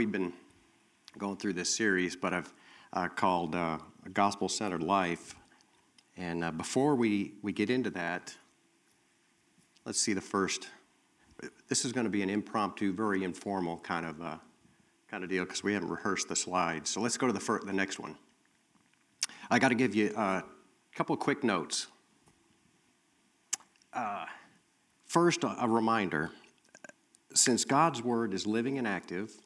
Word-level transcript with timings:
we've 0.00 0.10
been 0.10 0.32
going 1.18 1.36
through 1.36 1.52
this 1.52 1.68
series, 1.68 2.16
but 2.16 2.32
I've 2.32 2.50
uh, 2.94 3.08
called 3.08 3.54
uh, 3.54 3.76
a 4.06 4.08
gospel 4.08 4.48
centered 4.48 4.82
life. 4.82 5.34
And 6.16 6.42
uh, 6.42 6.52
before 6.52 6.94
we, 6.94 7.34
we 7.42 7.52
get 7.52 7.68
into 7.68 7.90
that, 7.90 8.34
let's 9.84 10.00
see 10.00 10.14
the 10.14 10.20
first. 10.22 10.68
This 11.68 11.84
is 11.84 11.92
going 11.92 12.04
to 12.04 12.10
be 12.10 12.22
an 12.22 12.30
impromptu, 12.30 12.94
very 12.94 13.24
informal 13.24 13.76
kind 13.80 14.06
of 14.06 14.22
uh, 14.22 14.36
kind 15.10 15.22
of 15.22 15.28
deal 15.28 15.44
because 15.44 15.62
we 15.62 15.74
haven't 15.74 15.90
rehearsed 15.90 16.30
the 16.30 16.36
slides. 16.36 16.88
So 16.88 17.02
let's 17.02 17.18
go 17.18 17.26
to 17.26 17.32
the 17.34 17.38
first, 17.38 17.66
the 17.66 17.72
next 17.74 17.98
one. 17.98 18.16
I 19.50 19.58
got 19.58 19.68
to 19.68 19.74
give 19.74 19.94
you 19.94 20.14
uh, 20.16 20.40
a 20.40 20.44
couple 20.96 21.12
of 21.12 21.20
quick 21.20 21.44
notes. 21.44 21.88
Uh, 23.92 24.24
first, 25.04 25.44
a 25.44 25.68
reminder 25.68 26.30
since 27.34 27.66
God's 27.66 28.02
word 28.02 28.32
is 28.32 28.46
living 28.46 28.78
and 28.78 28.88
active, 28.88 29.36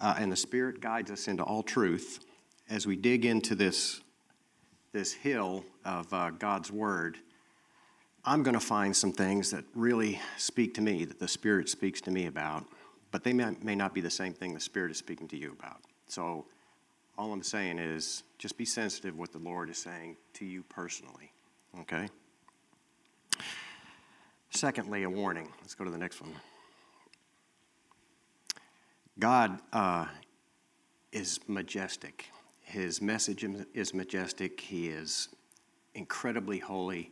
uh, 0.00 0.14
and 0.18 0.30
the 0.30 0.36
Spirit 0.36 0.80
guides 0.80 1.10
us 1.10 1.28
into 1.28 1.42
all 1.42 1.62
truth, 1.62 2.20
as 2.68 2.86
we 2.86 2.96
dig 2.96 3.24
into 3.24 3.54
this, 3.54 4.00
this 4.92 5.12
hill 5.12 5.64
of 5.84 6.12
uh, 6.12 6.30
God's 6.30 6.70
word, 6.70 7.18
I'm 8.24 8.42
going 8.42 8.54
to 8.54 8.60
find 8.60 8.94
some 8.94 9.12
things 9.12 9.50
that 9.50 9.64
really 9.74 10.20
speak 10.36 10.74
to 10.74 10.80
me, 10.80 11.04
that 11.04 11.18
the 11.18 11.28
Spirit 11.28 11.68
speaks 11.68 12.00
to 12.02 12.10
me 12.10 12.26
about, 12.26 12.64
but 13.10 13.24
they 13.24 13.32
may, 13.32 13.56
may 13.62 13.74
not 13.74 13.94
be 13.94 14.00
the 14.00 14.10
same 14.10 14.32
thing 14.32 14.54
the 14.54 14.60
Spirit 14.60 14.90
is 14.90 14.98
speaking 14.98 15.28
to 15.28 15.36
you 15.36 15.56
about. 15.58 15.80
So, 16.06 16.46
all 17.18 17.32
I'm 17.32 17.42
saying 17.42 17.78
is 17.78 18.22
just 18.38 18.56
be 18.56 18.64
sensitive 18.64 19.18
what 19.18 19.32
the 19.32 19.38
Lord 19.38 19.68
is 19.68 19.76
saying 19.76 20.16
to 20.34 20.46
you 20.46 20.62
personally, 20.70 21.30
okay? 21.80 22.08
Secondly, 24.50 25.02
a 25.02 25.10
warning. 25.10 25.48
Let's 25.60 25.74
go 25.74 25.84
to 25.84 25.90
the 25.90 25.98
next 25.98 26.22
one. 26.22 26.32
God 29.18 29.58
uh, 29.72 30.06
is 31.12 31.40
majestic. 31.48 32.26
His 32.62 33.02
message 33.02 33.44
is 33.74 33.92
majestic. 33.92 34.60
He 34.60 34.88
is 34.88 35.28
incredibly 35.94 36.58
holy. 36.58 37.10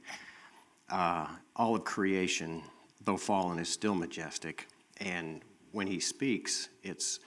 Uh, 0.88 1.26
all 1.56 1.74
of 1.74 1.84
creation, 1.84 2.62
though 3.04 3.16
fallen, 3.16 3.58
is 3.58 3.68
still 3.68 3.94
majestic. 3.94 4.66
And 4.98 5.42
when 5.72 5.86
he 5.86 6.00
speaks, 6.00 6.68
it's, 6.82 7.20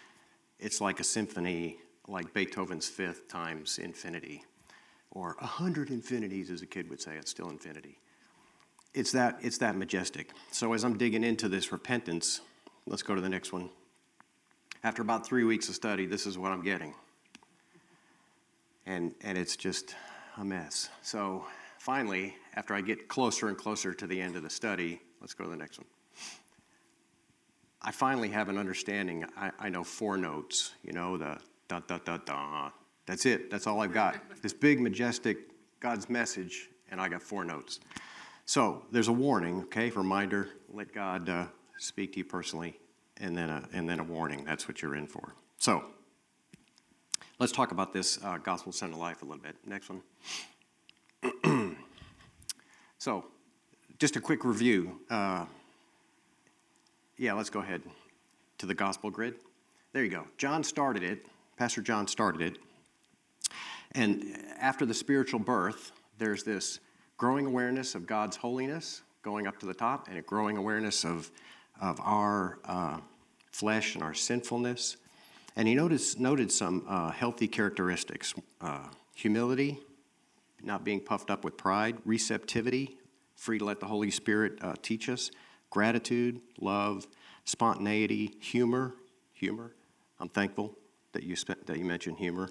it's 0.59 0.81
like 0.81 0.99
a 0.99 1.03
symphony, 1.03 1.77
like 2.07 2.33
Beethoven's 2.33 2.87
fifth 2.87 3.27
times 3.27 3.77
infinity, 3.77 4.43
or 5.11 5.35
a 5.41 5.45
hundred 5.45 5.89
infinities, 5.89 6.49
as 6.49 6.61
a 6.61 6.65
kid 6.65 6.89
would 6.89 7.01
say. 7.01 7.17
It's 7.17 7.31
still 7.31 7.49
infinity. 7.49 7.99
It's 8.93 9.11
that, 9.11 9.39
it's 9.41 9.57
that 9.59 9.75
majestic. 9.75 10.31
So 10.51 10.73
as 10.73 10.83
I'm 10.83 10.97
digging 10.97 11.23
into 11.23 11.47
this 11.47 11.71
repentance, 11.71 12.41
let's 12.85 13.03
go 13.03 13.13
to 13.13 13.21
the 13.21 13.29
next 13.29 13.53
one. 13.53 13.69
After 14.83 15.01
about 15.01 15.25
three 15.25 15.43
weeks 15.43 15.69
of 15.69 15.75
study, 15.75 16.05
this 16.05 16.25
is 16.25 16.37
what 16.37 16.51
I'm 16.51 16.63
getting. 16.63 16.93
And, 18.85 19.13
and 19.21 19.37
it's 19.37 19.55
just 19.55 19.95
a 20.37 20.43
mess. 20.43 20.89
So 21.03 21.45
finally, 21.77 22.35
after 22.55 22.73
I 22.73 22.81
get 22.81 23.07
closer 23.07 23.47
and 23.47 23.57
closer 23.57 23.93
to 23.93 24.07
the 24.07 24.19
end 24.19 24.35
of 24.35 24.43
the 24.43 24.49
study, 24.49 24.99
let's 25.19 25.35
go 25.35 25.43
to 25.43 25.49
the 25.49 25.55
next 25.55 25.77
one. 25.77 25.87
I 27.81 27.91
finally 27.91 28.29
have 28.29 28.49
an 28.49 28.57
understanding. 28.57 29.25
I, 29.37 29.51
I 29.59 29.69
know 29.69 29.83
four 29.83 30.17
notes, 30.17 30.73
you 30.83 30.93
know, 30.93 31.17
the 31.17 31.37
da 31.67 31.79
da 31.79 31.99
da 31.99 32.17
da. 32.17 32.69
That's 33.05 33.25
it. 33.25 33.49
That's 33.49 33.67
all 33.67 33.81
I've 33.81 33.93
got. 33.93 34.19
this 34.41 34.53
big, 34.53 34.79
majestic 34.79 35.49
God's 35.79 36.09
message, 36.09 36.69
and 36.91 37.01
I 37.01 37.09
got 37.09 37.21
four 37.21 37.43
notes. 37.43 37.79
So 38.45 38.83
there's 38.91 39.07
a 39.07 39.13
warning, 39.13 39.61
okay? 39.63 39.89
Reminder 39.91 40.49
let 40.71 40.93
God 40.93 41.29
uh, 41.29 41.45
speak 41.77 42.13
to 42.13 42.19
you 42.19 42.25
personally, 42.25 42.77
and 43.21 43.37
then, 43.37 43.49
a, 43.49 43.63
and 43.71 43.87
then 43.87 43.99
a 43.99 44.03
warning. 44.03 44.43
That's 44.43 44.67
what 44.67 44.81
you're 44.81 44.95
in 44.95 45.07
for. 45.07 45.33
So 45.57 45.83
let's 47.39 47.53
talk 47.53 47.71
about 47.71 47.93
this 47.93 48.19
uh, 48.23 48.37
gospel 48.37 48.71
center 48.71 48.97
life 48.97 49.21
a 49.21 49.25
little 49.25 49.41
bit. 49.41 49.55
Next 49.65 49.89
one. 49.89 50.01
so, 52.97 53.25
just 53.99 54.15
a 54.15 54.21
quick 54.21 54.43
review. 54.43 54.99
Uh, 55.09 55.45
yeah, 57.17 57.33
let's 57.33 57.51
go 57.51 57.59
ahead 57.59 57.83
to 58.57 58.65
the 58.65 58.73
gospel 58.73 59.11
grid. 59.11 59.35
There 59.93 60.03
you 60.03 60.09
go. 60.09 60.25
John 60.37 60.63
started 60.63 61.03
it, 61.03 61.27
Pastor 61.57 61.81
John 61.81 62.07
started 62.07 62.41
it. 62.41 62.57
And 63.93 64.37
after 64.59 64.85
the 64.85 64.93
spiritual 64.93 65.39
birth, 65.39 65.91
there's 66.17 66.43
this 66.43 66.79
growing 67.17 67.45
awareness 67.45 67.93
of 67.93 68.07
God's 68.07 68.37
holiness 68.37 69.03
going 69.21 69.45
up 69.45 69.59
to 69.59 69.67
the 69.67 69.73
top, 69.73 70.07
and 70.07 70.17
a 70.17 70.21
growing 70.21 70.57
awareness 70.57 71.05
of, 71.05 71.29
of 71.79 71.99
our 71.99 72.57
uh, 72.65 72.97
flesh 73.51 73.95
and 73.95 74.03
our 74.03 74.13
sinfulness. 74.13 74.97
And 75.55 75.67
he 75.67 75.75
noticed, 75.75 76.19
noted 76.19 76.51
some 76.51 76.85
uh, 76.87 77.11
healthy 77.11 77.47
characteristics 77.47 78.33
uh, 78.61 78.87
humility, 79.15 79.79
not 80.63 80.83
being 80.83 80.99
puffed 80.99 81.29
up 81.29 81.43
with 81.43 81.57
pride, 81.57 81.97
receptivity, 82.05 82.97
free 83.35 83.59
to 83.59 83.65
let 83.65 83.79
the 83.79 83.85
Holy 83.85 84.11
Spirit 84.11 84.59
uh, 84.61 84.75
teach 84.81 85.09
us, 85.09 85.31
gratitude, 85.69 86.39
love, 86.59 87.07
spontaneity, 87.45 88.35
humor. 88.39 88.93
Humor. 89.33 89.73
I'm 90.19 90.29
thankful 90.29 90.77
that 91.13 91.23
you, 91.23 91.35
spent, 91.35 91.65
that 91.65 91.77
you 91.77 91.85
mentioned 91.85 92.17
humor. 92.17 92.49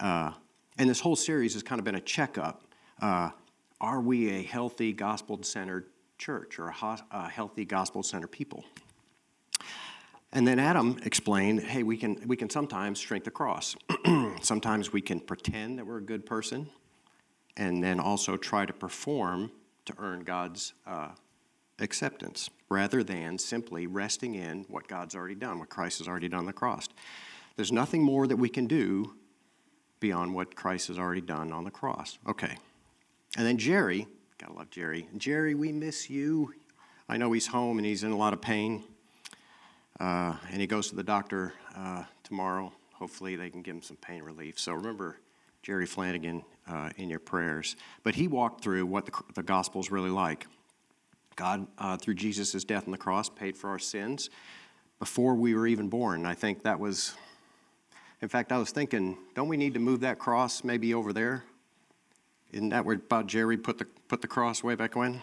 Uh, 0.00 0.32
and 0.78 0.88
this 0.88 1.00
whole 1.00 1.16
series 1.16 1.52
has 1.54 1.62
kind 1.62 1.78
of 1.78 1.84
been 1.84 1.96
a 1.96 2.00
checkup. 2.00 2.62
Uh, 3.00 3.30
are 3.80 4.00
we 4.00 4.30
a 4.30 4.42
healthy, 4.42 4.92
gospel 4.92 5.42
centered 5.42 5.86
church 6.16 6.58
or 6.58 6.68
a, 6.68 6.72
ho- 6.72 6.96
a 7.10 7.28
healthy, 7.28 7.64
gospel 7.64 8.02
centered 8.02 8.28
people? 8.28 8.64
And 10.32 10.48
then 10.48 10.58
Adam 10.58 10.98
explained 11.04 11.62
hey, 11.62 11.82
we 11.82 11.96
can, 11.96 12.22
we 12.26 12.36
can 12.36 12.48
sometimes 12.48 12.98
shrink 12.98 13.24
the 13.24 13.30
cross. 13.30 13.76
sometimes 14.40 14.92
we 14.92 15.00
can 15.00 15.20
pretend 15.20 15.78
that 15.78 15.86
we're 15.86 15.98
a 15.98 16.02
good 16.02 16.24
person 16.24 16.68
and 17.56 17.82
then 17.82 18.00
also 18.00 18.36
try 18.36 18.64
to 18.64 18.72
perform 18.72 19.50
to 19.84 19.94
earn 19.98 20.20
God's 20.20 20.72
uh, 20.86 21.08
acceptance 21.78 22.48
rather 22.70 23.02
than 23.02 23.36
simply 23.36 23.86
resting 23.86 24.34
in 24.34 24.64
what 24.68 24.88
God's 24.88 25.14
already 25.14 25.34
done, 25.34 25.58
what 25.58 25.68
Christ 25.68 25.98
has 25.98 26.08
already 26.08 26.28
done 26.28 26.40
on 26.40 26.46
the 26.46 26.52
cross. 26.52 26.88
There's 27.56 27.72
nothing 27.72 28.02
more 28.02 28.26
that 28.26 28.36
we 28.36 28.48
can 28.48 28.66
do 28.66 29.14
beyond 30.00 30.34
what 30.34 30.54
Christ 30.54 30.88
has 30.88 30.98
already 30.98 31.20
done 31.20 31.52
on 31.52 31.64
the 31.64 31.70
cross. 31.70 32.18
Okay. 32.26 32.56
And 33.36 33.46
then 33.46 33.58
Jerry, 33.58 34.06
gotta 34.38 34.54
love 34.54 34.70
Jerry. 34.70 35.08
Jerry, 35.16 35.54
we 35.54 35.72
miss 35.72 36.08
you. 36.08 36.54
I 37.08 37.18
know 37.18 37.32
he's 37.32 37.48
home 37.48 37.78
and 37.78 37.86
he's 37.86 38.02
in 38.02 38.12
a 38.12 38.16
lot 38.16 38.32
of 38.32 38.40
pain. 38.40 38.84
Uh, 40.02 40.34
and 40.50 40.60
he 40.60 40.66
goes 40.66 40.88
to 40.88 40.96
the 40.96 41.02
doctor 41.04 41.54
uh, 41.76 42.02
tomorrow. 42.24 42.72
Hopefully, 42.94 43.36
they 43.36 43.48
can 43.48 43.62
give 43.62 43.76
him 43.76 43.82
some 43.82 43.96
pain 43.98 44.20
relief. 44.20 44.58
So 44.58 44.72
remember 44.72 45.18
Jerry 45.62 45.86
Flanagan 45.86 46.42
uh, 46.68 46.90
in 46.96 47.08
your 47.08 47.20
prayers. 47.20 47.76
But 48.02 48.16
he 48.16 48.26
walked 48.26 48.64
through 48.64 48.84
what 48.86 49.06
the, 49.06 49.12
the 49.34 49.44
gospel 49.44 49.80
is 49.80 49.92
really 49.92 50.10
like. 50.10 50.48
God, 51.36 51.68
uh, 51.78 51.96
through 51.98 52.14
Jesus' 52.14 52.64
death 52.64 52.86
on 52.86 52.90
the 52.90 52.98
cross, 52.98 53.28
paid 53.28 53.56
for 53.56 53.70
our 53.70 53.78
sins 53.78 54.28
before 54.98 55.36
we 55.36 55.54
were 55.54 55.68
even 55.68 55.88
born. 55.88 56.26
I 56.26 56.34
think 56.34 56.64
that 56.64 56.80
was, 56.80 57.14
in 58.20 58.28
fact, 58.28 58.50
I 58.50 58.58
was 58.58 58.72
thinking, 58.72 59.16
don't 59.36 59.46
we 59.46 59.56
need 59.56 59.74
to 59.74 59.80
move 59.80 60.00
that 60.00 60.18
cross 60.18 60.64
maybe 60.64 60.94
over 60.94 61.12
there? 61.12 61.44
Isn't 62.50 62.70
that 62.70 62.84
where 62.84 62.96
about 62.96 63.28
Jerry 63.28 63.56
put 63.56 63.78
the, 63.78 63.86
put 64.08 64.20
the 64.20 64.28
cross 64.28 64.64
way 64.64 64.74
back 64.74 64.96
when? 64.96 65.22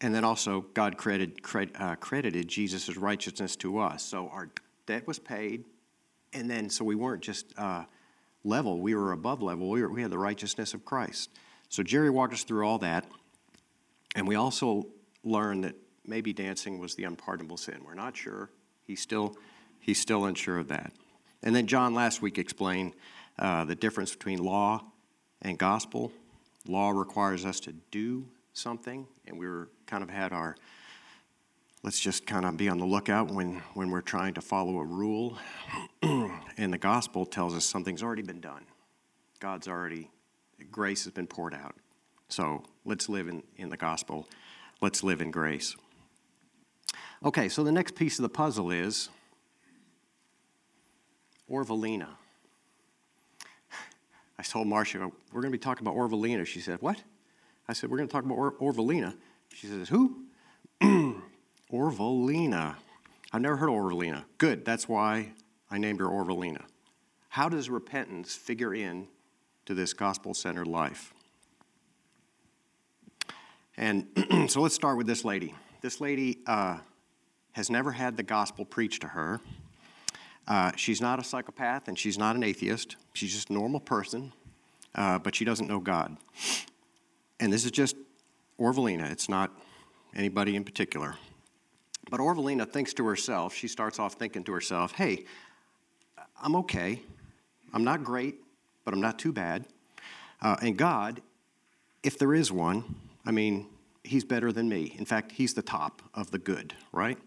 And 0.00 0.14
then 0.14 0.24
also, 0.24 0.66
God 0.74 0.96
credited, 0.96 1.40
uh, 1.76 1.94
credited 1.96 2.48
Jesus' 2.48 2.96
righteousness 2.96 3.56
to 3.56 3.78
us. 3.78 4.02
So 4.02 4.28
our 4.28 4.50
debt 4.86 5.06
was 5.06 5.18
paid, 5.18 5.64
and 6.32 6.50
then 6.50 6.68
so 6.68 6.84
we 6.84 6.94
weren't 6.94 7.22
just 7.22 7.54
uh, 7.56 7.84
level, 8.44 8.80
we 8.80 8.94
were 8.94 9.12
above 9.12 9.42
level. 9.42 9.70
We, 9.70 9.82
were, 9.82 9.90
we 9.90 10.02
had 10.02 10.10
the 10.10 10.18
righteousness 10.18 10.74
of 10.74 10.84
Christ. 10.84 11.30
So 11.68 11.82
Jerry 11.82 12.10
walked 12.10 12.34
us 12.34 12.44
through 12.44 12.66
all 12.66 12.78
that. 12.78 13.06
And 14.14 14.28
we 14.28 14.36
also 14.36 14.86
learned 15.24 15.64
that 15.64 15.74
maybe 16.06 16.32
dancing 16.32 16.78
was 16.78 16.94
the 16.94 17.04
unpardonable 17.04 17.56
sin. 17.56 17.80
We're 17.84 17.94
not 17.94 18.16
sure. 18.16 18.50
He's 18.84 19.00
still, 19.00 19.36
he's 19.80 20.00
still 20.00 20.26
unsure 20.26 20.58
of 20.58 20.68
that. 20.68 20.92
And 21.42 21.54
then 21.54 21.66
John 21.66 21.94
last 21.94 22.22
week 22.22 22.38
explained 22.38 22.94
uh, 23.38 23.64
the 23.64 23.74
difference 23.74 24.12
between 24.14 24.38
law 24.38 24.84
and 25.42 25.58
gospel. 25.58 26.12
Law 26.68 26.90
requires 26.90 27.44
us 27.44 27.60
to 27.60 27.72
do 27.90 28.26
something, 28.54 29.06
and 29.26 29.38
we 29.38 29.46
were 29.46 29.68
kind 29.86 30.02
of 30.02 30.08
had 30.08 30.32
our 30.32 30.56
let's 31.84 32.00
just 32.00 32.26
kind 32.26 32.44
of 32.46 32.56
be 32.56 32.70
on 32.70 32.78
the 32.78 32.86
lookout 32.86 33.30
when, 33.30 33.60
when 33.74 33.90
we're 33.90 34.00
trying 34.00 34.32
to 34.32 34.40
follow 34.40 34.78
a 34.78 34.84
rule. 34.84 35.36
and 36.02 36.72
the 36.72 36.78
gospel 36.78 37.26
tells 37.26 37.54
us 37.54 37.66
something's 37.66 38.02
already 38.02 38.22
been 38.22 38.40
done. 38.40 38.64
God's 39.38 39.68
already, 39.68 40.10
grace 40.70 41.04
has 41.04 41.12
been 41.12 41.26
poured 41.26 41.52
out. 41.52 41.74
So 42.30 42.64
let's 42.86 43.10
live 43.10 43.28
in, 43.28 43.42
in 43.58 43.68
the 43.68 43.76
gospel. 43.76 44.26
Let's 44.80 45.04
live 45.04 45.20
in 45.20 45.30
grace. 45.30 45.76
Okay, 47.22 47.50
so 47.50 47.62
the 47.62 47.72
next 47.72 47.94
piece 47.94 48.18
of 48.18 48.22
the 48.22 48.30
puzzle 48.30 48.70
is 48.70 49.10
Orvalina. 51.50 52.08
I 54.38 54.42
told 54.42 54.68
Marcia, 54.68 55.10
we're 55.32 55.42
going 55.42 55.52
to 55.52 55.58
be 55.58 55.62
talking 55.62 55.86
about 55.86 55.96
Orvalina. 55.96 56.46
She 56.46 56.60
said, 56.60 56.80
What? 56.80 57.02
I 57.68 57.72
said, 57.72 57.90
We're 57.90 57.98
going 57.98 58.08
to 58.08 58.12
talk 58.12 58.24
about 58.24 58.36
or- 58.36 58.52
Orvalina. 58.52 59.14
She 59.52 59.66
says, 59.66 59.88
Who? 59.88 60.24
Orvalina. 61.72 62.76
I've 63.32 63.40
never 63.40 63.56
heard 63.56 63.68
of 63.68 63.74
Orvalina. 63.74 64.24
Good, 64.38 64.64
that's 64.64 64.88
why 64.88 65.32
I 65.70 65.78
named 65.78 66.00
her 66.00 66.06
Orvalina. 66.06 66.62
How 67.30 67.48
does 67.48 67.68
repentance 67.68 68.34
figure 68.36 68.72
in 68.74 69.08
to 69.66 69.74
this 69.74 69.92
gospel 69.92 70.34
centered 70.34 70.68
life? 70.68 71.12
And 73.76 74.06
so 74.48 74.60
let's 74.60 74.74
start 74.74 74.96
with 74.96 75.06
this 75.06 75.24
lady. 75.24 75.54
This 75.80 76.00
lady 76.00 76.38
uh, 76.46 76.78
has 77.52 77.70
never 77.70 77.92
had 77.92 78.16
the 78.16 78.22
gospel 78.22 78.64
preached 78.64 79.02
to 79.02 79.08
her. 79.08 79.40
Uh, 80.46 80.72
she's 80.76 81.00
not 81.00 81.18
a 81.18 81.24
psychopath 81.24 81.88
and 81.88 81.98
she's 81.98 82.18
not 82.18 82.36
an 82.36 82.44
atheist. 82.44 82.96
She's 83.14 83.32
just 83.32 83.50
a 83.50 83.52
normal 83.52 83.80
person, 83.80 84.32
uh, 84.94 85.18
but 85.18 85.34
she 85.34 85.44
doesn't 85.44 85.66
know 85.66 85.80
God. 85.80 86.16
And 87.40 87.52
this 87.52 87.64
is 87.64 87.70
just 87.70 87.96
Orvalina, 88.58 89.10
it's 89.10 89.28
not 89.28 89.50
anybody 90.14 90.56
in 90.56 90.64
particular. 90.64 91.16
But 92.10 92.20
Orvalina 92.20 92.70
thinks 92.70 92.94
to 92.94 93.06
herself, 93.06 93.54
she 93.54 93.68
starts 93.68 93.98
off 93.98 94.14
thinking 94.14 94.44
to 94.44 94.52
herself, 94.52 94.92
hey, 94.92 95.24
I'm 96.40 96.54
okay. 96.56 97.00
I'm 97.72 97.84
not 97.84 98.04
great, 98.04 98.36
but 98.84 98.94
I'm 98.94 99.00
not 99.00 99.18
too 99.18 99.32
bad. 99.32 99.64
Uh, 100.40 100.56
and 100.62 100.76
God, 100.76 101.22
if 102.02 102.18
there 102.18 102.34
is 102.34 102.52
one, 102.52 102.94
I 103.24 103.30
mean, 103.30 103.66
he's 104.04 104.24
better 104.24 104.52
than 104.52 104.68
me. 104.68 104.94
In 104.98 105.06
fact, 105.06 105.32
he's 105.32 105.54
the 105.54 105.62
top 105.62 106.02
of 106.12 106.30
the 106.30 106.38
good, 106.38 106.74
right? 106.92 107.18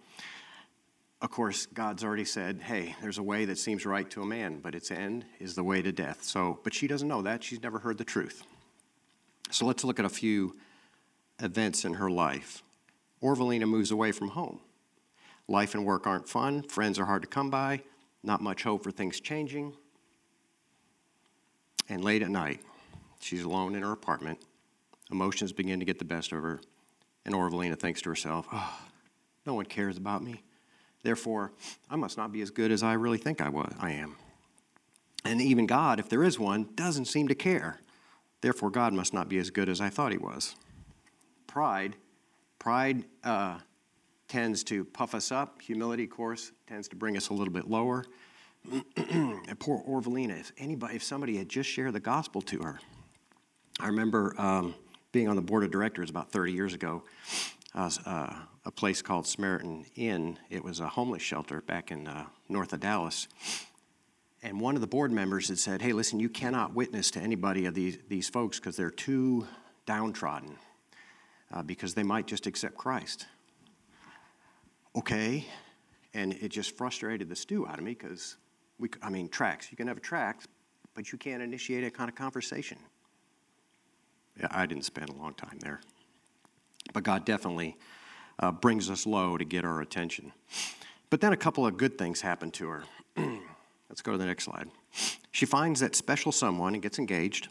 Of 1.19 1.31
course, 1.31 1.65
God's 1.65 2.03
already 2.03 2.25
said, 2.25 2.61
hey, 2.61 2.95
there's 3.01 3.17
a 3.17 3.23
way 3.23 3.45
that 3.45 3.57
seems 3.57 3.85
right 3.87 4.07
to 4.11 4.21
a 4.21 4.25
man, 4.25 4.59
but 4.59 4.75
its 4.75 4.91
end 4.91 5.25
is 5.39 5.55
the 5.55 5.63
way 5.63 5.81
to 5.81 5.91
death. 5.91 6.23
So, 6.23 6.59
but 6.63 6.75
she 6.75 6.85
doesn't 6.85 7.07
know 7.07 7.23
that. 7.23 7.43
She's 7.43 7.61
never 7.63 7.79
heard 7.79 7.97
the 7.97 8.03
truth. 8.03 8.43
So 9.49 9.65
let's 9.65 9.83
look 9.83 9.99
at 9.99 10.05
a 10.05 10.09
few 10.09 10.55
events 11.39 11.85
in 11.85 11.95
her 11.95 12.09
life. 12.09 12.63
Orvalina 13.21 13.67
moves 13.67 13.91
away 13.91 14.11
from 14.11 14.29
home. 14.29 14.59
Life 15.47 15.75
and 15.75 15.85
work 15.85 16.05
aren't 16.05 16.27
fun, 16.27 16.63
friends 16.63 16.99
are 16.99 17.05
hard 17.05 17.21
to 17.21 17.27
come 17.27 17.49
by, 17.49 17.81
not 18.23 18.41
much 18.41 18.63
hope 18.63 18.83
for 18.83 18.91
things 18.91 19.19
changing. 19.19 19.73
And 21.87 22.03
late 22.03 22.21
at 22.21 22.29
night, 22.29 22.61
she's 23.21 23.43
alone 23.43 23.75
in 23.75 23.81
her 23.81 23.93
apartment. 23.93 24.39
Emotions 25.09 25.53
begin 25.53 25.79
to 25.79 25.85
get 25.85 25.99
the 25.99 26.05
best 26.05 26.33
of 26.33 26.41
her, 26.41 26.59
and 27.25 27.33
Orvalina 27.33 27.79
thinks 27.79 28.01
to 28.01 28.09
herself, 28.09 28.45
oh, 28.51 28.77
no 29.45 29.53
one 29.53 29.65
cares 29.65 29.97
about 29.97 30.21
me. 30.21 30.43
Therefore, 31.03 31.53
I 31.89 31.95
must 31.95 32.17
not 32.17 32.33
be 32.33 32.41
as 32.41 32.49
good 32.49 32.71
as 32.71 32.83
I 32.83 32.93
really 32.93 33.17
think 33.17 33.39
I, 33.39 33.47
was, 33.47 33.73
I 33.79 33.91
am. 33.91 34.17
And 35.23 35.41
even 35.41 35.65
God, 35.65 36.01
if 36.01 36.09
there 36.09 36.23
is 36.23 36.37
one, 36.37 36.67
doesn't 36.75 37.05
seem 37.05 37.29
to 37.29 37.35
care. 37.35 37.79
Therefore, 38.41 38.69
God 38.69 38.93
must 38.93 39.13
not 39.13 39.29
be 39.29 39.37
as 39.39 39.49
good 39.49 39.69
as 39.69 39.81
I 39.81 39.89
thought 39.89 40.11
he 40.11 40.17
was. 40.17 40.55
Pride, 41.47 41.95
pride 42.59 43.05
uh, 43.23 43.59
tends 44.27 44.63
to 44.65 44.85
puff 44.85 45.15
us 45.15 45.31
up. 45.31 45.61
Humility, 45.61 46.03
of 46.03 46.11
course, 46.11 46.51
tends 46.67 46.87
to 46.89 46.95
bring 46.95 47.17
us 47.17 47.29
a 47.29 47.33
little 47.33 47.53
bit 47.53 47.69
lower. 47.69 48.05
poor 49.59 49.81
Orvalina, 49.87 50.39
if 50.39 50.51
anybody, 50.57 50.95
if 50.95 51.03
somebody 51.03 51.37
had 51.37 51.49
just 51.49 51.69
shared 51.69 51.93
the 51.93 51.99
gospel 51.99 52.41
to 52.43 52.59
her, 52.59 52.79
I 53.79 53.87
remember 53.87 54.35
um, 54.37 54.75
being 55.11 55.27
on 55.27 55.35
the 55.35 55.41
board 55.41 55.63
of 55.63 55.71
directors 55.71 56.09
about 56.09 56.31
30 56.31 56.51
years 56.51 56.73
ago. 56.73 57.03
Uh, 57.73 57.89
uh, 58.05 58.33
a 58.65 58.71
place 58.71 59.01
called 59.01 59.25
Samaritan 59.25 59.85
Inn. 59.95 60.37
It 60.49 60.63
was 60.63 60.79
a 60.79 60.87
homeless 60.87 61.21
shelter 61.21 61.61
back 61.61 61.91
in 61.91 62.07
uh, 62.07 62.25
north 62.49 62.73
of 62.73 62.81
Dallas. 62.81 63.27
And 64.47 64.61
one 64.61 64.75
of 64.75 64.81
the 64.81 64.87
board 64.87 65.11
members 65.11 65.49
had 65.49 65.59
said, 65.59 65.81
Hey, 65.81 65.91
listen, 65.91 66.21
you 66.21 66.29
cannot 66.29 66.73
witness 66.73 67.11
to 67.11 67.19
anybody 67.19 67.65
of 67.65 67.73
these, 67.73 67.97
these 68.07 68.29
folks 68.29 68.61
because 68.61 68.77
they're 68.77 68.89
too 68.89 69.45
downtrodden, 69.85 70.55
uh, 71.53 71.63
because 71.63 71.93
they 71.93 72.03
might 72.03 72.27
just 72.27 72.47
accept 72.47 72.77
Christ. 72.77 73.25
Okay. 74.95 75.45
And 76.13 76.33
it 76.35 76.47
just 76.47 76.77
frustrated 76.77 77.27
the 77.27 77.35
stew 77.35 77.67
out 77.67 77.77
of 77.77 77.83
me 77.83 77.93
because, 77.93 78.37
we, 78.79 78.87
I 79.01 79.09
mean, 79.09 79.27
tracts. 79.27 79.69
You 79.69 79.75
can 79.75 79.85
have 79.87 79.97
a 79.97 79.99
tracts, 79.99 80.47
but 80.95 81.11
you 81.11 81.17
can't 81.17 81.43
initiate 81.43 81.83
a 81.83 81.91
kind 81.91 82.09
of 82.09 82.15
conversation. 82.15 82.77
Yeah, 84.39 84.47
I 84.51 84.65
didn't 84.65 84.85
spend 84.85 85.09
a 85.09 85.13
long 85.13 85.33
time 85.33 85.59
there. 85.59 85.81
But 86.93 87.03
God 87.03 87.25
definitely 87.25 87.75
uh, 88.39 88.53
brings 88.53 88.89
us 88.89 89.05
low 89.05 89.37
to 89.37 89.43
get 89.43 89.65
our 89.65 89.81
attention. 89.81 90.31
But 91.09 91.19
then 91.19 91.33
a 91.33 91.37
couple 91.37 91.65
of 91.65 91.75
good 91.75 91.97
things 91.97 92.21
happened 92.21 92.53
to 92.53 92.69
her. 92.69 92.83
Let's 93.89 94.01
go 94.01 94.11
to 94.11 94.17
the 94.17 94.25
next 94.25 94.43
slide. 94.43 94.69
She 95.31 95.45
finds 95.45 95.79
that 95.79 95.95
special 95.95 96.31
someone 96.31 96.73
and 96.73 96.83
gets 96.83 96.99
engaged. 96.99 97.47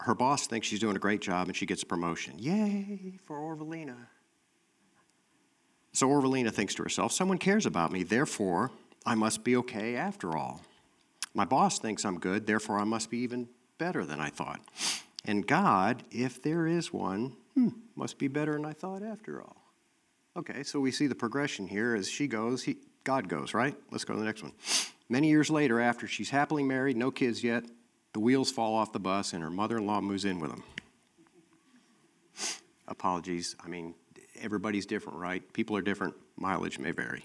Her 0.00 0.14
boss 0.14 0.46
thinks 0.46 0.66
she's 0.66 0.80
doing 0.80 0.96
a 0.96 1.00
great 1.00 1.20
job 1.20 1.48
and 1.48 1.56
she 1.56 1.66
gets 1.66 1.82
a 1.82 1.86
promotion. 1.86 2.34
Yay 2.38 3.18
for 3.24 3.38
Orvalina. 3.38 3.96
So 5.92 6.08
Orvalina 6.08 6.50
thinks 6.50 6.74
to 6.74 6.82
herself, 6.82 7.12
someone 7.12 7.38
cares 7.38 7.66
about 7.66 7.92
me, 7.92 8.02
therefore 8.02 8.72
I 9.06 9.14
must 9.14 9.44
be 9.44 9.56
okay 9.56 9.96
after 9.96 10.36
all. 10.36 10.62
My 11.34 11.44
boss 11.44 11.78
thinks 11.78 12.04
I'm 12.04 12.18
good, 12.18 12.46
therefore 12.46 12.78
I 12.78 12.84
must 12.84 13.10
be 13.10 13.18
even 13.18 13.48
better 13.78 14.04
than 14.04 14.20
I 14.20 14.28
thought. 14.28 14.60
And 15.24 15.46
God, 15.46 16.02
if 16.10 16.42
there 16.42 16.66
is 16.66 16.92
one, 16.92 17.36
hmm, 17.54 17.68
must 17.96 18.18
be 18.18 18.28
better 18.28 18.52
than 18.52 18.64
I 18.64 18.72
thought 18.72 19.02
after 19.02 19.40
all. 19.40 19.56
Okay, 20.36 20.64
so 20.64 20.80
we 20.80 20.90
see 20.90 21.06
the 21.06 21.14
progression 21.14 21.66
here 21.68 21.94
as 21.94 22.08
she 22.08 22.26
goes, 22.26 22.64
he, 22.64 22.76
God 23.04 23.28
goes, 23.28 23.54
right? 23.54 23.76
Let's 23.90 24.04
go 24.04 24.14
to 24.14 24.18
the 24.18 24.26
next 24.26 24.42
one. 24.42 24.52
Many 25.08 25.28
years 25.28 25.50
later, 25.50 25.80
after 25.80 26.06
she's 26.06 26.30
happily 26.30 26.62
married, 26.62 26.96
no 26.96 27.10
kids 27.10 27.44
yet, 27.44 27.64
the 28.12 28.20
wheels 28.20 28.50
fall 28.50 28.74
off 28.74 28.92
the 28.92 29.00
bus 29.00 29.32
and 29.32 29.42
her 29.42 29.50
mother 29.50 29.78
in 29.78 29.86
law 29.86 30.00
moves 30.00 30.24
in 30.24 30.40
with 30.40 30.50
them. 30.50 30.62
Apologies. 32.88 33.56
I 33.64 33.68
mean, 33.68 33.94
everybody's 34.40 34.86
different, 34.86 35.18
right? 35.18 35.52
People 35.52 35.76
are 35.76 35.82
different, 35.82 36.14
mileage 36.36 36.78
may 36.78 36.92
vary. 36.92 37.24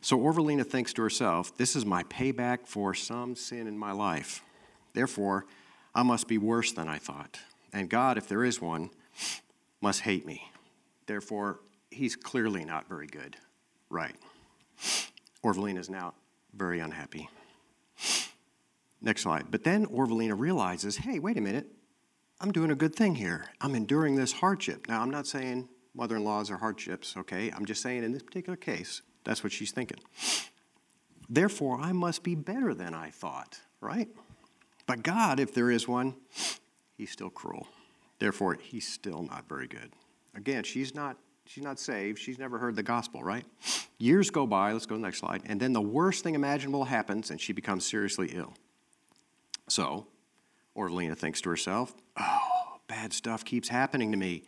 So 0.00 0.18
Orvalina 0.18 0.66
thinks 0.66 0.92
to 0.94 1.02
herself, 1.02 1.56
This 1.56 1.76
is 1.76 1.86
my 1.86 2.02
payback 2.04 2.66
for 2.66 2.94
some 2.94 3.36
sin 3.36 3.66
in 3.66 3.78
my 3.78 3.92
life. 3.92 4.42
Therefore, 4.92 5.46
I 5.94 6.02
must 6.02 6.28
be 6.28 6.38
worse 6.38 6.72
than 6.72 6.88
I 6.88 6.98
thought. 6.98 7.38
And 7.72 7.88
God, 7.88 8.18
if 8.18 8.28
there 8.28 8.44
is 8.44 8.60
one, 8.60 8.90
must 9.80 10.00
hate 10.00 10.26
me. 10.26 10.50
Therefore, 11.06 11.60
he's 11.90 12.16
clearly 12.16 12.64
not 12.64 12.88
very 12.88 13.06
good. 13.06 13.36
Right. 13.90 14.14
Orvalina 15.44 15.78
is 15.78 15.90
now 15.90 16.14
very 16.56 16.80
unhappy. 16.80 17.28
Next 19.00 19.22
slide. 19.22 19.46
But 19.50 19.64
then 19.64 19.86
Orvalina 19.86 20.38
realizes 20.38 20.96
hey, 20.96 21.18
wait 21.18 21.36
a 21.36 21.40
minute. 21.40 21.66
I'm 22.40 22.52
doing 22.52 22.70
a 22.70 22.74
good 22.74 22.94
thing 22.94 23.14
here. 23.14 23.46
I'm 23.60 23.74
enduring 23.74 24.16
this 24.16 24.32
hardship. 24.32 24.88
Now, 24.88 25.00
I'm 25.00 25.10
not 25.10 25.26
saying 25.26 25.68
mother 25.94 26.16
in 26.16 26.24
laws 26.24 26.50
are 26.50 26.56
hardships, 26.56 27.16
okay? 27.16 27.50
I'm 27.54 27.64
just 27.64 27.80
saying 27.80 28.02
in 28.02 28.12
this 28.12 28.22
particular 28.22 28.56
case, 28.56 29.02
that's 29.24 29.42
what 29.42 29.52
she's 29.52 29.70
thinking. 29.70 29.98
Therefore, 31.28 31.80
I 31.80 31.92
must 31.92 32.22
be 32.22 32.34
better 32.34 32.74
than 32.74 32.92
I 32.94 33.10
thought, 33.10 33.60
right? 33.80 34.08
But 34.86 35.02
God, 35.02 35.40
if 35.40 35.54
there 35.54 35.70
is 35.70 35.88
one, 35.88 36.16
he's 36.96 37.10
still 37.10 37.30
cruel. 37.30 37.68
Therefore, 38.18 38.54
he's 38.60 38.86
still 38.86 39.22
not 39.22 39.48
very 39.48 39.66
good. 39.66 39.92
Again, 40.34 40.64
she's 40.64 40.94
not 40.94 41.16
she's 41.46 41.64
not 41.64 41.78
saved. 41.78 42.18
She's 42.18 42.38
never 42.38 42.58
heard 42.58 42.76
the 42.76 42.82
gospel, 42.82 43.22
right? 43.22 43.44
Years 43.98 44.30
go 44.30 44.46
by, 44.46 44.72
let's 44.72 44.86
go 44.86 44.94
to 44.94 45.00
the 45.00 45.06
next 45.06 45.18
slide, 45.18 45.42
and 45.46 45.60
then 45.60 45.72
the 45.72 45.80
worst 45.80 46.24
thing 46.24 46.34
imaginable 46.34 46.84
happens 46.84 47.30
and 47.30 47.40
she 47.40 47.52
becomes 47.52 47.86
seriously 47.86 48.30
ill. 48.32 48.54
So, 49.68 50.06
Orvalina 50.76 51.16
thinks 51.16 51.40
to 51.42 51.50
herself, 51.50 51.94
"Oh, 52.16 52.78
bad 52.86 53.12
stuff 53.12 53.44
keeps 53.44 53.68
happening 53.68 54.10
to 54.10 54.18
me." 54.18 54.42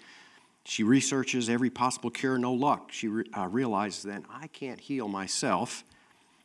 She 0.65 0.83
researches 0.83 1.49
every 1.49 1.71
possible 1.71 2.11
cure, 2.11 2.39
no 2.39 2.53
luck. 2.53 2.91
She 2.91 3.07
re- 3.07 3.31
uh, 3.37 3.47
realizes 3.47 4.03
then, 4.03 4.27
I 4.29 4.49
can't 4.49 4.81
heal 4.81 5.07
myself. 5.07 5.85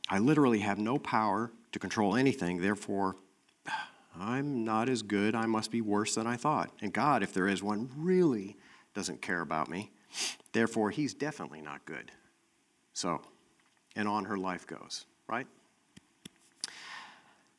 I 0.09 0.19
literally 0.19 0.59
have 0.59 0.77
no 0.77 0.99
power 0.99 1.51
to 1.71 1.79
control 1.79 2.15
anything. 2.15 2.61
Therefore, 2.61 3.15
I'm 4.15 4.63
not 4.63 4.89
as 4.89 5.01
good. 5.01 5.33
I 5.33 5.47
must 5.47 5.71
be 5.71 5.81
worse 5.81 6.13
than 6.15 6.27
I 6.27 6.35
thought. 6.35 6.71
And 6.81 6.93
God, 6.93 7.23
if 7.23 7.33
there 7.33 7.47
is 7.47 7.63
one, 7.63 7.89
really 7.95 8.57
doesn't 8.93 9.23
care 9.23 9.41
about 9.41 9.69
me. 9.69 9.89
Therefore, 10.51 10.91
He's 10.91 11.13
definitely 11.13 11.61
not 11.61 11.85
good. 11.85 12.11
So, 12.93 13.21
and 13.95 14.07
on 14.07 14.25
her 14.25 14.37
life 14.37 14.67
goes, 14.67 15.05
right? 15.27 15.47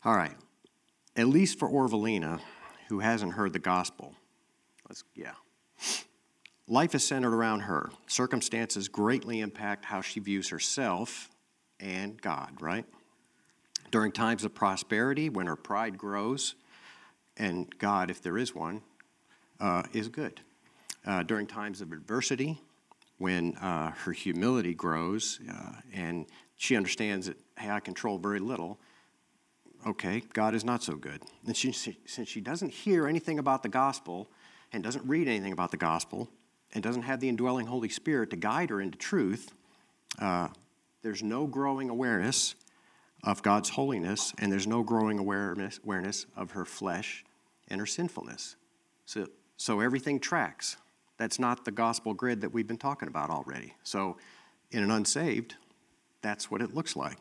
All 0.04 0.14
right. 0.14 0.36
At 1.16 1.28
least 1.28 1.58
for 1.58 1.68
Orvalina, 1.68 2.40
who 2.88 3.00
hasn't 3.00 3.32
heard 3.32 3.52
the 3.52 3.58
gospel. 3.58 4.14
Let's, 4.88 5.04
yeah. 5.14 5.32
Life 6.68 6.94
is 6.94 7.06
centered 7.06 7.34
around 7.34 7.60
her. 7.60 7.90
Circumstances 8.06 8.88
greatly 8.88 9.40
impact 9.40 9.84
how 9.84 10.00
she 10.00 10.20
views 10.20 10.48
herself 10.48 11.28
and 11.80 12.20
God, 12.20 12.60
right? 12.60 12.84
During 13.90 14.12
times 14.12 14.44
of 14.44 14.54
prosperity, 14.54 15.28
when 15.28 15.46
her 15.46 15.56
pride 15.56 15.98
grows, 15.98 16.54
and 17.36 17.76
God, 17.78 18.10
if 18.10 18.22
there 18.22 18.38
is 18.38 18.54
one, 18.54 18.82
uh, 19.60 19.82
is 19.92 20.08
good. 20.08 20.40
Uh, 21.04 21.22
during 21.22 21.46
times 21.46 21.80
of 21.80 21.92
adversity, 21.92 22.60
when 23.18 23.56
uh, 23.56 23.90
her 23.90 24.12
humility 24.12 24.74
grows 24.74 25.40
uh, 25.50 25.72
and 25.92 26.26
she 26.56 26.76
understands 26.76 27.26
that, 27.26 27.36
hey, 27.58 27.70
I 27.70 27.80
control 27.80 28.18
very 28.18 28.38
little, 28.38 28.78
okay, 29.86 30.22
God 30.32 30.54
is 30.54 30.64
not 30.64 30.82
so 30.82 30.94
good. 30.94 31.22
And 31.46 31.56
she, 31.56 31.72
since 31.72 32.28
she 32.28 32.40
doesn't 32.40 32.70
hear 32.72 33.08
anything 33.08 33.40
about 33.40 33.62
the 33.64 33.68
gospel 33.68 34.28
and 34.72 34.82
doesn't 34.82 35.04
read 35.06 35.26
anything 35.26 35.52
about 35.52 35.72
the 35.72 35.76
gospel, 35.76 36.30
and 36.72 36.82
doesn't 36.82 37.02
have 37.02 37.20
the 37.20 37.28
indwelling 37.28 37.66
Holy 37.66 37.88
Spirit 37.88 38.30
to 38.30 38.36
guide 38.36 38.70
her 38.70 38.80
into 38.80 38.98
truth, 38.98 39.52
uh, 40.18 40.48
there's 41.02 41.22
no 41.22 41.46
growing 41.46 41.90
awareness 41.90 42.54
of 43.24 43.42
God's 43.42 43.68
holiness, 43.68 44.32
and 44.38 44.50
there's 44.50 44.66
no 44.66 44.82
growing 44.82 45.18
awareness, 45.18 45.78
awareness 45.84 46.26
of 46.36 46.52
her 46.52 46.64
flesh 46.64 47.24
and 47.68 47.80
her 47.80 47.86
sinfulness. 47.86 48.56
So, 49.04 49.28
so 49.56 49.80
everything 49.80 50.18
tracks. 50.18 50.76
That's 51.22 51.38
not 51.38 51.64
the 51.64 51.70
gospel 51.70 52.14
grid 52.14 52.40
that 52.40 52.52
we've 52.52 52.66
been 52.66 52.76
talking 52.76 53.06
about 53.06 53.30
already. 53.30 53.74
So, 53.84 54.16
in 54.72 54.82
an 54.82 54.90
unsaved, 54.90 55.54
that's 56.20 56.50
what 56.50 56.60
it 56.60 56.74
looks 56.74 56.96
like. 56.96 57.16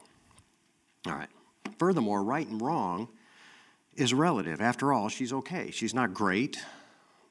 All 1.05 1.13
right. 1.13 1.29
Furthermore, 1.77 2.23
right 2.23 2.47
and 2.47 2.59
wrong 2.59 3.09
is 3.95 4.11
relative. 4.11 4.59
After 4.59 4.91
all, 4.91 5.07
she's 5.07 5.31
okay. 5.31 5.69
She's 5.69 5.93
not 5.93 6.15
great, 6.15 6.57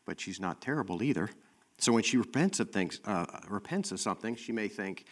but 0.04 0.20
she's 0.20 0.38
not 0.38 0.60
terrible 0.60 1.02
either. 1.02 1.30
So 1.78 1.90
when 1.90 2.04
she 2.04 2.16
repents 2.16 2.60
of 2.60 2.70
things, 2.70 3.00
uh, 3.04 3.26
repents 3.48 3.90
of 3.90 3.98
something, 3.98 4.36
she 4.36 4.52
may 4.52 4.68
think 4.68 5.06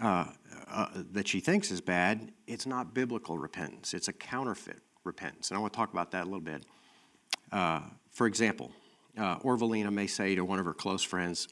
uh, 0.00 0.26
uh, 0.70 0.88
that 1.12 1.26
she 1.26 1.40
thinks 1.40 1.70
is 1.70 1.80
bad. 1.80 2.30
It's 2.46 2.66
not 2.66 2.92
biblical 2.92 3.38
repentance. 3.38 3.94
It's 3.94 4.08
a 4.08 4.12
counterfeit 4.12 4.82
repentance, 5.04 5.48
and 5.48 5.56
I 5.56 5.62
want 5.62 5.72
to 5.72 5.78
talk 5.78 5.94
about 5.94 6.10
that 6.10 6.24
a 6.24 6.26
little 6.26 6.40
bit. 6.40 6.66
Uh, 7.50 7.80
for 8.10 8.26
example, 8.26 8.70
uh, 9.20 9.38
Orvalina 9.40 9.92
may 9.92 10.06
say 10.06 10.34
to 10.34 10.44
one 10.44 10.58
of 10.58 10.64
her 10.64 10.74
close 10.74 11.02
friends, 11.02 11.46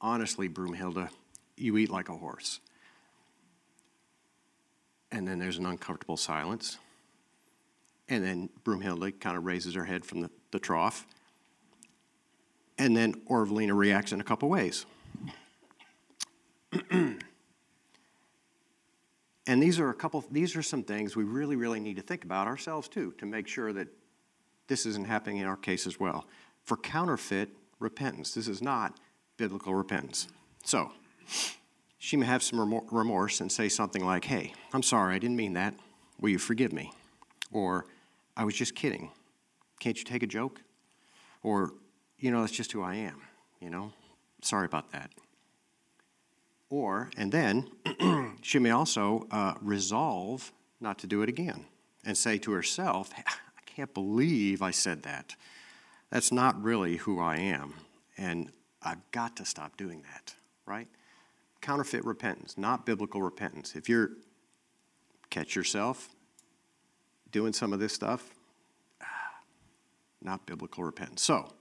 "Honestly, 0.00 0.48
Broomhilda, 0.48 1.10
you 1.56 1.76
eat 1.76 1.90
like 1.90 2.08
a 2.08 2.16
horse." 2.16 2.60
And 5.10 5.26
then 5.26 5.38
there's 5.38 5.58
an 5.58 5.66
uncomfortable 5.66 6.16
silence. 6.16 6.78
And 8.08 8.24
then 8.24 8.48
Broomhilda 8.64 9.18
kind 9.20 9.36
of 9.36 9.44
raises 9.44 9.74
her 9.74 9.84
head 9.84 10.04
from 10.04 10.20
the, 10.20 10.30
the 10.50 10.58
trough. 10.58 11.06
And 12.78 12.96
then 12.96 13.14
Orvalina 13.28 13.76
reacts 13.76 14.12
in 14.12 14.20
a 14.20 14.24
couple 14.24 14.48
ways. 14.48 14.86
and 16.90 17.22
these 19.46 19.80
are 19.80 19.90
a 19.90 19.94
couple, 19.94 20.24
these 20.30 20.54
are 20.56 20.62
some 20.62 20.84
things 20.84 21.16
we 21.16 21.24
really, 21.24 21.56
really 21.56 21.80
need 21.80 21.96
to 21.96 22.02
think 22.02 22.24
about 22.24 22.46
ourselves 22.46 22.88
too, 22.88 23.14
to 23.18 23.26
make 23.26 23.48
sure 23.48 23.72
that 23.72 23.88
this 24.68 24.86
isn't 24.86 25.06
happening 25.06 25.38
in 25.38 25.46
our 25.46 25.56
case 25.56 25.86
as 25.86 25.98
well. 25.98 26.26
For 26.68 26.76
counterfeit 26.76 27.48
repentance, 27.78 28.34
this 28.34 28.46
is 28.46 28.60
not 28.60 29.00
biblical 29.38 29.74
repentance. 29.74 30.28
So, 30.64 30.92
she 31.96 32.14
may 32.18 32.26
have 32.26 32.42
some 32.42 32.82
remorse 32.92 33.40
and 33.40 33.50
say 33.50 33.70
something 33.70 34.04
like, 34.04 34.26
Hey, 34.26 34.52
I'm 34.74 34.82
sorry, 34.82 35.14
I 35.14 35.18
didn't 35.18 35.36
mean 35.36 35.54
that. 35.54 35.72
Will 36.20 36.28
you 36.28 36.38
forgive 36.38 36.74
me? 36.74 36.92
Or, 37.50 37.86
I 38.36 38.44
was 38.44 38.54
just 38.54 38.74
kidding. 38.74 39.10
Can't 39.80 39.96
you 39.96 40.04
take 40.04 40.22
a 40.22 40.26
joke? 40.26 40.60
Or, 41.42 41.72
you 42.18 42.30
know, 42.30 42.42
that's 42.42 42.52
just 42.52 42.72
who 42.72 42.82
I 42.82 42.96
am, 42.96 43.22
you 43.60 43.70
know? 43.70 43.94
Sorry 44.42 44.66
about 44.66 44.92
that. 44.92 45.10
Or, 46.68 47.08
and 47.16 47.32
then 47.32 47.70
she 48.42 48.58
may 48.58 48.72
also 48.72 49.26
uh, 49.30 49.54
resolve 49.62 50.52
not 50.82 50.98
to 50.98 51.06
do 51.06 51.22
it 51.22 51.30
again 51.30 51.64
and 52.04 52.14
say 52.14 52.36
to 52.36 52.52
herself, 52.52 53.10
I 53.16 53.62
can't 53.64 53.94
believe 53.94 54.60
I 54.60 54.70
said 54.70 55.04
that. 55.04 55.34
That's 56.10 56.32
not 56.32 56.62
really 56.62 56.96
who 56.96 57.20
I 57.20 57.36
am. 57.36 57.74
And 58.16 58.50
I've 58.82 59.10
got 59.10 59.36
to 59.36 59.44
stop 59.44 59.76
doing 59.76 60.02
that, 60.02 60.34
right? 60.66 60.88
Counterfeit 61.60 62.04
repentance, 62.04 62.56
not 62.56 62.86
biblical 62.86 63.22
repentance. 63.22 63.74
If 63.76 63.88
you're, 63.88 64.10
catch 65.30 65.54
yourself, 65.54 66.08
doing 67.30 67.52
some 67.52 67.72
of 67.72 67.80
this 67.80 67.92
stuff, 67.92 68.34
ah, 69.02 69.06
not 70.22 70.46
biblical 70.46 70.84
repentance. 70.84 71.22
So, 71.22 71.52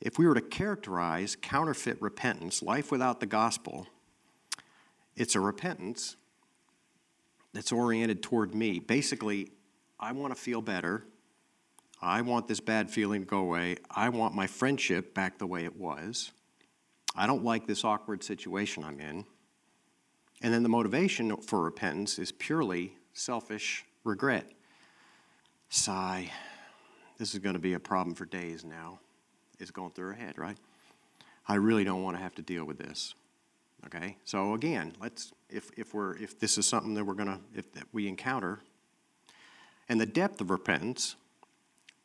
if 0.00 0.18
we 0.18 0.26
were 0.26 0.34
to 0.34 0.40
characterize 0.40 1.36
counterfeit 1.36 2.00
repentance, 2.00 2.62
life 2.62 2.90
without 2.90 3.20
the 3.20 3.26
gospel, 3.26 3.86
it's 5.16 5.34
a 5.34 5.40
repentance 5.40 6.16
that's 7.52 7.72
oriented 7.72 8.22
toward 8.22 8.54
me. 8.54 8.78
Basically, 8.78 9.50
I 9.98 10.12
want 10.12 10.34
to 10.34 10.40
feel 10.40 10.62
better. 10.62 11.04
I 12.02 12.22
want 12.22 12.48
this 12.48 12.60
bad 12.60 12.90
feeling 12.90 13.22
to 13.22 13.26
go 13.26 13.38
away. 13.38 13.76
I 13.90 14.08
want 14.08 14.34
my 14.34 14.46
friendship 14.46 15.14
back 15.14 15.38
the 15.38 15.46
way 15.46 15.64
it 15.64 15.76
was. 15.76 16.32
I 17.14 17.26
don't 17.26 17.44
like 17.44 17.66
this 17.66 17.84
awkward 17.84 18.22
situation 18.22 18.84
I'm 18.84 19.00
in. 19.00 19.24
And 20.42 20.54
then 20.54 20.62
the 20.62 20.68
motivation 20.68 21.36
for 21.36 21.60
repentance 21.60 22.18
is 22.18 22.32
purely 22.32 22.94
selfish 23.12 23.84
regret 24.04 24.46
sigh. 25.68 26.30
This 27.18 27.34
is 27.34 27.40
going 27.40 27.54
to 27.54 27.60
be 27.60 27.74
a 27.74 27.80
problem 27.80 28.14
for 28.14 28.24
days 28.24 28.64
now. 28.64 28.98
It's 29.58 29.70
going 29.70 29.90
through 29.90 30.08
her 30.08 30.14
head, 30.14 30.38
right? 30.38 30.56
I 31.46 31.56
really 31.56 31.84
don't 31.84 32.02
want 32.02 32.16
to 32.16 32.22
have 32.22 32.34
to 32.36 32.42
deal 32.42 32.64
with 32.64 32.78
this. 32.78 33.14
Okay? 33.86 34.16
So 34.24 34.54
again, 34.54 34.94
let's 35.00 35.32
if 35.48 35.70
if 35.76 35.94
we're 35.94 36.16
if 36.16 36.38
this 36.38 36.56
is 36.58 36.66
something 36.66 36.94
that 36.94 37.04
we're 37.04 37.14
to 37.14 37.40
if 37.54 37.72
that 37.72 37.84
we 37.92 38.08
encounter 38.08 38.60
and 39.88 40.00
the 40.00 40.06
depth 40.06 40.40
of 40.40 40.50
repentance 40.50 41.16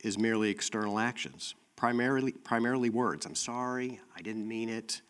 is 0.01 0.17
merely 0.17 0.49
external 0.49 0.99
actions, 0.99 1.55
primarily 1.75 2.31
primarily 2.31 2.89
words. 2.89 3.25
I'm 3.25 3.35
sorry, 3.35 3.99
I 4.15 4.21
didn't 4.21 4.47
mean 4.47 4.69
it. 4.69 5.01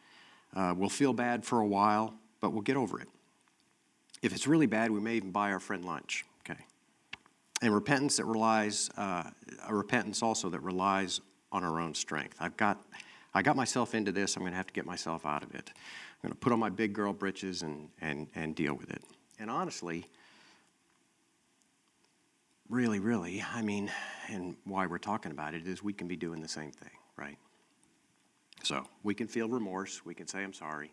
Uh, 0.56 0.74
we'll 0.75 0.89
feel 0.89 1.13
bad 1.13 1.44
for 1.44 1.60
a 1.60 1.68
while, 1.68 2.13
but 2.39 2.54
we'll 2.54 2.62
get 2.62 2.77
over 2.77 3.00
it. 3.00 3.10
If 4.22 4.34
it's 4.34 4.48
really 4.48 4.68
bad, 4.68 4.89
we 4.92 5.00
may 5.00 5.15
even 5.15 5.32
buy 5.32 5.51
our 5.51 5.60
friend 5.60 5.84
lunch 5.84 6.25
Okay. 6.50 6.60
and 7.62 7.74
repentance 7.74 8.18
that 8.18 8.25
relies, 8.25 8.89
uh, 8.98 9.30
a 9.68 9.75
repentance 9.75 10.24
also 10.24 10.50
that 10.50 10.62
relies 10.62 11.20
on 11.51 11.63
our 11.63 11.80
own 11.80 11.94
strength. 11.94 12.36
I've 12.39 12.56
got, 12.58 12.82
I 13.34 13.42
got 13.42 13.56
myself 13.56 13.94
into 13.94 14.12
this. 14.12 14.36
I'm 14.36 14.44
going 14.44 14.54
to 14.54 14.58
have 14.58 14.68
to 14.68 14.74
get 14.74 14.86
myself 14.86 15.25
out 15.25 15.44
of 15.44 15.54
it. 15.54 15.72
I'm 15.75 16.30
going 16.30 16.32
to 16.32 16.39
put 16.39 16.54
on 16.54 16.60
my 16.60 16.70
big 16.70 16.94
girl 16.94 17.13
britches 17.13 17.62
and, 17.62 17.89
and, 18.01 18.27
and 18.36 18.56
deal 18.56 18.74
with 18.74 18.89
it. 18.89 19.04
And 19.38 19.51
honestly, 19.51 20.06
really, 22.69 23.00
really, 23.00 23.43
I 23.53 23.62
mean, 23.62 23.91
and 24.29 24.55
why 24.63 24.88
we're 24.88 24.98
talking 24.98 25.31
about 25.31 25.53
it 25.53 25.67
is 25.67 25.84
we 25.84 25.93
can 25.93 26.07
be 26.07 26.15
doing 26.15 26.41
the 26.41 26.48
same 26.48 26.72
thing, 26.72 26.91
right? 27.17 27.38
So 28.63 28.88
we 29.03 29.13
can 29.13 29.27
feel 29.27 29.48
remorse. 29.48 30.05
We 30.05 30.13
can 30.13 30.27
say, 30.27 30.43
I'm 30.43 30.53
sorry 30.53 30.91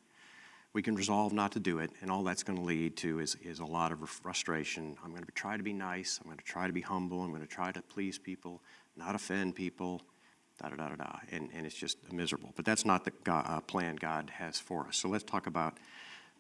we 0.73 0.83
can 0.83 0.95
resolve 0.95 1.33
not 1.33 1.53
to 1.53 1.61
do 1.61 1.79
it, 1.79 1.91
and 2.01 2.11
all 2.11 2.23
that's 2.23 2.43
going 2.43 2.59
to 2.59 2.65
lead 2.65 2.97
to 2.99 3.21
is, 3.21 3.37
is 3.43 3.61
a 3.61 3.65
lot 3.65 3.93
of 3.93 4.09
frustration. 4.09 4.97
I'm 5.05 5.11
going 5.11 5.25
to 5.25 5.33
try 5.33 5.57
to 5.57 5.63
be 5.63 5.73
nice. 5.73 6.19
I'm 6.21 6.27
going 6.27 6.39
to 6.39 6.45
try 6.45 6.67
to 6.67 6.73
be 6.73 6.81
humble. 6.81 7.23
I'm 7.23 7.31
going 7.31 7.43
to 7.43 7.49
try 7.49 7.73
to 7.73 7.83
please 7.83 8.19
people, 8.19 8.63
not 8.97 9.15
offend 9.15 9.55
people, 9.55 10.01
da 10.61 10.71
da 10.71 10.77
da 10.77 10.89
da 10.89 10.97
da. 10.97 11.19
And, 11.31 11.51
and 11.55 11.67
it's 11.67 11.75
just 11.75 12.11
miserable. 12.13 12.53
But 12.57 12.65
that's 12.65 12.87
not 12.87 13.05
the 13.05 13.13
God, 13.25 13.45
uh, 13.47 13.61
plan 13.61 13.97
God 13.97 14.31
has 14.31 14.59
for 14.59 14.87
us. 14.87 14.97
So 14.97 15.09
let's 15.09 15.25
talk 15.25 15.47
about 15.47 15.77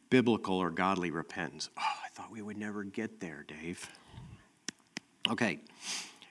biblical 0.08 0.56
or 0.56 0.70
godly 0.70 1.10
repentance. 1.10 1.68
Oh, 1.78 1.82
I 1.82 2.08
thought 2.14 2.30
we 2.30 2.40
would 2.40 2.56
never 2.56 2.84
get 2.84 3.20
there, 3.20 3.44
Dave. 3.46 3.86
Okay. 5.30 5.60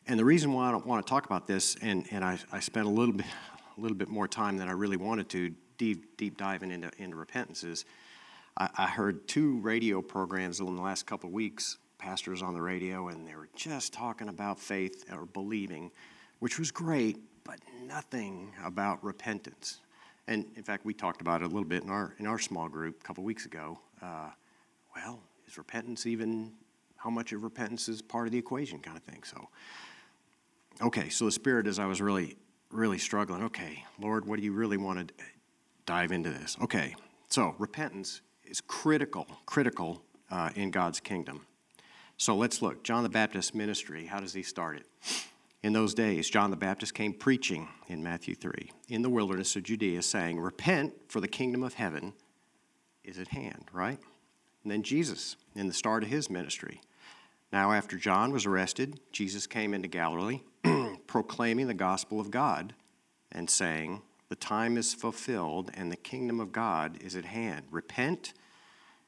And 0.08 0.20
the 0.20 0.26
reason 0.26 0.52
why 0.52 0.68
I 0.68 0.72
don't 0.72 0.86
want 0.86 1.06
to 1.06 1.10
talk 1.10 1.26
about 1.26 1.48
this, 1.48 1.78
and, 1.82 2.06
and 2.12 2.26
I, 2.26 2.38
I 2.52 2.60
spent 2.60 2.88
a 2.88 2.90
little 2.90 3.14
bit, 3.14 3.26
a 3.78 3.82
little 3.82 3.96
bit 3.96 4.10
more 4.10 4.28
time 4.28 4.58
than 4.58 4.68
I 4.68 4.74
really 4.74 4.98
wanted 4.98 5.30
to 5.30 5.54
deep, 5.78 6.18
deep 6.18 6.38
diving 6.38 6.72
into, 6.72 6.92
into 6.98 7.16
repentance 7.16 7.64
is 7.64 7.86
I, 8.58 8.70
I 8.78 8.88
heard 8.88 9.28
two 9.28 9.60
radio 9.62 10.02
programs 10.02 10.60
in 10.60 10.76
the 10.76 10.82
last 10.82 11.06
couple 11.06 11.30
of 11.30 11.34
weeks, 11.34 11.78
pastors 11.98 12.42
on 12.42 12.54
the 12.54 12.62
radio, 12.62 13.08
and 13.08 13.28
they 13.28 13.36
were 13.36 13.50
just 13.56 13.94
talking 13.94 14.28
about 14.28 14.60
faith 14.60 15.06
or 15.12 15.26
believing, 15.26 15.92
which 16.40 16.60
was 16.60 16.72
great, 16.72 17.18
but 17.44 17.60
nothing 17.88 18.54
about 18.64 19.04
repentance. 19.04 19.80
And 20.28 20.46
in 20.56 20.64
fact, 20.64 20.86
we 20.86 20.94
talked 20.94 21.22
about 21.22 21.42
it 21.42 21.46
a 21.46 21.48
little 21.48 21.64
bit 21.64 21.84
in 21.84 21.90
our, 21.90 22.14
in 22.20 22.28
our 22.28 22.40
small 22.40 22.68
group 22.68 23.00
a 23.02 23.04
couple 23.04 23.24
of 23.24 23.26
weeks 23.26 23.46
ago. 23.46 23.80
Uh, 24.02 24.30
well, 24.96 25.20
is 25.48 25.58
repentance 25.58 26.06
even, 26.06 26.52
how 27.04 27.10
much 27.10 27.32
of 27.32 27.44
repentance 27.44 27.90
is 27.90 28.02
part 28.02 28.28
of 28.28 28.32
the 28.32 28.38
equation 28.38 28.80
kind 28.80 28.98
of 28.98 29.04
thing? 29.04 29.24
So, 29.24 29.50
okay, 30.82 31.10
so 31.10 31.26
the 31.26 31.32
Spirit, 31.32 31.68
as 31.68 31.80
I 31.80 31.86
was 31.86 32.02
really, 32.02 32.38
really 32.70 32.98
struggling, 32.98 33.44
okay, 33.44 33.84
Lord, 34.00 34.26
what 34.26 34.40
do 34.40 34.46
you 34.46 34.54
really 34.54 34.78
want 34.78 35.08
to 35.08 35.14
dive 35.86 36.12
into 36.12 36.30
this. 36.30 36.58
Okay, 36.62 36.96
so 37.28 37.56
repentance 37.58 38.22
is 38.46 38.62
critical, 38.62 39.28
critical 39.46 40.02
uh, 40.30 40.50
in 40.56 40.72
God's 40.72 41.00
kingdom. 41.00 41.46
So 42.18 42.36
let's 42.36 42.62
look. 42.62 42.84
John 42.84 43.04
the 43.04 43.10
Baptist 43.10 43.56
ministry, 43.56 44.06
how 44.06 44.20
does 44.20 44.34
he 44.34 44.44
start 44.44 44.78
it? 44.78 44.86
In 45.64 45.74
those 45.74 45.94
days, 45.94 46.30
John 46.30 46.50
the 46.50 46.58
Baptist 46.58 46.94
came 46.94 47.14
preaching 47.14 47.68
in 47.88 48.02
Matthew 48.02 48.36
3 48.36 48.72
in 48.90 49.02
the 49.02 49.10
wilderness 49.10 49.56
of 49.56 49.64
Judea, 49.64 50.02
saying, 50.02 50.40
Repent, 50.40 50.94
for 51.08 51.20
the 51.20 51.28
kingdom 51.28 51.62
of 51.62 51.74
heaven 51.74 52.14
is 53.04 53.20
at 53.20 53.28
hand, 53.28 53.66
right? 53.72 54.00
And 54.64 54.72
then 54.72 54.84
Jesus, 54.84 55.36
in 55.56 55.68
the 55.68 55.74
start 55.74 56.04
of 56.04 56.10
his 56.10 56.30
ministry. 56.30 56.82
Now, 57.52 57.72
after 57.74 57.98
John 57.98 58.32
was 58.32 58.46
arrested, 58.46 59.00
Jesus 59.12 59.46
came 59.46 59.74
into 59.74 59.88
Galilee, 59.88 60.42
proclaiming 61.08 61.68
the 61.68 61.74
gospel 61.74 62.20
of 62.20 62.32
God 62.32 62.74
and 63.32 63.50
saying, 63.50 64.02
the 64.32 64.36
time 64.38 64.78
is 64.78 64.94
fulfilled 64.94 65.72
and 65.74 65.92
the 65.92 65.98
kingdom 65.98 66.40
of 66.40 66.54
God 66.54 67.04
is 67.04 67.18
at 67.18 67.26
hand. 67.26 67.66
Repent 67.70 68.34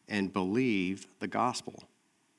and 0.09 0.33
believe 0.33 1.07
the 1.19 1.29
gospel. 1.29 1.85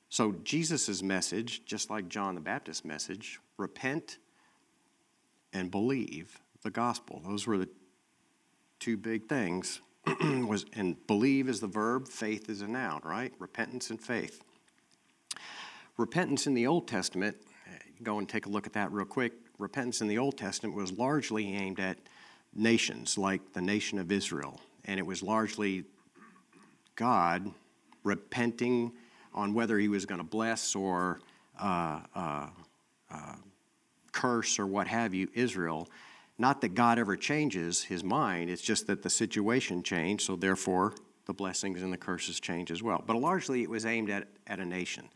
So, 0.07 0.35
Jesus' 0.43 1.01
message, 1.01 1.65
just 1.65 1.89
like 1.89 2.09
John 2.09 2.35
the 2.35 2.41
Baptist's 2.41 2.85
message, 2.85 3.39
repent 3.57 4.19
and 5.51 5.71
believe 5.71 6.39
the 6.61 6.69
gospel. 6.69 7.23
Those 7.25 7.47
were 7.47 7.57
the 7.57 7.69
two 8.79 8.97
big 8.97 9.27
things 9.27 9.81
was 10.21 10.67
and 10.73 10.95
believe 11.07 11.49
is 11.49 11.61
the 11.61 11.67
verb, 11.67 12.07
faith 12.07 12.51
is 12.51 12.61
a 12.61 12.67
noun, 12.67 13.01
right? 13.03 13.33
Repentance 13.39 13.89
and 13.89 13.99
faith. 13.99 14.43
Repentance 15.97 16.45
in 16.45 16.53
the 16.53 16.67
Old 16.67 16.87
Testament, 16.89 17.37
go 18.03 18.19
and 18.19 18.27
take 18.27 18.45
a 18.45 18.49
look 18.49 18.67
at 18.67 18.73
that 18.73 18.91
real 18.91 19.05
quick. 19.05 19.33
Repentance 19.57 20.01
in 20.01 20.07
the 20.07 20.17
Old 20.17 20.37
Testament 20.37 20.75
was 20.75 20.91
largely 20.91 21.53
aimed 21.53 21.79
at 21.79 21.97
nations 22.53 23.17
like 23.17 23.53
the 23.53 23.61
nation 23.61 23.97
of 23.97 24.11
Israel, 24.11 24.59
and 24.83 24.99
it 24.99 25.05
was 25.05 25.23
largely 25.23 25.85
God 26.95 27.49
repenting 28.03 28.91
on 29.33 29.53
whether 29.53 29.79
he 29.79 29.87
was 29.87 30.05
going 30.05 30.19
to 30.19 30.25
bless 30.25 30.75
or 30.75 31.19
uh, 31.61 32.01
uh, 32.13 32.47
uh, 33.09 33.35
curse 34.11 34.59
or 34.59 34.67
what 34.67 34.87
have 34.87 35.13
you 35.13 35.29
Israel. 35.33 35.87
Not 36.37 36.59
that 36.61 36.75
God 36.75 36.99
ever 36.99 37.15
changes 37.15 37.83
his 37.83 38.03
mind, 38.03 38.49
it's 38.49 38.61
just 38.61 38.87
that 38.87 39.01
the 39.01 39.09
situation 39.09 39.81
changed, 39.81 40.25
so 40.25 40.35
therefore 40.35 40.93
the 41.25 41.33
blessings 41.33 41.81
and 41.81 41.91
the 41.91 41.97
curses 41.97 42.39
change 42.39 42.71
as 42.71 42.83
well. 42.83 43.03
But 43.05 43.15
largely 43.17 43.63
it 43.63 43.69
was 43.69 43.85
aimed 43.85 44.09
at, 44.09 44.27
at 44.47 44.59
a 44.59 44.65
nation. 44.65 45.09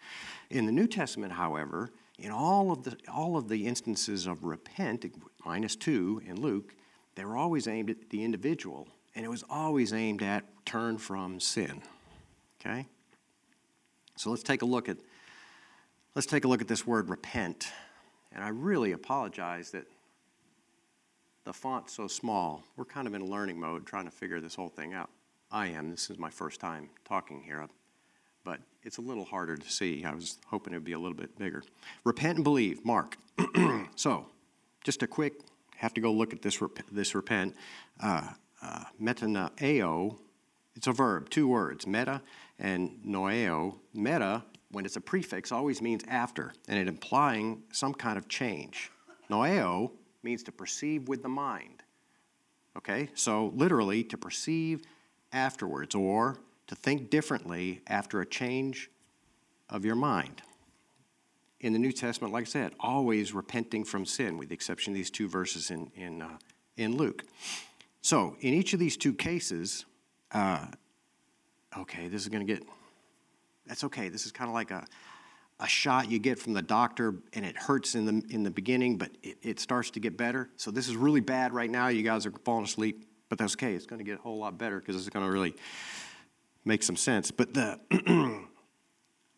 In 0.49 0.65
the 0.65 0.71
New 0.71 0.87
Testament, 0.87 1.33
however, 1.33 1.91
in 2.17 2.31
all 2.31 2.71
of 2.71 2.83
the 2.83 2.97
all 3.11 3.37
of 3.37 3.47
the 3.47 3.65
instances 3.65 4.27
of 4.27 4.43
repent, 4.43 5.05
minus 5.45 5.75
two 5.75 6.21
in 6.25 6.41
Luke, 6.41 6.75
they 7.15 7.23
were 7.23 7.37
always 7.37 7.67
aimed 7.67 7.89
at 7.89 8.09
the 8.09 8.23
individual, 8.23 8.87
and 9.15 9.25
it 9.25 9.29
was 9.29 9.43
always 9.49 9.93
aimed 9.93 10.21
at 10.21 10.43
turn 10.65 10.97
from 10.97 11.39
sin. 11.39 11.81
Okay? 12.59 12.85
So 14.15 14.29
let's 14.29 14.43
take 14.43 14.61
a 14.61 14.65
look 14.65 14.89
at 14.89 14.97
let's 16.15 16.27
take 16.27 16.43
a 16.43 16.47
look 16.47 16.61
at 16.61 16.67
this 16.67 16.85
word 16.85 17.09
repent. 17.09 17.71
And 18.31 18.43
I 18.43 18.49
really 18.49 18.91
apologize 18.91 19.71
that 19.71 19.85
the 21.45 21.53
font's 21.53 21.93
so 21.93 22.07
small. 22.07 22.63
We're 22.75 22.85
kind 22.85 23.07
of 23.07 23.15
in 23.15 23.25
learning 23.25 23.59
mode 23.59 23.85
trying 23.85 24.05
to 24.05 24.11
figure 24.11 24.39
this 24.39 24.53
whole 24.53 24.69
thing 24.69 24.93
out. 24.93 25.09
I 25.51 25.67
am. 25.67 25.89
This 25.89 26.09
is 26.09 26.19
my 26.19 26.29
first 26.29 26.59
time 26.59 26.89
talking 27.05 27.41
here, 27.41 27.67
but 28.43 28.59
it's 28.83 28.97
a 28.97 29.01
little 29.01 29.25
harder 29.25 29.57
to 29.57 29.69
see. 29.69 30.05
I 30.05 30.13
was 30.13 30.37
hoping 30.47 30.73
it 30.73 30.77
would 30.77 30.83
be 30.83 30.93
a 30.93 30.99
little 30.99 31.17
bit 31.17 31.37
bigger. 31.37 31.63
Repent 32.03 32.37
and 32.37 32.43
believe, 32.43 32.85
Mark. 32.85 33.17
so, 33.95 34.27
just 34.83 35.01
a 35.01 35.07
quick, 35.07 35.33
have 35.77 35.93
to 35.95 36.01
go 36.01 36.11
look 36.11 36.33
at 36.33 36.41
this, 36.41 36.61
this 36.91 37.15
repent. 37.15 37.55
Uh, 37.99 38.27
uh, 38.61 38.83
metanoeo, 39.01 40.17
it's 40.75 40.87
a 40.87 40.91
verb, 40.91 41.29
two 41.29 41.47
words, 41.47 41.87
meta 41.87 42.21
and 42.59 42.99
noeo. 43.05 43.77
Meta, 43.93 44.43
when 44.71 44.85
it's 44.85 44.97
a 44.97 45.01
prefix, 45.01 45.51
always 45.51 45.81
means 45.81 46.03
after, 46.07 46.53
and 46.67 46.77
it 46.77 46.87
implying 46.87 47.63
some 47.71 47.93
kind 47.93 48.17
of 48.17 48.27
change. 48.27 48.91
Noeo 49.29 49.91
means 50.21 50.43
to 50.43 50.51
perceive 50.51 51.07
with 51.07 51.23
the 51.23 51.29
mind. 51.29 51.83
Okay, 52.77 53.09
so 53.15 53.51
literally 53.55 54.03
to 54.05 54.17
perceive 54.17 54.83
afterwards 55.31 55.95
or 55.95 56.37
to 56.67 56.75
think 56.75 57.09
differently 57.09 57.81
after 57.87 58.21
a 58.21 58.25
change 58.25 58.89
of 59.69 59.85
your 59.85 59.95
mind. 59.95 60.41
In 61.59 61.73
the 61.73 61.79
New 61.79 61.91
Testament, 61.91 62.33
like 62.33 62.43
I 62.43 62.45
said, 62.45 62.73
always 62.79 63.33
repenting 63.33 63.83
from 63.83 64.05
sin, 64.05 64.37
with 64.37 64.49
the 64.49 64.55
exception 64.55 64.93
of 64.93 64.95
these 64.95 65.09
two 65.09 65.27
verses 65.27 65.71
in, 65.71 65.91
in, 65.95 66.21
uh, 66.21 66.37
in 66.77 66.95
Luke. 66.95 67.25
So, 68.01 68.37
in 68.39 68.53
each 68.53 68.73
of 68.73 68.79
these 68.79 68.95
two 68.95 69.13
cases, 69.13 69.85
uh, 70.31 70.67
okay, 71.77 72.07
this 72.07 72.21
is 72.21 72.29
going 72.29 72.45
to 72.45 72.53
get, 72.53 72.63
that's 73.65 73.83
okay. 73.83 74.07
This 74.07 74.25
is 74.25 74.31
kind 74.31 74.47
of 74.47 74.53
like 74.53 74.71
a, 74.71 74.85
a 75.59 75.67
shot 75.67 76.09
you 76.09 76.17
get 76.17 76.39
from 76.39 76.53
the 76.53 76.61
doctor 76.61 77.15
and 77.33 77.45
it 77.45 77.57
hurts 77.57 77.95
in 77.95 78.05
the, 78.05 78.23
in 78.33 78.43
the 78.43 78.51
beginning, 78.51 78.97
but 78.97 79.11
it, 79.21 79.37
it 79.41 79.59
starts 79.59 79.89
to 79.91 79.99
get 79.99 80.15
better. 80.15 80.49
So 80.55 80.71
this 80.71 80.87
is 80.87 80.95
really 80.95 81.19
bad 81.19 81.53
right 81.53 81.69
now. 81.69 81.89
You 81.89 82.03
guys 82.03 82.25
are 82.25 82.31
falling 82.45 82.63
asleep, 82.63 83.05
but 83.29 83.37
that's 83.37 83.53
okay. 83.53 83.73
It's 83.73 83.85
going 83.85 83.99
to 83.99 84.03
get 84.03 84.19
a 84.19 84.21
whole 84.21 84.39
lot 84.39 84.57
better 84.57 84.79
because 84.79 84.95
it's 84.95 85.09
going 85.09 85.25
to 85.25 85.31
really 85.31 85.55
make 86.65 86.83
some 86.83 86.95
sense. 86.95 87.31
But 87.31 87.53
the, 87.53 87.79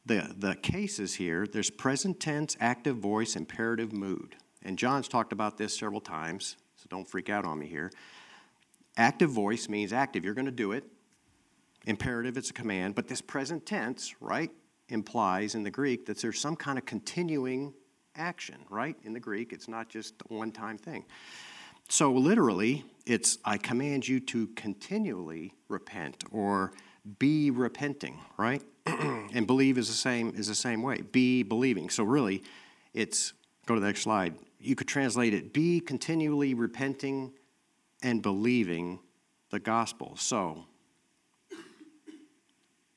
the, 0.06 0.36
the 0.38 0.56
cases 0.56 1.16
here, 1.16 1.46
there's 1.46 1.70
present 1.70 2.20
tense, 2.20 2.58
active 2.60 2.98
voice, 2.98 3.36
imperative 3.36 3.94
mood. 3.94 4.36
And 4.64 4.78
John's 4.78 5.08
talked 5.08 5.34
about 5.34 5.58
this 5.58 5.78
several 5.78 6.02
times, 6.02 6.56
so 6.76 6.88
don't 6.90 7.08
freak 7.08 7.30
out 7.30 7.46
on 7.46 7.60
me 7.60 7.68
here. 7.68 7.92
Active 8.98 9.30
voice 9.30 9.70
means 9.70 9.94
active, 9.94 10.26
you're 10.26 10.34
going 10.34 10.46
to 10.46 10.52
do 10.52 10.72
it. 10.72 10.86
Imperative, 11.86 12.38
it's 12.38 12.52
a 12.52 12.54
command. 12.54 12.96
But 12.96 13.08
this 13.08 13.22
present 13.22 13.66
tense, 13.66 14.16
right? 14.20 14.52
implies 14.92 15.56
in 15.56 15.64
the 15.64 15.72
Greek 15.72 16.06
that 16.06 16.22
there's 16.22 16.40
some 16.40 16.56
kind 16.56 16.78
of 16.78 16.86
continuing 16.86 17.74
action, 18.16 18.58
right? 18.70 18.96
In 19.04 19.14
the 19.14 19.20
Greek, 19.20 19.54
it's 19.54 19.68
not 19.68 19.90
just 19.90 20.14
a 20.30 20.34
one 20.34 20.52
time 20.52 20.78
thing. 20.78 21.06
So 21.92 22.14
literally, 22.14 22.86
it's 23.06 23.38
I 23.44 23.58
command 23.58 24.08
you 24.08 24.22
to 24.22 24.48
continually 24.56 25.54
repent 25.68 26.24
or 26.32 26.72
be 27.20 27.52
repenting, 27.52 28.18
right? 28.38 28.64
and 28.86 29.46
believe 29.46 29.78
is 29.78 29.90
the 29.90 29.94
same 29.94 30.34
is 30.34 30.48
the 30.48 30.56
same 30.56 30.84
way. 30.84 31.02
Be 31.02 31.44
believing. 31.44 31.90
So 31.90 32.06
really, 32.06 32.44
it's 32.94 33.34
go 33.66 33.76
to 33.76 33.82
the 33.82 33.88
next 33.88 34.04
slide. 34.04 34.36
You 34.58 34.74
could 34.74 34.88
translate 34.88 35.34
it 35.34 35.52
be 35.52 35.82
continually 35.82 36.54
repenting 36.54 37.34
and 38.02 38.22
believing 38.22 39.00
the 39.50 39.60
gospel. 39.60 40.16
So 40.16 40.68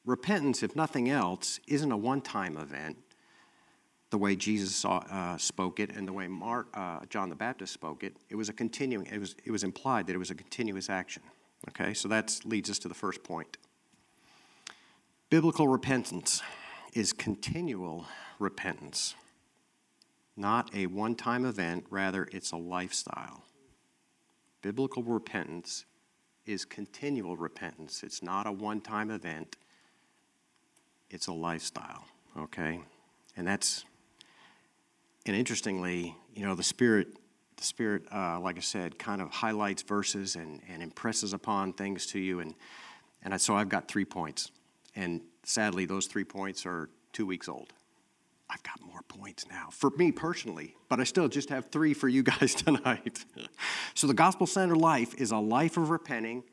repentance, 0.04 0.62
if 0.62 0.76
nothing 0.76 1.10
else, 1.10 1.58
isn't 1.66 1.90
a 1.90 1.96
one 1.96 2.20
time 2.20 2.56
event 2.56 2.98
the 4.14 4.18
way 4.18 4.36
Jesus 4.36 4.76
saw, 4.76 4.98
uh, 5.10 5.36
spoke 5.38 5.80
it 5.80 5.90
and 5.90 6.06
the 6.06 6.12
way 6.12 6.28
Mark, 6.28 6.68
uh, 6.72 7.00
John 7.10 7.30
the 7.30 7.34
Baptist 7.34 7.72
spoke 7.72 8.04
it. 8.04 8.16
It 8.30 8.36
was 8.36 8.48
a 8.48 8.52
continuing, 8.52 9.06
it 9.06 9.18
was, 9.18 9.34
it 9.44 9.50
was 9.50 9.64
implied 9.64 10.06
that 10.06 10.14
it 10.14 10.18
was 10.18 10.30
a 10.30 10.36
continuous 10.36 10.88
action. 10.88 11.24
Okay, 11.70 11.94
so 11.94 12.06
that 12.06 12.38
leads 12.44 12.70
us 12.70 12.78
to 12.78 12.86
the 12.86 12.94
first 12.94 13.24
point. 13.24 13.56
Biblical 15.30 15.66
repentance 15.66 16.42
is 16.92 17.12
continual 17.12 18.06
repentance, 18.38 19.16
not 20.36 20.72
a 20.72 20.86
one 20.86 21.16
time 21.16 21.44
event, 21.44 21.84
rather, 21.90 22.28
it's 22.30 22.52
a 22.52 22.56
lifestyle. 22.56 23.42
Biblical 24.62 25.02
repentance 25.02 25.86
is 26.46 26.64
continual 26.64 27.36
repentance, 27.36 28.04
it's 28.04 28.22
not 28.22 28.46
a 28.46 28.52
one 28.52 28.80
time 28.80 29.10
event, 29.10 29.56
it's 31.10 31.26
a 31.26 31.32
lifestyle, 31.32 32.04
okay? 32.38 32.78
And 33.36 33.44
that's, 33.44 33.84
and 35.26 35.36
interestingly, 35.36 36.16
you 36.34 36.46
know, 36.46 36.54
the 36.54 36.62
Spirit, 36.62 37.08
the 37.56 37.64
Spirit, 37.64 38.04
uh, 38.12 38.38
like 38.40 38.56
I 38.56 38.60
said, 38.60 38.98
kind 38.98 39.22
of 39.22 39.30
highlights 39.30 39.82
verses 39.82 40.36
and, 40.36 40.60
and 40.68 40.82
impresses 40.82 41.32
upon 41.32 41.72
things 41.72 42.06
to 42.06 42.18
you. 42.18 42.40
And, 42.40 42.54
and 43.22 43.40
so 43.40 43.56
I've 43.56 43.68
got 43.68 43.88
three 43.88 44.04
points. 44.04 44.50
And 44.94 45.22
sadly, 45.44 45.86
those 45.86 46.06
three 46.06 46.24
points 46.24 46.66
are 46.66 46.90
two 47.12 47.26
weeks 47.26 47.48
old. 47.48 47.72
I've 48.50 48.62
got 48.62 48.80
more 48.86 49.00
points 49.08 49.46
now 49.48 49.68
for 49.70 49.90
me 49.96 50.12
personally, 50.12 50.76
but 50.88 51.00
I 51.00 51.04
still 51.04 51.28
just 51.28 51.48
have 51.48 51.70
three 51.70 51.94
for 51.94 52.08
you 52.08 52.22
guys 52.22 52.54
tonight. 52.54 53.24
so, 53.94 54.06
the 54.06 54.14
gospel 54.14 54.46
centered 54.46 54.76
life 54.76 55.14
is 55.14 55.30
a 55.30 55.38
life 55.38 55.76
of 55.76 55.90
repenting 55.90 56.44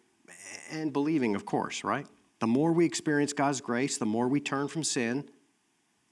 and 0.72 0.94
believing, 0.94 1.36
of 1.36 1.46
course, 1.46 1.84
right? 1.84 2.08
The 2.40 2.48
more 2.48 2.72
we 2.72 2.86
experience 2.86 3.34
God's 3.34 3.62
grace, 3.62 3.98
the 3.98 4.06
more 4.06 4.28
we 4.28 4.40
turn 4.40 4.68
from 4.68 4.84
sin, 4.84 5.30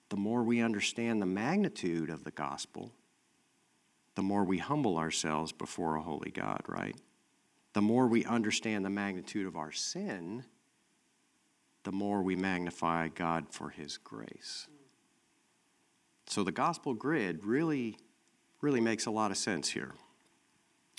the 0.10 0.17
more 0.17 0.43
we 0.43 0.62
understand 0.62 1.22
the 1.22 1.26
magnitude 1.26 2.10
of 2.10 2.24
the 2.24 2.32
gospel, 2.32 2.91
the 4.15 4.22
more 4.22 4.43
we 4.43 4.58
humble 4.58 4.98
ourselves 4.98 5.52
before 5.52 5.95
a 5.95 6.02
holy 6.02 6.32
God, 6.32 6.62
right? 6.67 6.95
The 7.74 7.82
more 7.82 8.08
we 8.08 8.26
understand 8.26 8.84
the 8.84 8.89
magnitude 8.89 9.45
of 9.45 9.56
our 9.56 9.72
sin, 9.72 10.43
the 11.84 11.91
more 11.91 12.22
we 12.22 12.36
magnify 12.36 13.08
God 13.10 13.45
for 13.52 13.69
his 13.69 13.98
grace. 13.98 14.67
So 16.28 16.43
the 16.43 16.52
gospel 16.52 16.93
grid 16.93 17.45
really, 17.45 17.98
really 18.62 18.82
makes 18.82 19.06
a 19.06 19.12
lot 19.12 19.32
of 19.32 19.38
sense 19.38 19.69
here. 19.69 19.93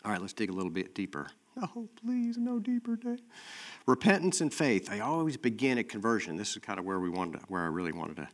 All 0.04 0.10
right, 0.12 0.20
let's 0.20 0.32
dig 0.32 0.50
a 0.50 0.52
little 0.52 0.70
bit 0.70 0.94
deeper. 0.94 1.30
Oh, 1.60 1.88
please, 2.02 2.38
no 2.38 2.58
deeper, 2.58 2.96
Dave. 2.96 3.20
Repentance 3.86 4.40
and 4.40 4.54
faith. 4.54 4.90
I 4.90 5.00
always 5.00 5.36
begin 5.36 5.78
at 5.78 5.88
conversion. 5.88 6.36
This 6.36 6.52
is 6.52 6.58
kind 6.58 6.78
of 6.78 6.84
where 6.84 7.00
we 7.00 7.10
wanted, 7.10 7.40
to, 7.40 7.46
where 7.48 7.62
I 7.62 7.66
really 7.66 7.92
wanted 7.92 8.16
to, 8.16 8.28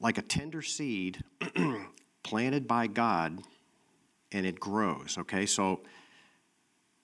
like 0.00 0.18
a 0.18 0.22
tender 0.22 0.62
seed 0.62 1.22
planted 2.22 2.66
by 2.66 2.86
God, 2.86 3.40
and 4.32 4.46
it 4.46 4.58
grows. 4.58 5.16
Okay, 5.18 5.46
so 5.46 5.80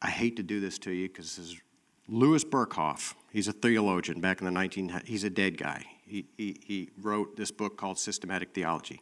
I 0.03 0.11
hate 0.11 0.37
to 0.37 0.43
do 0.43 0.61
this 0.61 0.79
to 0.81 0.91
you 0.91 1.09
because 1.09 1.37
this 1.37 1.51
is 1.51 1.61
Louis 2.09 2.45
Berkhof. 2.45 3.15
He's 3.31 3.49
a 3.49 3.53
theologian 3.53 4.21
back 4.21 4.41
in 4.41 4.45
the 4.45 4.51
19. 4.51 5.03
He's 5.05 5.25
a 5.25 5.31
dead 5.31 5.57
guy. 5.57 5.85
He, 6.05 6.27
he, 6.37 6.57
he 6.65 6.91
wrote 7.01 7.37
this 7.37 7.53
book 7.53 7.77
called 7.77 7.99
Systematic 7.99 8.53
Theology. 8.53 9.01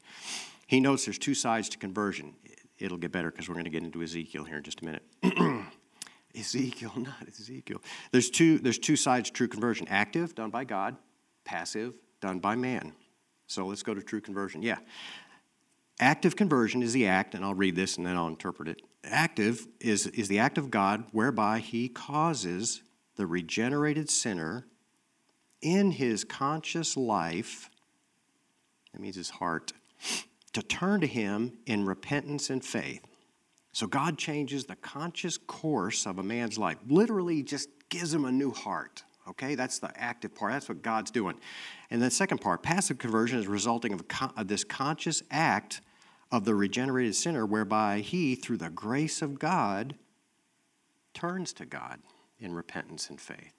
He 0.67 0.81
notes 0.81 1.07
there's 1.07 1.19
two 1.19 1.35
sides 1.35 1.71
to 1.71 1.79
conversion. 1.79 2.35
It'll 2.79 2.99
get 2.99 3.11
better 3.11 3.31
because 3.31 3.49
we're 3.49 3.55
going 3.55 3.65
to 3.65 3.71
get 3.71 3.83
into 3.83 4.03
Ezekiel 4.03 4.45
here 4.45 4.59
in 4.59 4.63
just 4.63 4.83
a 4.83 4.85
minute. 4.85 5.03
Ezekiel, 6.39 6.93
not 6.97 7.27
Ezekiel. 7.27 7.81
There's 8.13 8.29
two, 8.29 8.59
there's 8.59 8.79
two 8.79 8.97
sides 8.97 9.31
to 9.31 9.33
true 9.35 9.49
conversion 9.49 9.89
active, 9.89 10.35
done 10.35 10.51
by 10.51 10.65
God, 10.65 10.97
passive, 11.45 11.95
done 12.21 12.39
by 12.39 12.55
man. 12.55 12.93
So 13.49 13.67
let's 13.67 13.83
go 13.83 13.95
to 13.95 14.03
true 14.03 14.21
conversion. 14.21 14.63
Yeah. 14.63 14.79
Active 15.99 16.37
conversion 16.37 16.83
is 16.83 16.93
the 16.93 17.09
act, 17.09 17.35
and 17.35 17.45
I'll 17.45 17.55
read 17.55 17.75
this 17.75 17.97
and 17.97 18.07
then 18.07 18.17
I'll 18.17 18.29
interpret 18.29 18.69
it. 18.69 18.83
Active 19.03 19.67
is, 19.81 20.07
is 20.07 20.29
the 20.29 20.39
act 20.39 20.59
of 20.59 20.71
God 20.71 21.05
whereby 21.11 21.59
he 21.59 21.89
causes 21.89 22.83
the 23.17 23.27
regenerated 23.27 24.09
sinner 24.09 24.67
in 25.61 25.91
his 25.91 26.23
conscious 26.23 26.97
life, 26.97 27.69
that 28.93 29.01
means 29.01 29.17
his 29.17 29.31
heart, 29.31 29.73
to 30.53 30.63
turn 30.63 31.01
to 31.01 31.07
him 31.07 31.59
in 31.67 31.85
repentance 31.85 32.51
and 32.51 32.65
faith. 32.65 33.05
So 33.73 33.87
God 33.87 34.19
changes 34.19 34.65
the 34.65 34.77
conscious 34.77 35.37
course 35.37 36.07
of 36.07 36.19
a 36.19 36.23
man's 36.23 36.59
life, 36.59 36.79
literally 36.87 37.43
just 37.43 37.71
gives 37.89 38.15
him 38.15 38.25
a 38.25 38.33
new 38.33 38.53
heart. 38.53 39.05
Okay, 39.29 39.55
that's 39.55 39.79
the 39.79 39.91
active 40.01 40.35
part. 40.35 40.53
That's 40.53 40.69
what 40.69 40.83
God's 40.83 41.11
doing. 41.11 41.39
And 41.91 42.01
the 42.01 42.11
second 42.11 42.39
part, 42.39 42.63
passive 42.63 42.99
conversion 42.99 43.39
is 43.39 43.47
resulting 43.47 43.93
of, 43.93 44.05
of 44.37 44.49
this 44.49 44.65
conscious 44.65 45.23
act 45.31 45.81
of 46.31 46.45
the 46.45 46.55
regenerated 46.55 47.15
sinner, 47.15 47.45
whereby 47.45 48.01
he, 48.01 48.35
through 48.35 48.59
the 48.59 48.71
grace 48.71 49.23
of 49.23 49.39
God, 49.39 49.95
turns 51.15 51.53
to 51.55 51.67
God 51.67 52.01
in 52.39 52.55
repentance 52.55 53.11
and 53.11 53.21
faith. 53.21 53.53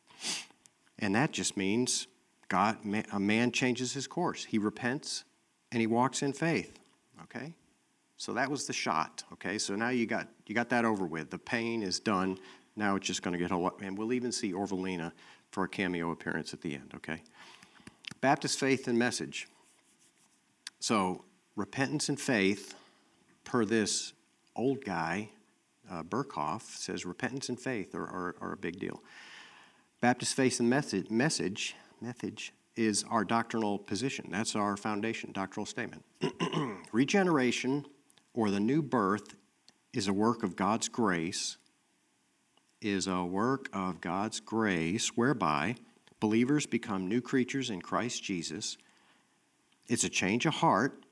And 0.98 1.16
that 1.16 1.32
just 1.32 1.58
means 1.58 2.08
God, 2.48 2.78
a 3.12 3.20
man 3.20 3.52
changes 3.52 3.94
his 3.94 4.08
course. 4.08 4.46
He 4.46 4.58
repents 4.58 5.24
and 5.72 5.82
he 5.82 5.88
walks 5.88 6.22
in 6.22 6.34
faith. 6.34 6.80
Okay? 7.24 7.54
So 8.18 8.34
that 8.34 8.50
was 8.50 8.66
the 8.66 8.74
shot. 8.74 9.24
Okay? 9.34 9.58
So 9.58 9.76
now 9.76 9.90
you 9.90 10.06
got 10.06 10.28
you 10.48 10.56
got 10.56 10.70
that 10.70 10.84
over 10.84 11.06
with. 11.06 11.30
The 11.30 11.38
pain 11.38 11.84
is 11.84 12.00
done. 12.00 12.38
Now 12.76 12.96
it's 12.96 13.08
just 13.08 13.22
going 13.22 13.34
to 13.34 13.38
get 13.38 13.52
a 13.52 13.58
lot, 13.58 13.82
and 13.82 13.98
we'll 13.98 14.14
even 14.14 14.32
see 14.32 14.52
Orvalina 14.52 15.12
for 15.52 15.64
a 15.64 15.70
cameo 15.70 16.12
appearance 16.12 16.54
at 16.54 16.62
the 16.62 16.76
end. 16.76 16.92
Okay? 16.96 17.22
Baptist 18.22 18.60
faith 18.60 18.88
and 18.88 18.98
message. 18.98 19.48
So 20.80 21.26
repentance 21.56 22.10
and 22.10 22.20
faith, 22.20 22.76
per 23.44 23.66
this 23.66 24.14
old 24.56 24.84
guy, 24.84 25.30
uh, 25.90 26.04
Berkhof, 26.04 26.62
says 26.62 27.06
repentance 27.06 27.50
and 27.50 27.60
faith 27.60 27.96
are, 27.96 28.04
are, 28.04 28.36
are 28.42 28.54
a 28.54 28.58
big 28.58 28.80
deal. 28.80 29.02
Baptist 30.02 30.36
faith 30.36 30.60
and 30.60 30.70
message, 30.70 31.10
message, 31.10 31.76
message 32.00 32.54
is 32.76 33.04
our 33.10 33.26
doctrinal 33.26 33.78
position. 33.78 34.30
That's 34.32 34.56
our 34.56 34.78
foundation, 34.78 35.34
doctrinal 35.34 35.66
statement. 35.66 36.06
Regeneration 36.94 37.86
or 38.34 38.50
the 38.50 38.60
new 38.60 38.82
birth 38.82 39.36
is 39.94 40.08
a 40.08 40.14
work 40.14 40.44
of 40.44 40.56
God's 40.56 40.88
grace, 40.88 41.58
is 42.82 43.08
a 43.08 43.24
work 43.24 43.70
of 43.74 44.02
God's 44.02 44.40
grace 44.40 45.10
whereby 45.10 45.76
believers 46.20 46.66
become 46.66 47.08
new 47.08 47.22
creatures 47.22 47.70
in 47.70 47.82
Christ 47.82 48.24
Jesus. 48.24 48.78
It's 49.88 50.04
a 50.04 50.10
change 50.10 50.46
of 50.46 50.56
heart 50.56 51.04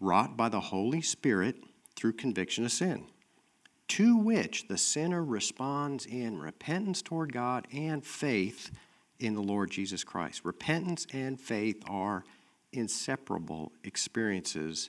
wrought 0.00 0.36
by 0.36 0.48
the 0.48 0.60
Holy 0.60 1.02
Spirit 1.02 1.56
through 1.96 2.14
conviction 2.14 2.64
of 2.64 2.72
sin 2.72 3.06
to 3.92 4.16
which 4.16 4.68
the 4.68 4.78
sinner 4.78 5.22
responds 5.22 6.06
in 6.06 6.40
repentance 6.40 7.02
toward 7.02 7.30
God 7.30 7.68
and 7.74 8.02
faith 8.02 8.70
in 9.18 9.34
the 9.34 9.42
Lord 9.42 9.70
Jesus 9.70 10.02
Christ. 10.02 10.46
Repentance 10.46 11.06
and 11.12 11.38
faith 11.38 11.82
are 11.86 12.24
inseparable 12.72 13.70
experiences 13.84 14.88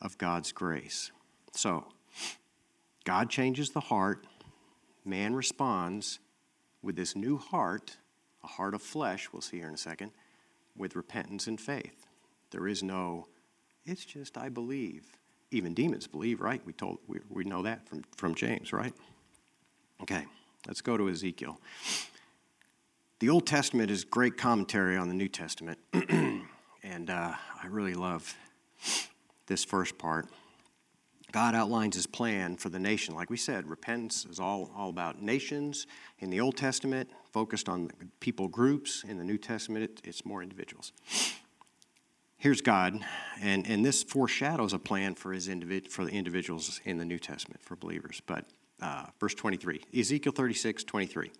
of 0.00 0.18
God's 0.18 0.50
grace. 0.50 1.12
So, 1.52 1.84
God 3.04 3.30
changes 3.30 3.70
the 3.70 3.78
heart, 3.78 4.26
man 5.04 5.34
responds 5.34 6.18
with 6.82 6.96
this 6.96 7.14
new 7.14 7.38
heart, 7.38 7.96
a 8.42 8.46
heart 8.46 8.74
of 8.74 8.82
flesh, 8.82 9.28
we'll 9.32 9.42
see 9.42 9.58
here 9.58 9.68
in 9.68 9.74
a 9.74 9.78
second, 9.78 10.12
with 10.76 10.96
repentance 10.96 11.46
and 11.46 11.60
faith. 11.60 12.06
There 12.50 12.66
is 12.66 12.82
no, 12.82 13.26
it's 13.84 14.04
just 14.04 14.36
I 14.36 14.48
believe 14.48 15.06
even 15.52 15.74
demons 15.74 16.06
believe, 16.06 16.40
right? 16.40 16.60
We 16.64 16.72
told 16.72 16.98
we, 17.06 17.20
we 17.28 17.44
know 17.44 17.62
that 17.62 17.86
from, 17.86 18.02
from 18.16 18.34
James, 18.34 18.72
right? 18.72 18.94
Okay, 20.00 20.26
let's 20.66 20.80
go 20.80 20.96
to 20.96 21.08
Ezekiel. 21.08 21.60
The 23.20 23.28
Old 23.28 23.46
Testament 23.46 23.90
is 23.90 24.02
great 24.02 24.36
commentary 24.36 24.96
on 24.96 25.08
the 25.08 25.14
New 25.14 25.28
Testament, 25.28 25.78
and 25.92 27.10
uh, 27.10 27.34
I 27.62 27.66
really 27.68 27.94
love 27.94 28.34
this 29.46 29.64
first 29.64 29.96
part. 29.98 30.26
God 31.32 31.54
outlines 31.54 31.96
his 31.96 32.06
plan 32.06 32.56
for 32.56 32.68
the 32.68 32.78
nation. 32.78 33.14
Like 33.14 33.30
we 33.30 33.36
said, 33.36 33.68
repentance 33.68 34.26
is 34.26 34.38
all, 34.38 34.70
all 34.76 34.90
about 34.90 35.20
nations. 35.20 35.86
In 36.18 36.30
the 36.30 36.40
Old 36.40 36.56
Testament, 36.56 37.08
focused 37.32 37.68
on 37.68 37.90
people 38.20 38.48
groups. 38.48 39.02
In 39.08 39.18
the 39.18 39.24
New 39.24 39.38
Testament, 39.38 39.84
it, 39.84 40.00
it's 40.04 40.24
more 40.24 40.42
individuals 40.42 40.92
here's 42.42 42.60
God, 42.60 42.98
and, 43.40 43.68
and 43.68 43.84
this 43.84 44.02
foreshadows 44.02 44.72
a 44.72 44.78
plan 44.78 45.14
for, 45.14 45.32
his 45.32 45.46
individ, 45.46 45.88
for 45.88 46.04
the 46.04 46.10
individuals 46.10 46.80
in 46.84 46.98
the 46.98 47.04
New 47.04 47.20
Testament, 47.20 47.62
for 47.62 47.76
believers. 47.76 48.20
But 48.26 48.46
uh, 48.80 49.06
verse 49.20 49.34
23, 49.34 49.80
Ezekiel 49.96 50.32
36, 50.32 50.82
23. 50.82 51.30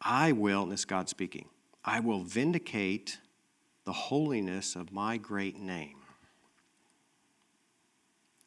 I 0.00 0.32
will, 0.32 0.64
and 0.64 0.72
this 0.72 0.80
is 0.80 0.84
God 0.84 1.08
speaking, 1.08 1.48
I 1.84 2.00
will 2.00 2.24
vindicate 2.24 3.20
the 3.84 3.92
holiness 3.92 4.74
of 4.74 4.90
my 4.90 5.16
great 5.16 5.58
name, 5.58 5.98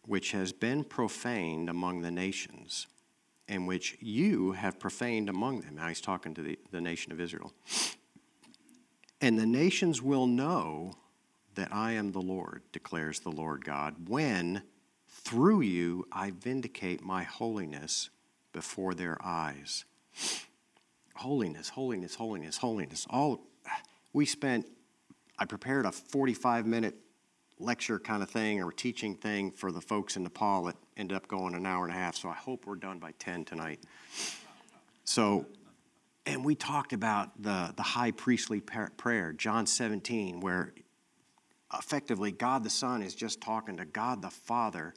which 0.05 0.31
has 0.31 0.51
been 0.51 0.83
profaned 0.83 1.69
among 1.69 2.01
the 2.01 2.11
nations, 2.11 2.87
and 3.47 3.67
which 3.67 3.97
you 3.99 4.53
have 4.53 4.79
profaned 4.79 5.29
among 5.29 5.61
them. 5.61 5.75
Now 5.75 5.87
he's 5.87 6.01
talking 6.01 6.33
to 6.35 6.41
the, 6.41 6.59
the 6.71 6.81
nation 6.81 7.11
of 7.11 7.19
Israel. 7.19 7.53
And 9.21 9.39
the 9.39 9.45
nations 9.45 10.01
will 10.01 10.27
know 10.27 10.93
that 11.55 11.73
I 11.73 11.93
am 11.93 12.11
the 12.11 12.21
Lord, 12.21 12.61
declares 12.71 13.19
the 13.19 13.31
Lord 13.31 13.63
God, 13.63 14.09
when 14.09 14.63
through 15.07 15.61
you 15.61 16.05
I 16.11 16.31
vindicate 16.31 17.03
my 17.03 17.23
holiness 17.23 18.09
before 18.51 18.93
their 18.93 19.17
eyes. 19.23 19.85
Holiness, 21.15 21.69
holiness, 21.69 22.15
holiness, 22.15 22.57
holiness. 22.57 23.07
All 23.09 23.47
we 24.13 24.25
spent, 24.25 24.67
I 25.39 25.45
prepared 25.45 25.85
a 25.85 25.91
45 25.91 26.65
minute 26.65 26.95
lecture 27.59 27.99
kind 27.99 28.21
of 28.21 28.29
thing 28.29 28.61
or 28.61 28.71
teaching 28.71 29.15
thing 29.15 29.51
for 29.51 29.71
the 29.71 29.81
folks 29.81 30.17
in 30.17 30.23
Nepal 30.23 30.63
that 30.63 30.75
ended 30.97 31.15
up 31.15 31.27
going 31.27 31.53
an 31.53 31.65
hour 31.65 31.85
and 31.85 31.93
a 31.93 31.97
half. 31.97 32.15
So 32.15 32.29
I 32.29 32.33
hope 32.33 32.65
we're 32.65 32.75
done 32.75 32.99
by 32.99 33.11
10 33.19 33.45
tonight. 33.45 33.79
So, 35.03 35.45
and 36.25 36.43
we 36.43 36.55
talked 36.55 36.93
about 36.93 37.41
the, 37.41 37.73
the 37.75 37.83
high 37.83 38.11
priestly 38.11 38.59
prayer, 38.59 39.33
John 39.33 39.65
17, 39.65 40.39
where 40.39 40.73
effectively 41.77 42.31
God 42.31 42.63
the 42.63 42.69
Son 42.69 43.01
is 43.01 43.15
just 43.15 43.41
talking 43.41 43.77
to 43.77 43.85
God 43.85 44.21
the 44.21 44.29
Father, 44.29 44.93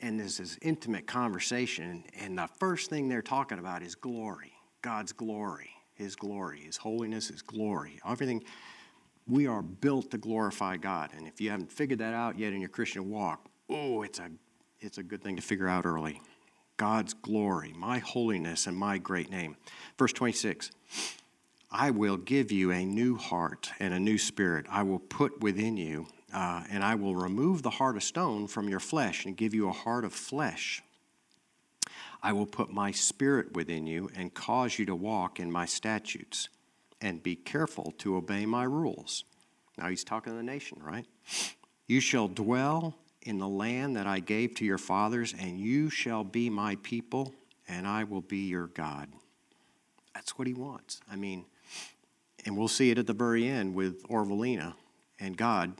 and 0.00 0.18
this 0.18 0.58
intimate 0.60 1.06
conversation. 1.06 2.04
And 2.18 2.36
the 2.36 2.48
first 2.58 2.90
thing 2.90 3.08
they're 3.08 3.22
talking 3.22 3.58
about 3.58 3.82
is 3.82 3.94
glory 3.94 4.52
God's 4.82 5.12
glory, 5.12 5.70
His 5.94 6.16
glory, 6.16 6.60
His 6.60 6.76
holiness, 6.76 7.28
His 7.28 7.42
glory. 7.42 8.00
Everything. 8.06 8.42
We 9.26 9.46
are 9.46 9.62
built 9.62 10.10
to 10.10 10.18
glorify 10.18 10.76
God. 10.76 11.10
And 11.16 11.26
if 11.26 11.40
you 11.40 11.50
haven't 11.50 11.72
figured 11.72 12.00
that 12.00 12.14
out 12.14 12.38
yet 12.38 12.52
in 12.52 12.60
your 12.60 12.68
Christian 12.68 13.08
walk, 13.08 13.48
oh, 13.70 14.02
it's 14.02 14.18
a, 14.18 14.30
it's 14.80 14.98
a 14.98 15.02
good 15.02 15.22
thing 15.22 15.36
to 15.36 15.42
figure 15.42 15.68
out 15.68 15.86
early. 15.86 16.20
God's 16.76 17.14
glory, 17.14 17.72
my 17.76 17.98
holiness, 17.98 18.66
and 18.66 18.76
my 18.76 18.98
great 18.98 19.30
name. 19.30 19.56
Verse 19.98 20.12
26 20.12 20.70
I 21.70 21.90
will 21.90 22.16
give 22.16 22.52
you 22.52 22.70
a 22.70 22.84
new 22.84 23.16
heart 23.16 23.70
and 23.80 23.94
a 23.94 24.00
new 24.00 24.18
spirit 24.18 24.66
I 24.68 24.82
will 24.82 24.98
put 24.98 25.40
within 25.40 25.76
you, 25.76 26.06
uh, 26.34 26.64
and 26.70 26.84
I 26.84 26.96
will 26.96 27.16
remove 27.16 27.62
the 27.62 27.70
heart 27.70 27.96
of 27.96 28.02
stone 28.02 28.46
from 28.46 28.68
your 28.68 28.80
flesh 28.80 29.24
and 29.24 29.36
give 29.36 29.54
you 29.54 29.68
a 29.68 29.72
heart 29.72 30.04
of 30.04 30.12
flesh. 30.12 30.82
I 32.22 32.32
will 32.32 32.46
put 32.46 32.70
my 32.70 32.90
spirit 32.90 33.54
within 33.54 33.86
you 33.86 34.10
and 34.14 34.34
cause 34.34 34.78
you 34.78 34.86
to 34.86 34.94
walk 34.94 35.40
in 35.40 35.50
my 35.50 35.64
statutes 35.64 36.48
and 37.02 37.22
be 37.22 37.36
careful 37.36 37.92
to 37.98 38.16
obey 38.16 38.46
my 38.46 38.64
rules. 38.64 39.24
Now 39.76 39.88
he's 39.88 40.04
talking 40.04 40.32
to 40.32 40.36
the 40.36 40.42
nation, 40.42 40.78
right? 40.82 41.06
You 41.86 42.00
shall 42.00 42.28
dwell 42.28 42.96
in 43.22 43.38
the 43.38 43.48
land 43.48 43.96
that 43.96 44.06
I 44.06 44.20
gave 44.20 44.54
to 44.56 44.64
your 44.64 44.78
fathers, 44.78 45.34
and 45.38 45.60
you 45.60 45.90
shall 45.90 46.24
be 46.24 46.48
my 46.48 46.76
people, 46.82 47.34
and 47.68 47.86
I 47.86 48.04
will 48.04 48.20
be 48.20 48.46
your 48.46 48.68
God. 48.68 49.08
That's 50.14 50.38
what 50.38 50.46
he 50.46 50.54
wants. 50.54 51.00
I 51.10 51.16
mean, 51.16 51.44
and 52.44 52.56
we'll 52.56 52.68
see 52.68 52.90
it 52.90 52.98
at 52.98 53.06
the 53.06 53.12
very 53.12 53.46
end 53.46 53.74
with 53.74 54.06
Orvalina 54.08 54.74
and 55.18 55.36
God. 55.36 55.74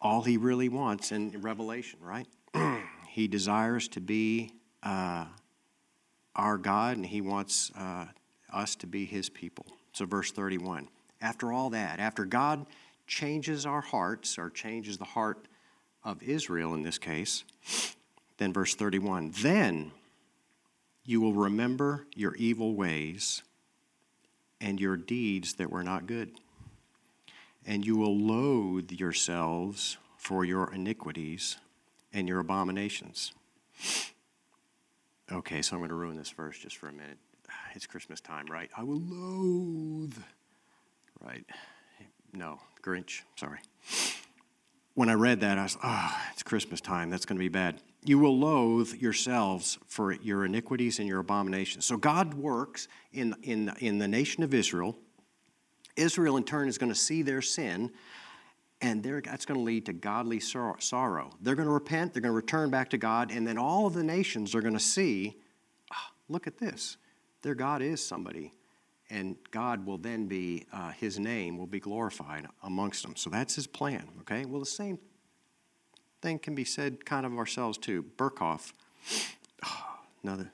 All 0.00 0.22
he 0.22 0.36
really 0.36 0.68
wants 0.68 1.12
in 1.12 1.30
Revelation, 1.40 1.98
right? 2.02 2.26
he 3.08 3.28
desires 3.28 3.88
to 3.88 4.00
be 4.00 4.52
uh, 4.82 5.26
our 6.34 6.58
God 6.58 6.96
and 6.96 7.06
he 7.06 7.20
wants 7.20 7.70
uh, 7.76 8.06
us 8.52 8.74
to 8.76 8.86
be 8.86 9.04
his 9.04 9.28
people. 9.28 9.66
So, 9.92 10.06
verse 10.06 10.30
31. 10.30 10.88
After 11.20 11.52
all 11.52 11.70
that, 11.70 12.00
after 12.00 12.24
God 12.24 12.66
changes 13.06 13.66
our 13.66 13.80
hearts, 13.80 14.38
or 14.38 14.50
changes 14.50 14.98
the 14.98 15.04
heart 15.04 15.46
of 16.04 16.22
Israel 16.22 16.74
in 16.74 16.82
this 16.82 16.98
case, 16.98 17.44
then 18.38 18.52
verse 18.52 18.74
31 18.74 19.32
then 19.42 19.92
you 21.04 21.20
will 21.20 21.32
remember 21.32 22.06
your 22.14 22.34
evil 22.36 22.74
ways 22.74 23.42
and 24.60 24.80
your 24.80 24.96
deeds 24.96 25.54
that 25.54 25.70
were 25.70 25.82
not 25.82 26.06
good. 26.06 26.30
And 27.66 27.84
you 27.84 27.96
will 27.96 28.16
loathe 28.16 28.92
yourselves 28.92 29.98
for 30.16 30.44
your 30.44 30.72
iniquities 30.72 31.56
and 32.12 32.28
your 32.28 32.38
abominations. 32.38 33.32
Okay, 35.30 35.62
so 35.62 35.74
I'm 35.74 35.80
going 35.80 35.88
to 35.88 35.94
ruin 35.94 36.16
this 36.16 36.30
verse 36.30 36.58
just 36.58 36.76
for 36.76 36.88
a 36.88 36.92
minute. 36.92 37.18
It's 37.74 37.86
Christmas 37.86 38.20
time, 38.20 38.46
right? 38.46 38.70
I 38.76 38.82
will 38.82 39.00
loathe, 39.00 40.16
right? 41.20 41.44
No, 42.32 42.60
Grinch, 42.82 43.22
sorry. 43.36 43.58
When 44.94 45.08
I 45.08 45.14
read 45.14 45.40
that, 45.40 45.58
I 45.58 45.62
was, 45.62 45.78
oh, 45.82 46.16
it's 46.32 46.42
Christmas 46.42 46.80
time. 46.80 47.08
That's 47.10 47.24
going 47.24 47.36
to 47.36 47.42
be 47.42 47.48
bad. 47.48 47.80
You 48.04 48.18
will 48.18 48.38
loathe 48.38 48.94
yourselves 48.94 49.78
for 49.86 50.12
your 50.12 50.44
iniquities 50.44 50.98
and 50.98 51.08
your 51.08 51.20
abominations. 51.20 51.86
So 51.86 51.96
God 51.96 52.34
works 52.34 52.88
in, 53.12 53.34
in, 53.42 53.72
in 53.78 53.98
the 53.98 54.08
nation 54.08 54.42
of 54.42 54.52
Israel. 54.52 54.98
Israel, 55.96 56.36
in 56.36 56.44
turn, 56.44 56.68
is 56.68 56.78
going 56.78 56.92
to 56.92 56.98
see 56.98 57.22
their 57.22 57.42
sin, 57.42 57.90
and 58.80 59.02
that's 59.02 59.46
going 59.46 59.60
to 59.60 59.64
lead 59.64 59.86
to 59.86 59.92
godly 59.92 60.40
sorrow. 60.40 61.30
They're 61.40 61.54
going 61.54 61.68
to 61.68 61.72
repent, 61.72 62.12
they're 62.12 62.22
going 62.22 62.32
to 62.32 62.36
return 62.36 62.70
back 62.70 62.90
to 62.90 62.98
God, 62.98 63.30
and 63.30 63.46
then 63.46 63.58
all 63.58 63.86
of 63.86 63.94
the 63.94 64.02
nations 64.02 64.54
are 64.54 64.62
going 64.62 64.74
to 64.74 64.80
see 64.80 65.36
oh, 65.92 65.96
look 66.28 66.46
at 66.46 66.58
this. 66.58 66.96
Their 67.42 67.54
God 67.54 67.82
is 67.82 68.04
somebody 68.04 68.52
and 69.12 69.36
God 69.50 69.84
will 69.84 69.98
then 69.98 70.26
be, 70.26 70.64
uh, 70.72 70.90
his 70.92 71.18
name 71.18 71.58
will 71.58 71.66
be 71.66 71.80
glorified 71.80 72.46
amongst 72.62 73.02
them. 73.02 73.14
So 73.14 73.28
that's 73.28 73.54
his 73.54 73.66
plan, 73.66 74.08
okay? 74.20 74.46
Well, 74.46 74.58
the 74.58 74.66
same 74.66 74.98
thing 76.22 76.38
can 76.38 76.54
be 76.54 76.64
said 76.64 77.04
kind 77.04 77.26
of 77.26 77.36
ourselves 77.36 77.76
too. 77.76 78.06
Berkhof, 78.16 78.72
oh, 79.66 79.98
another 80.22 80.50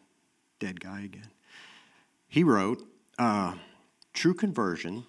dead 0.58 0.80
guy 0.80 1.02
again. 1.02 1.30
He 2.26 2.42
wrote, 2.42 2.82
uh, 3.16 3.54
True 4.12 4.34
conversion 4.34 5.04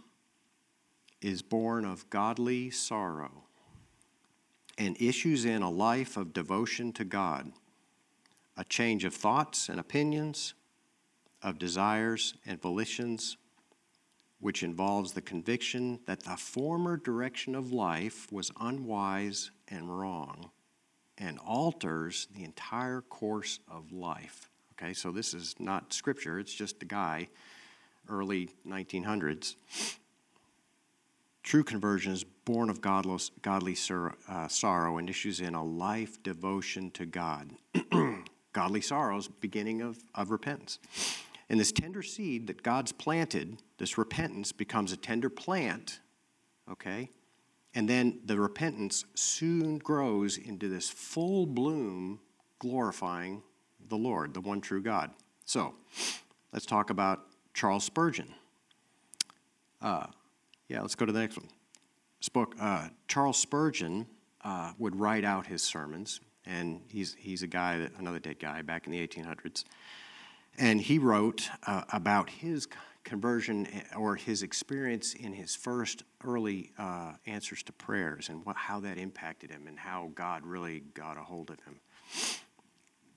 is 1.20 1.42
born 1.42 1.86
of 1.86 2.08
godly 2.12 2.70
sorrow 2.70 3.46
and 4.78 4.96
issues 5.02 5.44
in 5.44 5.64
a 5.64 5.70
life 5.72 6.18
of 6.18 6.34
devotion 6.34 6.94
to 6.94 7.04
God, 7.04 7.52
a 8.56 8.64
change 8.64 9.04
of 9.06 9.16
thoughts 9.16 9.70
and 9.70 9.80
opinions, 9.80 10.54
of 11.42 11.60
desires 11.60 12.34
and 12.46 12.62
volitions, 12.62 13.38
which 14.40 14.64
involves 14.64 15.14
the 15.14 15.22
conviction 15.22 16.00
that 16.06 16.24
the 16.24 16.38
former 16.38 16.98
direction 16.98 17.56
of 17.56 17.72
life 17.72 18.32
was 18.32 18.52
unwise 18.60 19.52
and 19.68 20.00
wrong 20.00 20.50
and 21.20 21.38
alters 21.46 22.28
the 22.36 22.44
entire 22.44 23.02
course 23.02 23.60
of 23.70 23.92
life. 23.92 24.50
Okay, 24.74 24.94
so 24.94 25.12
this 25.12 25.34
is 25.34 25.56
not 25.60 25.94
scripture, 25.94 26.40
it's 26.40 26.54
just 26.54 26.82
a 26.82 26.86
guy, 26.86 27.28
early 28.08 28.50
1900s. 28.66 29.56
True 31.44 31.64
conversion 31.64 32.14
is 32.14 32.24
born 32.24 32.70
of 32.70 32.80
godless, 32.80 33.32
godly 33.42 33.76
uh, 34.28 34.48
sorrow 34.48 34.98
and 34.98 35.10
issues 35.10 35.42
in 35.42 35.56
a 35.56 35.64
life 35.64 36.22
devotion 36.24 36.92
to 36.92 37.06
God. 37.06 37.52
godly 38.54 38.82
sorrow 38.82 39.18
is 39.18 39.28
beginning 39.28 39.82
of, 39.82 39.98
of 40.16 40.32
repentance. 40.32 40.80
And 41.50 41.60
this 41.60 41.72
tender 41.72 42.04
seed 42.04 42.48
that 42.48 42.62
God's 42.62 42.92
planted, 42.92 43.62
this 43.78 43.98
repentance, 43.98 44.52
becomes 44.52 44.92
a 44.92 44.98
tender 44.98 45.30
plant, 45.30 46.00
okay? 46.72 47.10
And 47.74 47.90
then 47.90 48.20
the 48.26 48.40
repentance 48.40 49.06
soon 49.16 49.80
grows 49.80 50.38
into 50.38 50.68
this 50.68 50.90
full 50.90 51.46
bloom, 51.46 52.20
glorifying 52.60 53.42
the 53.88 53.98
Lord, 53.98 54.34
the 54.34 54.42
one 54.42 54.62
true 54.62 54.82
God. 54.82 55.12
So, 55.46 55.74
let's 56.54 56.66
talk 56.66 56.92
about 56.92 57.26
Charles 57.54 57.84
Spurgeon. 57.84 58.34
Uh, 59.82 60.08
yeah, 60.68 60.82
let's 60.82 60.96
go 60.96 61.06
to 61.06 61.12
the 61.12 61.20
next 61.20 61.38
one. 61.38 61.50
Spoke, 62.22 62.56
uh, 62.60 62.90
Charles 63.08 63.38
Spurgeon 63.38 64.06
uh, 64.44 64.74
would 64.78 64.96
write 64.96 65.24
out 65.24 65.48
his 65.48 65.64
sermons, 65.64 66.20
and 66.46 66.82
he's, 66.90 67.16
he's 67.18 67.42
a 67.42 67.48
guy, 67.48 67.80
that, 67.80 67.94
another 67.98 68.20
dead 68.20 68.40
guy 68.40 68.62
back 68.62 68.86
in 68.86 68.92
the 68.92 69.08
1800s. 69.08 69.64
And 70.60 70.82
he 70.82 71.00
wrote 71.00 71.50
uh, 71.66 71.84
about 71.92 72.30
his 72.30 72.68
conversion 73.06 73.66
eh, 73.68 73.96
or 73.98 74.16
his 74.16 74.44
experience 74.44 75.14
in 75.14 75.34
his 75.34 75.56
first 75.56 76.04
early 76.24 76.72
uh, 76.78 77.14
answers 77.26 77.64
to 77.64 77.74
prayers 77.74 78.30
and 78.30 78.46
what, 78.46 78.56
how 78.56 78.80
that 78.82 78.98
impacted 78.98 79.50
him 79.50 79.68
and 79.68 79.80
how 79.80 80.12
God 80.14 80.46
really 80.46 80.84
got 80.94 81.18
a 81.18 81.22
hold 81.22 81.50
of 81.50 81.60
him. 81.62 81.80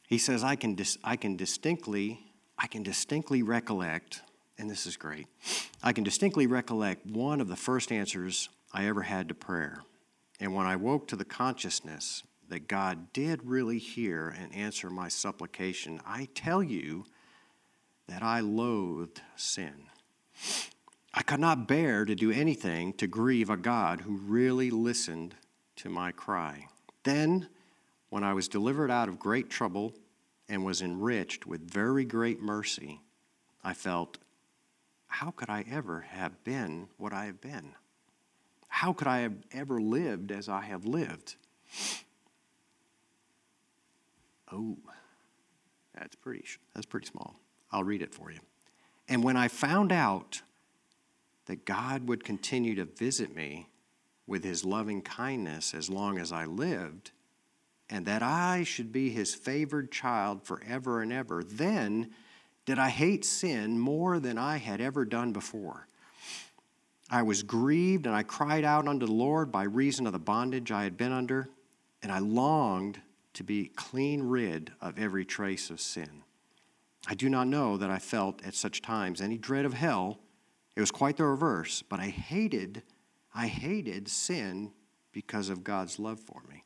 He 0.09 0.19
says, 0.19 0.45
I 0.45 0.57
can, 0.57 0.75
dis- 0.75 0.99
I 1.03 1.17
can 1.17 1.37
distinctly, 1.37 2.21
I 2.57 2.69
can 2.69 2.83
distinctly 2.83 3.43
recollect, 3.43 4.23
and 4.57 4.71
this 4.71 4.87
is 4.87 4.97
great, 4.97 5.27
I 5.83 5.93
can 5.93 6.05
distinctly 6.05 6.47
recollect 6.47 7.07
one 7.07 7.41
of 7.41 7.49
the 7.49 7.57
first 7.57 7.91
answers 7.91 8.49
I 8.73 8.87
ever 8.87 9.03
had 9.03 9.29
to 9.29 9.35
prayer. 9.35 9.83
And 10.39 10.55
when 10.55 10.67
I 10.67 10.77
woke 10.77 11.09
to 11.09 11.17
the 11.17 11.25
consciousness 11.25 12.23
that 12.49 12.69
God 12.69 13.13
did 13.13 13.45
really 13.45 13.79
hear 13.79 14.29
and 14.29 14.55
answer 14.55 14.91
my 14.91 15.09
supplication, 15.09 16.01
I 16.07 16.29
tell 16.35 16.63
you, 16.63 17.05
that 18.09 18.23
I 18.23 18.41
loathed 18.41 19.21
sin. 19.37 19.87
I 21.15 21.23
could 21.23 21.41
not 21.41 21.69
bear 21.69 22.05
to 22.05 22.15
do 22.15 22.31
anything 22.31 22.95
to 22.95 23.07
grieve 23.07 23.51
a 23.51 23.57
God 23.57 24.03
who 24.03 24.17
really 24.17 24.71
listened 24.71 25.35
to 25.77 25.89
my 25.89 26.13
cry. 26.13 26.69
Then, 27.03 27.49
when 28.09 28.25
I 28.25 28.33
was 28.33 28.49
delivered 28.49 28.91
out 28.91 29.09
of 29.09 29.19
great 29.19 29.51
trouble 29.51 29.95
and 30.49 30.65
was 30.65 30.83
enriched 30.83 31.47
with 31.47 31.71
very 31.71 32.05
great 32.05 32.41
mercy, 32.41 33.01
I 33.63 33.75
felt, 33.75 34.19
how 35.07 35.31
could 35.31 35.51
I 35.51 35.65
ever 35.71 36.01
have 36.01 36.43
been 36.45 36.89
what 36.97 37.13
I 37.13 37.27
have 37.27 37.41
been? 37.41 37.75
How 38.69 38.93
could 38.93 39.07
I 39.07 39.21
have 39.21 39.37
ever 39.53 39.81
lived 39.81 40.33
as 40.33 40.49
I 40.49 40.63
have 40.63 40.87
lived? 40.87 41.37
Oh, 44.51 44.79
that's 45.95 46.17
pretty, 46.17 46.45
that's 46.75 46.87
pretty 46.87 47.07
small. 47.07 47.37
I'll 47.73 47.85
read 47.85 48.03
it 48.03 48.15
for 48.15 48.31
you. 48.31 48.41
And 49.09 49.25
when 49.25 49.37
I 49.37 49.49
found 49.49 49.93
out 49.93 50.43
that 51.47 51.65
God 51.65 52.09
would 52.09 52.25
continue 52.25 52.75
to 52.77 52.85
visit 52.85 53.35
me 53.35 53.69
with 54.27 54.45
his 54.45 54.65
loving 54.65 55.03
kindness 55.03 55.75
as 55.75 55.91
long 55.91 56.19
as 56.19 56.33
I 56.33 56.45
lived, 56.45 57.11
and 57.91 58.07
that 58.07 58.23
I 58.23 58.63
should 58.65 58.93
be 58.93 59.11
his 59.11 59.35
favored 59.35 59.91
child 59.93 60.45
forever 60.45 61.03
and 61.03 61.13
ever, 61.13 61.43
then 61.45 62.11
did 62.65 62.79
I 62.79 62.89
hate 62.89 63.25
sin 63.25 63.79
more 63.79 64.19
than 64.19 64.39
I 64.39 64.57
had 64.59 64.81
ever 64.81 65.05
done 65.05 65.33
before. 65.33 65.87
I 67.11 67.23
was 67.23 67.43
grieved 67.43 68.07
and 68.07 68.15
I 68.15 68.23
cried 68.23 68.65
out 68.65 68.89
unto 68.89 69.05
the 69.05 69.13
Lord 69.13 69.53
by 69.53 69.65
reason 69.65 70.07
of 70.07 70.13
the 70.13 70.19
bondage 70.19 70.73
I 70.73 70.85
had 70.85 70.97
been 70.97 71.13
under, 71.13 71.51
and 72.03 72.11
I 72.11 72.21
longed 72.21 73.01
to 73.35 73.45
be 73.45 73.71
clean 73.77 74.23
rid 74.23 74.73
of 74.81 74.99
every 74.99 75.25
trace 75.25 75.69
of 75.69 75.81
sin. 75.81 76.23
I 77.07 77.15
do 77.15 77.29
not 77.29 77.49
know 77.49 77.77
that 77.77 77.91
I 77.91 77.99
felt 77.99 78.45
at 78.45 78.55
such 78.55 78.81
times 78.81 79.21
any 79.21 79.39
dread 79.39 79.65
of 79.65 79.75
hell. 79.75 80.21
It 80.77 80.81
was 80.81 80.91
quite 80.91 81.17
the 81.17 81.25
reverse, 81.25 81.83
but 81.83 82.01
I 82.01 82.07
hated, 82.07 82.83
I 83.35 83.49
hated 83.49 84.09
sin 84.09 84.73
because 85.13 85.49
of 85.49 85.65
God's 85.65 85.99
love 85.99 86.21
for 86.21 86.43
me. 86.49 86.65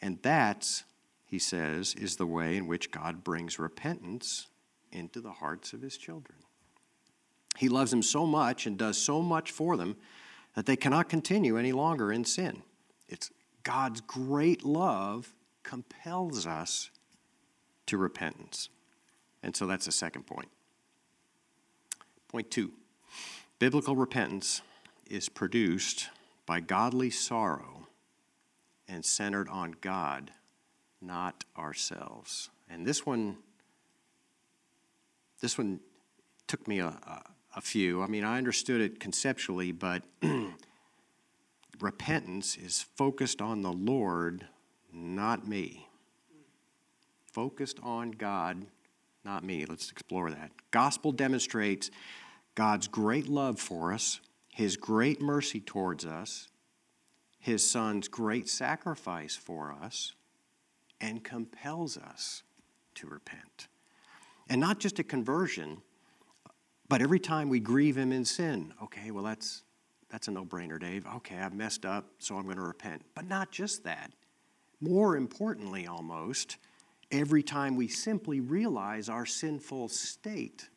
And 0.00 0.20
that, 0.22 0.82
he 1.24 1.38
says, 1.38 1.94
is 1.94 2.16
the 2.16 2.26
way 2.26 2.56
in 2.56 2.66
which 2.66 2.90
God 2.90 3.22
brings 3.22 3.58
repentance 3.58 4.48
into 4.90 5.20
the 5.20 5.30
hearts 5.30 5.72
of 5.72 5.80
his 5.80 5.96
children. 5.96 6.38
He 7.56 7.68
loves 7.68 7.90
them 7.90 8.02
so 8.02 8.26
much 8.26 8.66
and 8.66 8.76
does 8.76 8.98
so 8.98 9.22
much 9.22 9.50
for 9.52 9.76
them 9.76 9.96
that 10.54 10.66
they 10.66 10.76
cannot 10.76 11.08
continue 11.08 11.56
any 11.56 11.72
longer 11.72 12.12
in 12.12 12.24
sin. 12.24 12.62
It's 13.08 13.30
God's 13.62 14.00
great 14.00 14.64
love 14.64 15.32
compels 15.62 16.46
us 16.46 16.90
to 17.86 17.96
repentance. 17.96 18.68
And 19.42 19.56
so 19.56 19.66
that's 19.66 19.86
the 19.86 19.92
second 19.92 20.26
point. 20.26 20.48
Point 22.28 22.50
two 22.50 22.72
biblical 23.58 23.94
repentance 23.94 24.62
is 25.08 25.28
produced 25.28 26.08
by 26.46 26.60
godly 26.60 27.10
sorrow 27.10 27.86
and 28.88 29.04
centered 29.04 29.48
on 29.48 29.74
God, 29.80 30.32
not 31.00 31.44
ourselves. 31.56 32.50
And 32.68 32.86
this 32.86 33.06
one, 33.06 33.36
this 35.40 35.56
one 35.56 35.80
took 36.46 36.66
me 36.66 36.80
a, 36.80 36.86
a, 36.86 37.22
a 37.56 37.60
few. 37.60 38.02
I 38.02 38.06
mean, 38.06 38.24
I 38.24 38.38
understood 38.38 38.80
it 38.80 38.98
conceptually, 38.98 39.72
but 39.72 40.02
repentance 41.80 42.56
is 42.56 42.84
focused 42.96 43.40
on 43.40 43.62
the 43.62 43.72
Lord, 43.72 44.46
not 44.92 45.46
me. 45.46 45.88
Focused 47.26 47.78
on 47.82 48.10
God, 48.10 48.66
not 49.24 49.44
me. 49.44 49.64
Let's 49.64 49.90
explore 49.90 50.30
that. 50.30 50.50
Gospel 50.70 51.12
demonstrates 51.12 51.90
God's 52.54 52.88
great 52.88 53.28
love 53.28 53.58
for 53.58 53.92
us, 53.92 54.20
his 54.48 54.76
great 54.76 55.20
mercy 55.20 55.60
towards 55.60 56.04
us, 56.04 56.48
his 57.38 57.68
son's 57.68 58.08
great 58.08 58.48
sacrifice 58.48 59.34
for 59.34 59.72
us, 59.72 60.12
and 61.00 61.24
compels 61.24 61.96
us 61.96 62.42
to 62.94 63.06
repent. 63.06 63.68
And 64.48 64.60
not 64.60 64.78
just 64.78 64.98
a 64.98 65.04
conversion, 65.04 65.82
but 66.88 67.00
every 67.00 67.18
time 67.18 67.48
we 67.48 67.58
grieve 67.58 67.96
him 67.96 68.12
in 68.12 68.24
sin, 68.24 68.74
okay, 68.82 69.10
well, 69.10 69.24
that's, 69.24 69.62
that's 70.10 70.28
a 70.28 70.30
no 70.30 70.44
brainer, 70.44 70.78
Dave. 70.78 71.06
Okay, 71.16 71.36
I've 71.36 71.54
messed 71.54 71.86
up, 71.86 72.06
so 72.18 72.36
I'm 72.36 72.44
going 72.44 72.56
to 72.56 72.62
repent. 72.62 73.02
But 73.14 73.26
not 73.26 73.50
just 73.50 73.84
that. 73.84 74.12
More 74.80 75.16
importantly, 75.16 75.86
almost, 75.86 76.58
every 77.12 77.42
time 77.42 77.76
we 77.76 77.86
simply 77.86 78.40
realize 78.40 79.08
our 79.08 79.26
sinful 79.26 79.88
state 79.88 80.68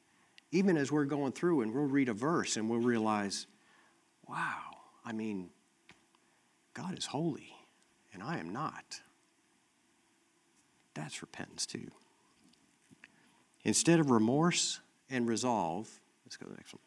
Even 0.51 0.77
as 0.77 0.91
we're 0.91 1.05
going 1.05 1.33
through 1.33 1.61
and 1.61 1.73
we'll 1.73 1.83
read 1.85 2.07
a 2.07 2.13
verse 2.13 2.55
and 2.55 2.69
we'll 2.69 2.79
realize, 2.79 3.47
wow, 4.27 4.61
I 5.03 5.11
mean, 5.11 5.49
God 6.73 6.97
is 6.97 7.05
holy 7.07 7.53
and 8.13 8.23
I 8.23 8.37
am 8.37 8.53
not. 8.53 9.01
That's 10.93 11.21
repentance 11.21 11.65
too. 11.65 11.91
Instead 13.65 13.99
of 13.99 14.11
remorse 14.11 14.79
and 15.09 15.27
resolve, 15.27 15.89
let's 16.25 16.37
go 16.37 16.45
to 16.45 16.51
the 16.51 16.57
next 16.57 16.73
one. 16.73 16.81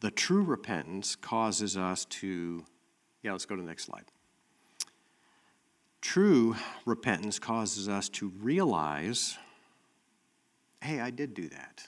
The 0.00 0.12
true 0.12 0.44
repentance 0.44 1.16
causes 1.16 1.76
us 1.76 2.04
to, 2.06 2.64
yeah, 3.22 3.32
let's 3.32 3.44
go 3.44 3.56
to 3.56 3.62
the 3.62 3.68
next 3.68 3.86
slide. 3.86 4.04
True 6.00 6.56
repentance 6.86 7.38
causes 7.38 7.88
us 7.88 8.08
to 8.10 8.32
realize 8.40 9.36
hey, 10.82 10.98
I 10.98 11.10
did 11.10 11.34
do 11.34 11.48
that, 11.50 11.86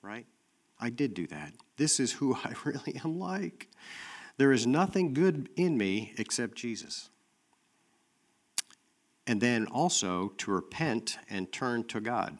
right? 0.00 0.26
I 0.78 0.90
did 0.90 1.12
do 1.14 1.26
that. 1.26 1.52
This 1.76 1.98
is 1.98 2.12
who 2.12 2.34
I 2.44 2.52
really 2.64 3.00
am 3.04 3.18
like. 3.18 3.68
There 4.36 4.52
is 4.52 4.66
nothing 4.66 5.14
good 5.14 5.48
in 5.56 5.76
me 5.76 6.12
except 6.18 6.56
Jesus. 6.56 7.10
And 9.26 9.40
then 9.40 9.66
also 9.66 10.28
to 10.38 10.50
repent 10.50 11.18
and 11.30 11.50
turn 11.50 11.84
to 11.84 12.00
God. 12.00 12.36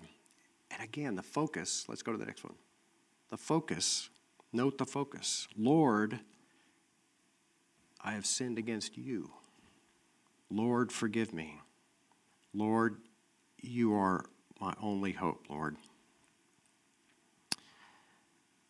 And 0.70 0.82
again, 0.82 1.14
the 1.14 1.22
focus, 1.22 1.86
let's 1.88 2.02
go 2.02 2.12
to 2.12 2.18
the 2.18 2.26
next 2.26 2.44
one. 2.44 2.54
The 3.30 3.36
focus, 3.38 4.10
note 4.52 4.76
the 4.76 4.84
focus. 4.84 5.48
Lord, 5.56 6.20
I 8.02 8.12
have 8.12 8.26
sinned 8.26 8.58
against 8.58 8.98
you. 8.98 9.30
Lord, 10.54 10.92
forgive 10.92 11.34
me. 11.34 11.60
Lord, 12.52 13.00
you 13.60 13.92
are 13.94 14.24
my 14.60 14.72
only 14.80 15.10
hope, 15.10 15.46
Lord. 15.50 15.76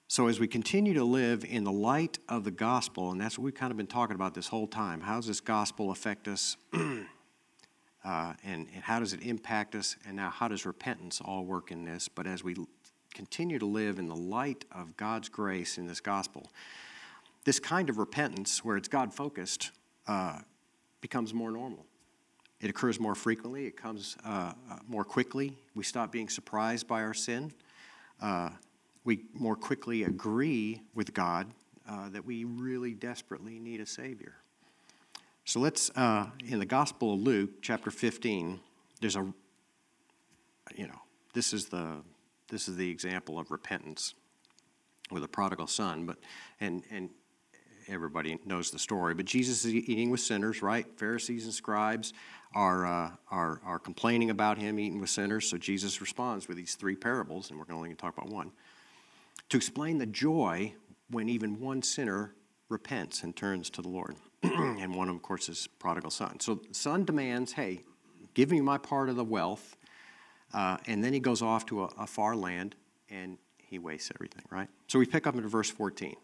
So, 0.08 0.28
as 0.28 0.40
we 0.40 0.48
continue 0.48 0.94
to 0.94 1.04
live 1.04 1.44
in 1.44 1.64
the 1.64 1.72
light 1.72 2.18
of 2.26 2.44
the 2.44 2.50
gospel, 2.50 3.10
and 3.10 3.20
that's 3.20 3.36
what 3.36 3.44
we've 3.44 3.54
kind 3.54 3.70
of 3.70 3.76
been 3.76 3.86
talking 3.86 4.14
about 4.14 4.32
this 4.32 4.48
whole 4.48 4.66
time, 4.66 5.02
how 5.02 5.16
does 5.16 5.26
this 5.26 5.42
gospel 5.42 5.90
affect 5.90 6.26
us? 6.26 6.56
uh, 6.72 7.04
and, 8.02 8.66
and 8.74 8.82
how 8.82 8.98
does 8.98 9.12
it 9.12 9.20
impact 9.20 9.74
us? 9.74 9.96
And 10.06 10.16
now, 10.16 10.30
how 10.30 10.48
does 10.48 10.64
repentance 10.64 11.20
all 11.22 11.44
work 11.44 11.70
in 11.70 11.84
this? 11.84 12.08
But 12.08 12.26
as 12.26 12.42
we 12.42 12.56
continue 13.12 13.58
to 13.58 13.66
live 13.66 13.98
in 13.98 14.08
the 14.08 14.16
light 14.16 14.64
of 14.72 14.96
God's 14.96 15.28
grace 15.28 15.76
in 15.76 15.86
this 15.86 16.00
gospel, 16.00 16.50
this 17.44 17.60
kind 17.60 17.90
of 17.90 17.98
repentance, 17.98 18.64
where 18.64 18.78
it's 18.78 18.88
God 18.88 19.12
focused, 19.12 19.70
uh, 20.06 20.38
becomes 21.04 21.34
more 21.34 21.50
normal. 21.50 21.84
It 22.62 22.70
occurs 22.70 22.98
more 22.98 23.14
frequently, 23.14 23.66
it 23.66 23.76
comes 23.76 24.16
uh, 24.24 24.54
uh, 24.70 24.78
more 24.88 25.04
quickly. 25.04 25.54
We 25.74 25.84
stop 25.84 26.10
being 26.10 26.30
surprised 26.30 26.88
by 26.88 27.02
our 27.02 27.12
sin. 27.12 27.52
Uh, 28.22 28.48
we 29.04 29.26
more 29.34 29.54
quickly 29.54 30.04
agree 30.04 30.80
with 30.94 31.12
God 31.12 31.48
uh, 31.86 32.08
that 32.08 32.24
we 32.24 32.44
really 32.44 32.94
desperately 32.94 33.58
need 33.58 33.82
a 33.82 33.86
Savior. 33.86 34.36
So 35.44 35.60
let's, 35.60 35.90
uh, 35.94 36.28
in 36.48 36.58
the 36.58 36.64
Gospel 36.64 37.12
of 37.12 37.20
Luke, 37.20 37.60
chapter 37.60 37.90
15, 37.90 38.58
there's 39.02 39.16
a, 39.16 39.26
you 40.74 40.86
know, 40.86 41.02
this 41.34 41.52
is 41.52 41.66
the, 41.66 41.96
this 42.48 42.66
is 42.66 42.78
the 42.78 42.88
example 42.88 43.38
of 43.38 43.50
repentance 43.50 44.14
with 45.10 45.22
a 45.22 45.28
prodigal 45.28 45.66
son, 45.66 46.06
but, 46.06 46.16
and, 46.60 46.82
and 46.90 47.10
everybody 47.88 48.38
knows 48.44 48.70
the 48.70 48.78
story. 48.78 49.14
But 49.14 49.26
Jesus 49.26 49.64
is 49.64 49.74
eating 49.74 50.10
with 50.10 50.20
sinners, 50.20 50.62
right? 50.62 50.86
Pharisees 50.96 51.44
and 51.44 51.54
scribes 51.54 52.12
are, 52.54 52.86
uh, 52.86 53.10
are, 53.30 53.60
are 53.64 53.78
complaining 53.78 54.30
about 54.30 54.58
him 54.58 54.78
eating 54.78 55.00
with 55.00 55.10
sinners. 55.10 55.48
So 55.48 55.58
Jesus 55.58 56.00
responds 56.00 56.48
with 56.48 56.56
these 56.56 56.74
three 56.74 56.96
parables, 56.96 57.50
and 57.50 57.58
we're 57.58 57.66
only 57.74 57.88
going 57.88 57.96
to 57.96 58.00
talk 58.00 58.16
about 58.16 58.30
one, 58.30 58.52
to 59.48 59.56
explain 59.56 59.98
the 59.98 60.06
joy 60.06 60.74
when 61.10 61.28
even 61.28 61.60
one 61.60 61.82
sinner 61.82 62.34
repents 62.68 63.22
and 63.22 63.34
turns 63.36 63.70
to 63.70 63.82
the 63.82 63.88
Lord. 63.88 64.16
and 64.42 64.94
one, 64.94 65.08
of 65.08 65.20
course, 65.22 65.48
is 65.48 65.66
prodigal 65.78 66.10
son. 66.10 66.40
So 66.40 66.56
the 66.56 66.74
son 66.74 67.04
demands, 67.04 67.52
hey, 67.52 67.80
give 68.34 68.50
me 68.50 68.60
my 68.60 68.78
part 68.78 69.08
of 69.08 69.16
the 69.16 69.24
wealth. 69.24 69.76
Uh, 70.52 70.76
and 70.86 71.02
then 71.02 71.12
he 71.12 71.20
goes 71.20 71.42
off 71.42 71.66
to 71.66 71.84
a, 71.84 71.86
a 71.98 72.06
far 72.06 72.36
land 72.36 72.74
and 73.10 73.38
he 73.58 73.78
wastes 73.78 74.10
everything, 74.14 74.44
right? 74.50 74.68
So 74.86 74.98
we 74.98 75.06
pick 75.06 75.26
up 75.26 75.34
in 75.34 75.46
verse 75.48 75.70
14. 75.70 76.14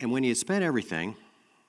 And 0.00 0.10
when 0.10 0.22
he 0.22 0.30
had 0.30 0.38
spent 0.38 0.64
everything, 0.64 1.14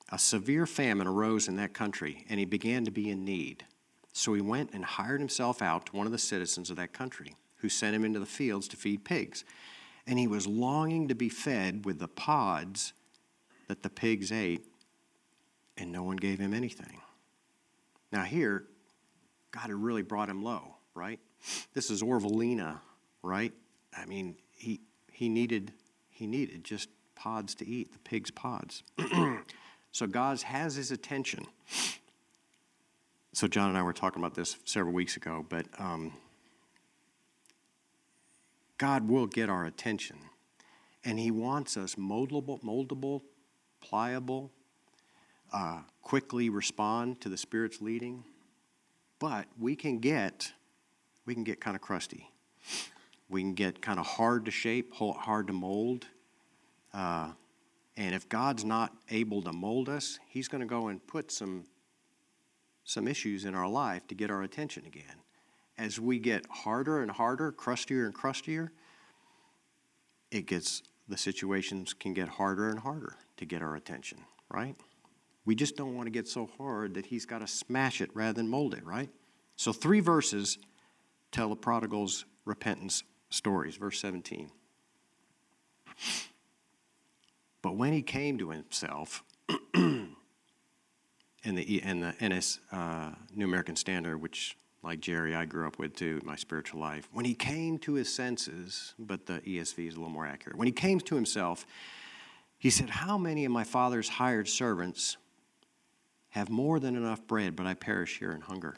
a 0.10 0.18
severe 0.18 0.66
famine 0.66 1.08
arose 1.08 1.48
in 1.48 1.58
that 1.58 1.74
country, 1.74 2.26
and 2.30 2.40
he 2.40 2.46
began 2.46 2.86
to 2.86 2.92
be 2.92 3.10
in 3.10 3.26
need. 3.26 3.66
So 4.14 4.34
he 4.34 4.42
went 4.42 4.72
and 4.74 4.84
hired 4.84 5.20
himself 5.20 5.62
out 5.62 5.88
to 5.88 5.96
one 5.96 6.06
of 6.06 6.12
the 6.12 6.18
citizens 6.18 6.70
of 6.70 6.78
that 6.78 6.94
country, 6.94 7.36
who 7.58 7.70
sent 7.70 7.96
him 7.96 8.04
into 8.04 8.20
the 8.20 8.26
fields 8.26 8.68
to 8.70 8.78
feed 8.78 9.04
pigs. 9.04 9.44
And 10.08 10.18
he 10.18 10.28
was 10.28 10.48
longing 10.48 11.10
to 11.10 11.16
be 11.16 11.30
fed 11.30 11.86
with 11.86 12.00
the 12.00 12.08
pods 12.08 12.94
that 13.68 13.84
the 13.84 13.90
pigs 13.90 14.32
ate, 14.32 14.66
and 15.78 15.92
no 15.92 16.04
one 16.04 16.18
gave 16.18 16.40
him 16.40 16.54
anything. 16.54 17.02
Now, 18.12 18.24
here, 18.24 18.66
God 19.52 19.62
had 19.62 19.74
really 19.74 20.02
brought 20.02 20.30
him 20.30 20.44
low, 20.44 20.76
right? 20.94 21.20
This 21.74 21.90
is 21.90 22.02
Orvalina, 22.02 22.80
right? 23.24 23.54
I 23.96 24.06
mean, 24.06 24.36
he, 24.52 24.82
he, 25.12 25.30
needed, 25.30 25.72
he 26.10 26.28
needed 26.28 26.64
just 26.64 26.90
pods 27.22 27.54
to 27.54 27.68
eat, 27.68 27.94
the 27.94 28.00
pig's 28.00 28.32
pods. 28.32 28.82
so 29.92 30.08
God 30.08 30.42
has 30.42 30.76
his 30.76 30.90
attention. 30.90 31.46
So 33.34 33.48
John 33.48 33.70
and 33.70 33.78
I 33.78 33.84
were 33.84 33.94
talking 33.94 34.20
about 34.20 34.34
this 34.34 34.58
several 34.66 34.94
weeks 34.94 35.18
ago, 35.18 35.46
but 35.48 35.68
um, 35.78 36.14
God 38.80 39.08
will 39.08 39.28
get 39.28 39.50
our 39.50 39.66
attention. 39.66 40.18
And 41.06 41.20
he 41.20 41.30
wants 41.30 41.78
us 41.78 41.94
moldable, 41.94 42.60
moldable, 42.64 43.22
pliable, 43.82 44.50
uh, 45.54 45.82
quickly 46.02 46.50
respond 46.50 47.22
to 47.22 47.30
the 47.30 47.38
Spirit's 47.38 47.82
leading. 47.82 48.24
But 49.20 49.46
we 49.60 49.76
can 49.76 50.00
get, 50.00 50.54
we 51.28 51.36
can 51.36 51.44
get 51.44 51.62
kind 51.62 51.76
of 51.76 51.82
crusty. 51.82 52.32
We 53.30 53.42
can 53.42 53.54
get 53.54 53.80
kind 53.80 54.00
of 54.00 54.08
hard 54.08 54.46
to 54.46 54.52
shape, 54.52 54.96
hard 54.96 55.46
to 55.48 55.54
mold. 55.54 56.08
Uh, 56.94 57.32
and 57.98 58.16
if 58.16 58.30
God's 58.30 58.64
not 58.64 58.94
able 59.10 59.42
to 59.44 59.54
mold 59.54 59.90
us, 59.90 60.20
He's 60.28 60.48
going 60.48 60.62
to 60.62 60.68
go 60.68 60.88
and 60.88 61.06
put 61.06 61.32
some, 61.32 61.66
some 62.84 63.08
issues 63.08 63.46
in 63.46 63.56
our 63.56 63.68
life 63.68 64.08
to 64.08 64.16
get 64.16 64.32
our 64.32 64.44
attention 64.44 64.86
again. 64.86 65.16
As 65.78 66.00
we 66.00 66.20
get 66.20 66.46
harder 66.50 67.02
and 67.02 67.12
harder, 67.12 67.52
crustier 67.52 68.06
and 68.06 68.14
crustier, 68.14 68.72
it 70.32 70.46
gets 70.46 70.84
the 71.08 71.18
situations 71.18 71.94
can 71.94 72.14
get 72.14 72.30
harder 72.30 72.70
and 72.70 72.80
harder 72.80 73.18
to 73.38 73.46
get 73.46 73.62
our 73.62 73.76
attention, 73.76 74.20
right? 74.50 74.76
We 75.46 75.56
just 75.56 75.76
don't 75.76 75.96
want 75.96 76.08
to 76.08 76.12
get 76.12 76.28
so 76.28 76.50
hard 76.58 76.94
that 76.94 77.08
he's 77.08 77.26
got 77.26 77.40
to 77.40 77.48
smash 77.48 78.00
it 78.00 78.10
rather 78.14 78.34
than 78.34 78.48
mold 78.48 78.74
it, 78.74 78.86
right? 78.86 79.10
So, 79.56 79.74
three 79.74 80.00
verses 80.00 80.58
tell 81.32 81.50
the 81.50 81.56
prodigal's 81.56 82.26
repentance 82.46 83.04
stories. 83.30 83.76
Verse 83.76 84.00
17. 84.00 84.50
But 87.62 87.76
when 87.76 87.94
he 87.94 88.02
came 88.02 88.38
to 88.40 88.50
himself, 88.50 89.24
in 89.74 90.16
the, 91.44 91.84
in 91.84 92.00
the 92.00 92.14
NS 92.22 92.60
uh, 92.72 93.12
New 93.36 93.46
American 93.46 93.76
Standard, 93.76 94.22
which, 94.22 94.58
like 94.84 95.00
Jerry, 95.00 95.36
I 95.36 95.46
grew 95.46 95.68
up 95.68 95.80
with 95.80 95.96
too 95.96 96.22
my 96.24 96.36
spiritual 96.36 96.80
life, 96.80 97.08
when 97.12 97.26
he 97.26 97.34
came 97.34 97.78
to 97.80 97.94
his 97.94 98.14
senses, 98.14 98.94
but 98.98 99.26
the 99.26 99.42
ESV 99.42 99.88
is 99.88 99.96
a 99.96 99.98
little 99.98 100.10
more 100.10 100.26
accurate, 100.26 100.58
when 100.58 100.68
he 100.68 100.72
came 100.72 101.00
to 101.02 101.16
himself, 101.16 101.66
he 102.58 102.70
said, 102.70 102.90
How 102.90 103.18
many 103.18 103.46
of 103.46 103.52
my 103.52 103.64
father's 103.64 104.10
hired 104.10 104.48
servants 104.48 105.18
have 106.30 106.50
more 106.50 106.80
than 106.80 106.96
enough 106.96 107.26
bread, 107.28 107.56
but 107.56 107.66
I 107.66 107.74
perish 107.74 108.20
here 108.20 108.32
in 108.32 108.42
hunger? 108.42 108.76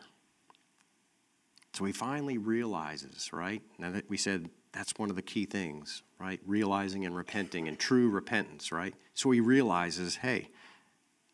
So 1.73 1.85
he 1.85 1.91
finally 1.91 2.37
realizes, 2.37 3.33
right? 3.33 3.61
Now 3.77 3.91
that 3.91 4.09
we 4.09 4.17
said 4.17 4.49
that's 4.74 4.93
one 4.97 5.09
of 5.09 5.15
the 5.15 5.21
key 5.21 5.45
things, 5.45 6.01
right? 6.19 6.39
Realizing 6.45 7.05
and 7.05 7.15
repenting 7.15 7.67
and 7.67 7.78
true 7.78 8.09
repentance, 8.09 8.71
right? 8.71 8.93
So 9.13 9.32
he 9.32 9.39
realizes, 9.39 10.17
hey, 10.17 10.49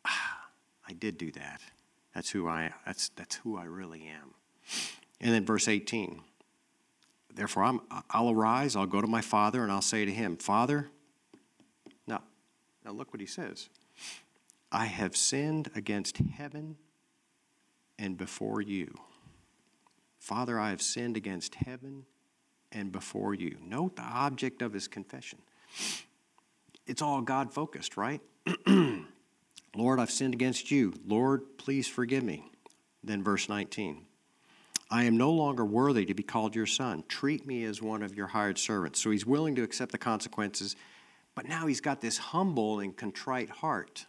ah, 0.06 0.50
I 0.88 0.94
did 0.94 1.18
do 1.18 1.32
that. 1.32 1.62
That's 2.14 2.30
who 2.30 2.48
I 2.48 2.74
that's 2.86 3.10
that's 3.10 3.36
who 3.38 3.58
I 3.58 3.64
really 3.66 4.08
am. 4.08 4.34
And 5.22 5.34
then 5.34 5.46
verse 5.46 5.68
18. 5.68 6.22
Therefore 7.34 7.64
I'm, 7.64 7.82
I'll 8.10 8.32
arise, 8.32 8.76
I'll 8.76 8.86
go 8.86 9.02
to 9.02 9.08
my 9.08 9.22
father, 9.22 9.64
and 9.64 9.72
I'll 9.72 9.82
say 9.82 10.04
to 10.04 10.12
him, 10.12 10.36
Father, 10.36 10.90
now, 12.08 12.24
now 12.84 12.92
look 12.92 13.14
what 13.14 13.22
he 13.22 13.28
says. 13.28 13.70
I 14.72 14.86
have 14.86 15.16
sinned 15.16 15.70
against 15.76 16.18
heaven 16.18 16.76
and 17.98 18.18
before 18.18 18.62
you. 18.62 18.94
Father, 20.20 20.60
I 20.60 20.72
have 20.72 20.82
sinned 20.82 21.16
against 21.16 21.56
heaven 21.56 22.06
and 22.72 22.92
before 22.92 23.34
you. 23.34 23.58
Note 23.62 23.96
the 23.96 24.04
object 24.04 24.62
of 24.62 24.74
his 24.74 24.88
confession. 24.88 25.40
It's 26.86 27.02
all 27.02 27.22
God 27.22 27.54
focused, 27.54 27.98
right? 27.98 28.22
Lord, 29.76 30.00
I've 30.00 30.12
sinned 30.12 30.34
against 30.34 30.72
you. 30.72 30.94
Lord, 31.06 31.58
please 31.58 31.88
forgive 31.88 32.24
me. 32.24 32.52
Then 33.04 33.24
verse 33.24 33.48
19 33.48 34.06
I 34.92 35.04
am 35.04 35.18
no 35.18 35.32
longer 35.32 35.64
worthy 35.64 36.06
to 36.06 36.14
be 36.14 36.24
called 36.24 36.56
your 36.56 36.66
son. 36.66 37.04
Treat 37.08 37.46
me 37.46 37.64
as 37.64 37.82
one 37.82 38.02
of 38.02 38.16
your 38.16 38.28
hired 38.28 38.58
servants. 38.58 39.02
So 39.02 39.12
he's 39.12 39.26
willing 39.26 39.56
to 39.56 39.64
accept 39.64 39.92
the 39.92 40.00
consequences, 40.00 40.76
but 41.36 41.48
now 41.48 41.68
he's 41.68 41.82
got 41.82 42.02
this 42.02 42.18
humble 42.18 42.80
and 42.80 42.98
contrite 42.98 43.50
heart. 43.50 44.06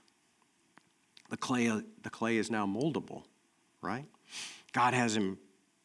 The 1.28 1.36
clay, 1.36 1.66
the 2.02 2.10
clay 2.10 2.38
is 2.38 2.50
now 2.50 2.66
moldable, 2.66 3.24
right? 3.82 4.06
God 4.72 4.94
has 4.94 5.14
him 5.14 5.38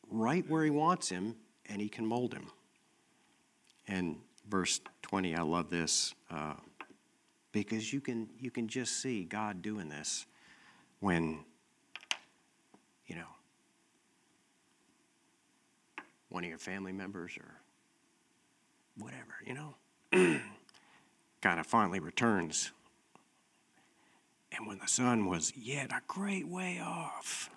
right 0.09 0.47
where 0.49 0.63
he 0.63 0.69
wants 0.69 1.09
him, 1.09 1.35
and 1.67 1.81
he 1.81 1.89
can 1.89 2.05
mold 2.05 2.33
him. 2.33 2.47
And 3.87 4.17
verse 4.49 4.81
20, 5.03 5.35
I 5.35 5.41
love 5.41 5.69
this 5.69 6.13
uh, 6.31 6.55
because 7.51 7.93
you 7.93 8.01
can, 8.01 8.29
you 8.39 8.51
can 8.51 8.67
just 8.67 9.01
see 9.01 9.23
God 9.23 9.61
doing 9.61 9.89
this 9.89 10.25
when, 10.99 11.45
you 13.07 13.15
know, 13.15 13.27
one 16.29 16.43
of 16.43 16.49
your 16.49 16.59
family 16.59 16.91
members 16.91 17.37
or 17.37 17.61
whatever, 18.97 19.35
you 19.45 19.53
know, 19.53 19.75
kind 21.41 21.59
of 21.59 21.67
finally 21.67 21.99
returns. 21.99 22.71
And 24.51 24.67
when 24.67 24.79
the 24.79 24.87
son 24.87 25.25
was 25.25 25.53
yet 25.55 25.91
a 25.91 26.01
great 26.07 26.47
way 26.47 26.81
off, 26.83 27.49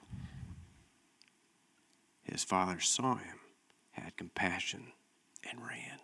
his 2.22 2.44
father 2.44 2.80
saw 2.80 3.16
him, 3.16 3.38
had 3.92 4.16
compassion, 4.16 4.92
and 5.48 5.60
ran. 5.60 5.98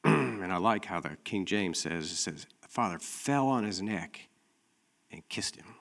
and 0.04 0.52
I 0.52 0.56
like 0.58 0.84
how 0.84 1.00
the 1.00 1.16
King 1.24 1.46
James 1.46 1.78
says, 1.78 2.10
it 2.10 2.16
says, 2.16 2.46
the 2.62 2.68
father 2.68 2.98
fell 2.98 3.48
on 3.48 3.64
his 3.64 3.82
neck 3.82 4.28
and 5.10 5.26
kissed 5.28 5.56
him. 5.56 5.74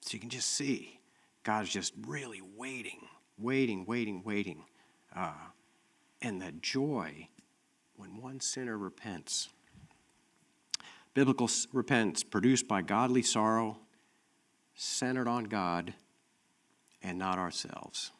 So 0.00 0.14
you 0.14 0.20
can 0.20 0.30
just 0.30 0.48
see 0.48 1.00
God's 1.42 1.70
just 1.70 1.92
really 2.06 2.40
waiting, 2.56 3.00
waiting, 3.38 3.84
waiting, 3.86 4.22
waiting. 4.24 4.64
Uh, 5.14 5.32
and 6.22 6.40
the 6.40 6.52
joy 6.52 7.28
when 7.96 8.20
one 8.20 8.40
sinner 8.40 8.76
repents. 8.76 9.48
Biblical 11.14 11.48
repentance 11.72 12.22
produced 12.22 12.68
by 12.68 12.82
godly 12.82 13.22
sorrow, 13.22 13.78
centered 14.74 15.28
on 15.28 15.44
God 15.44 15.94
and 17.02 17.18
not 17.18 17.38
ourselves. 17.38 18.12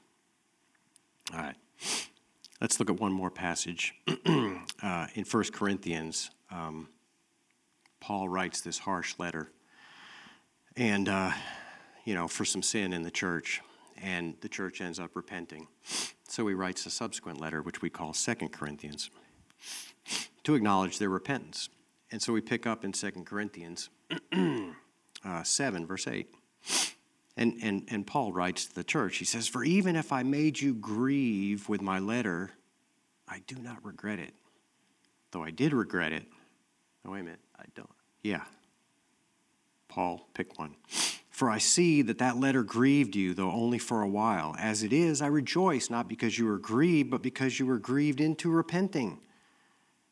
All 1.32 1.40
right. 1.40 1.56
Let's 2.60 2.80
look 2.80 2.88
at 2.88 2.98
one 2.98 3.12
more 3.12 3.30
passage. 3.30 3.94
uh, 4.08 5.06
in 5.14 5.24
1 5.24 5.44
Corinthians, 5.52 6.30
um, 6.50 6.88
Paul 8.00 8.30
writes 8.30 8.62
this 8.62 8.78
harsh 8.78 9.14
letter, 9.18 9.50
and, 10.74 11.08
uh, 11.08 11.32
you 12.04 12.14
know, 12.14 12.26
for 12.28 12.46
some 12.46 12.62
sin 12.62 12.94
in 12.94 13.02
the 13.02 13.10
church, 13.10 13.60
and 14.00 14.36
the 14.40 14.48
church 14.48 14.80
ends 14.80 14.98
up 14.98 15.10
repenting. 15.14 15.68
So 16.28 16.46
he 16.46 16.54
writes 16.54 16.86
a 16.86 16.90
subsequent 16.90 17.40
letter, 17.40 17.60
which 17.60 17.82
we 17.82 17.90
call 17.90 18.14
2 18.14 18.34
Corinthians, 18.48 19.10
to 20.44 20.54
acknowledge 20.54 20.98
their 20.98 21.10
repentance. 21.10 21.68
And 22.10 22.22
so 22.22 22.32
we 22.32 22.40
pick 22.40 22.66
up 22.66 22.84
in 22.84 22.92
2 22.92 23.10
Corinthians 23.26 23.90
uh, 25.24 25.42
7, 25.42 25.86
verse 25.86 26.06
8. 26.06 26.34
And, 27.36 27.58
and, 27.62 27.86
and 27.88 28.06
Paul 28.06 28.32
writes 28.32 28.66
to 28.66 28.74
the 28.74 28.84
church, 28.84 29.18
he 29.18 29.24
says, 29.24 29.46
For 29.46 29.62
even 29.62 29.94
if 29.94 30.12
I 30.12 30.22
made 30.22 30.60
you 30.60 30.74
grieve 30.74 31.68
with 31.68 31.82
my 31.82 31.98
letter, 31.98 32.52
I 33.28 33.42
do 33.46 33.56
not 33.56 33.84
regret 33.84 34.18
it. 34.18 34.32
Though 35.32 35.42
I 35.42 35.50
did 35.50 35.72
regret 35.72 36.12
it. 36.12 36.24
Oh, 37.04 37.12
wait 37.12 37.20
a 37.20 37.24
minute, 37.24 37.40
I 37.58 37.64
don't. 37.74 37.90
Yeah. 38.22 38.44
Paul, 39.88 40.28
pick 40.34 40.58
one. 40.58 40.76
For 41.28 41.50
I 41.50 41.58
see 41.58 42.00
that 42.02 42.18
that 42.18 42.38
letter 42.38 42.62
grieved 42.62 43.14
you, 43.14 43.34
though 43.34 43.50
only 43.50 43.78
for 43.78 44.00
a 44.00 44.08
while. 44.08 44.56
As 44.58 44.82
it 44.82 44.92
is, 44.92 45.20
I 45.20 45.26
rejoice, 45.26 45.90
not 45.90 46.08
because 46.08 46.38
you 46.38 46.46
were 46.46 46.58
grieved, 46.58 47.10
but 47.10 47.22
because 47.22 47.58
you 47.58 47.66
were 47.66 47.78
grieved 47.78 48.20
into 48.20 48.48
repenting. 48.50 49.20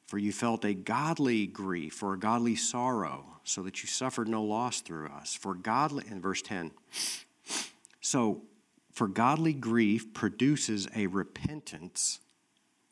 For 0.07 0.19
you 0.19 0.33
felt 0.33 0.65
a 0.65 0.75
godly 0.75 1.47
grief 1.47 2.03
or 2.03 2.15
a 2.15 2.19
godly 2.19 2.57
sorrow, 2.57 3.25
so 3.45 3.63
that 3.63 3.83
you 3.83 3.89
suffered 3.89 4.29
no 4.29 4.43
loss 4.43 4.81
through 4.81 5.09
us. 5.09 5.35
For 5.35 5.55
godly, 5.55 6.05
in 6.11 6.21
verse 6.21 6.43
10, 6.43 6.71
so 8.01 8.43
for 8.93 9.09
godly 9.09 9.53
grief 9.53 10.15
produces 10.15 10.87
a 10.95 11.07
repentance 11.09 12.21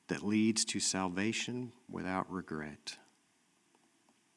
that 0.09 0.23
leads 0.23 0.65
to 0.67 0.81
salvation 0.81 1.73
without 1.89 2.31
regret. 2.31 2.99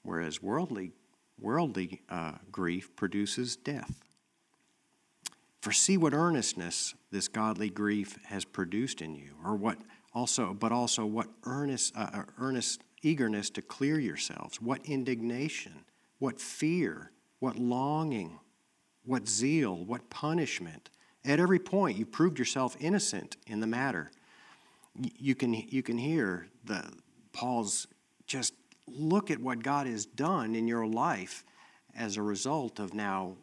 Whereas 0.03 0.41
worldly, 0.41 0.91
worldly 1.39 2.01
uh, 2.07 2.33
grief 2.51 2.95
produces 2.95 3.55
death. 3.55 4.03
For 5.61 5.71
see 5.71 5.97
what 5.97 6.13
earnestness 6.13 6.93
this 7.11 7.27
godly 7.27 7.71
grief 7.71 8.19
has 8.25 8.45
produced 8.45 9.01
in 9.01 9.15
you, 9.15 9.31
or 9.43 9.55
what 9.55 9.79
also, 10.15 10.53
but 10.53 10.71
also 10.71 11.05
what 11.05 11.27
earnest, 11.43 11.95
uh, 11.95 12.07
uh, 12.13 12.23
earnest 12.39 12.81
eagerness 13.03 13.49
to 13.51 13.61
clear 13.61 13.99
yourselves, 13.99 14.61
what 14.61 14.83
indignation, 14.85 15.83
what 16.19 16.39
fear, 16.39 17.11
what 17.39 17.57
longing, 17.57 18.39
what 19.03 19.27
zeal, 19.27 19.75
what 19.75 20.09
punishment. 20.09 20.89
At 21.25 21.39
every 21.39 21.59
point, 21.59 21.97
you 21.97 22.05
proved 22.05 22.39
yourself 22.39 22.77
innocent 22.79 23.35
in 23.45 23.59
the 23.59 23.67
matter. 23.67 24.09
You 24.97 25.35
can, 25.35 25.53
you 25.53 25.83
can 25.83 25.97
hear 25.97 26.47
the, 26.63 26.89
Paul's 27.33 27.85
just 28.25 28.53
look 28.87 29.29
at 29.29 29.39
what 29.39 29.61
God 29.61 29.85
has 29.85 30.05
done 30.05 30.55
in 30.55 30.67
your 30.67 30.87
life 30.87 31.43
as 31.95 32.15
a 32.15 32.21
result 32.21 32.79
of 32.79 32.93
now 32.93 33.35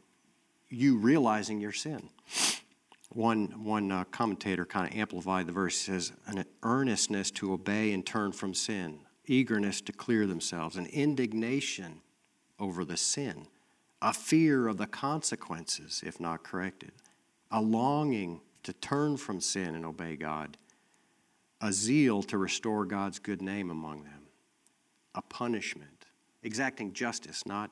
you 0.70 0.96
realizing 0.96 1.60
your 1.60 1.72
sin. 1.72 2.08
One, 3.14 3.64
one 3.64 3.92
uh, 3.92 4.04
commentator 4.04 4.64
kind 4.64 4.90
of 4.90 4.98
amplified 4.98 5.46
the 5.46 5.52
verse. 5.52 5.76
Says, 5.76 6.12
an 6.26 6.44
earnestness 6.62 7.30
to 7.32 7.52
obey 7.52 7.92
and 7.92 8.06
turn 8.06 8.32
from 8.32 8.54
sin, 8.54 9.00
eagerness 9.26 9.82
to 9.82 9.92
clear 9.92 10.26
themselves, 10.26 10.76
an 10.76 10.86
indignation 10.86 12.00
over 12.58 12.84
the 12.84 12.96
sin, 12.96 13.48
a 14.00 14.14
fear 14.14 14.66
of 14.66 14.78
the 14.78 14.86
consequences 14.86 16.02
if 16.06 16.20
not 16.20 16.42
corrected, 16.42 16.92
a 17.50 17.60
longing 17.60 18.40
to 18.62 18.72
turn 18.72 19.18
from 19.18 19.40
sin 19.40 19.74
and 19.74 19.84
obey 19.84 20.16
God, 20.16 20.56
a 21.60 21.70
zeal 21.70 22.22
to 22.24 22.38
restore 22.38 22.86
God's 22.86 23.18
good 23.18 23.42
name 23.42 23.70
among 23.70 24.04
them, 24.04 24.22
a 25.14 25.20
punishment, 25.20 26.06
exacting 26.42 26.94
justice, 26.94 27.44
not, 27.44 27.70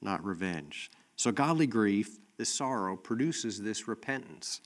not 0.00 0.24
revenge. 0.24 0.90
So, 1.14 1.30
godly 1.30 1.68
grief, 1.68 2.18
this 2.36 2.52
sorrow, 2.52 2.96
produces 2.96 3.62
this 3.62 3.86
repentance 3.86 4.60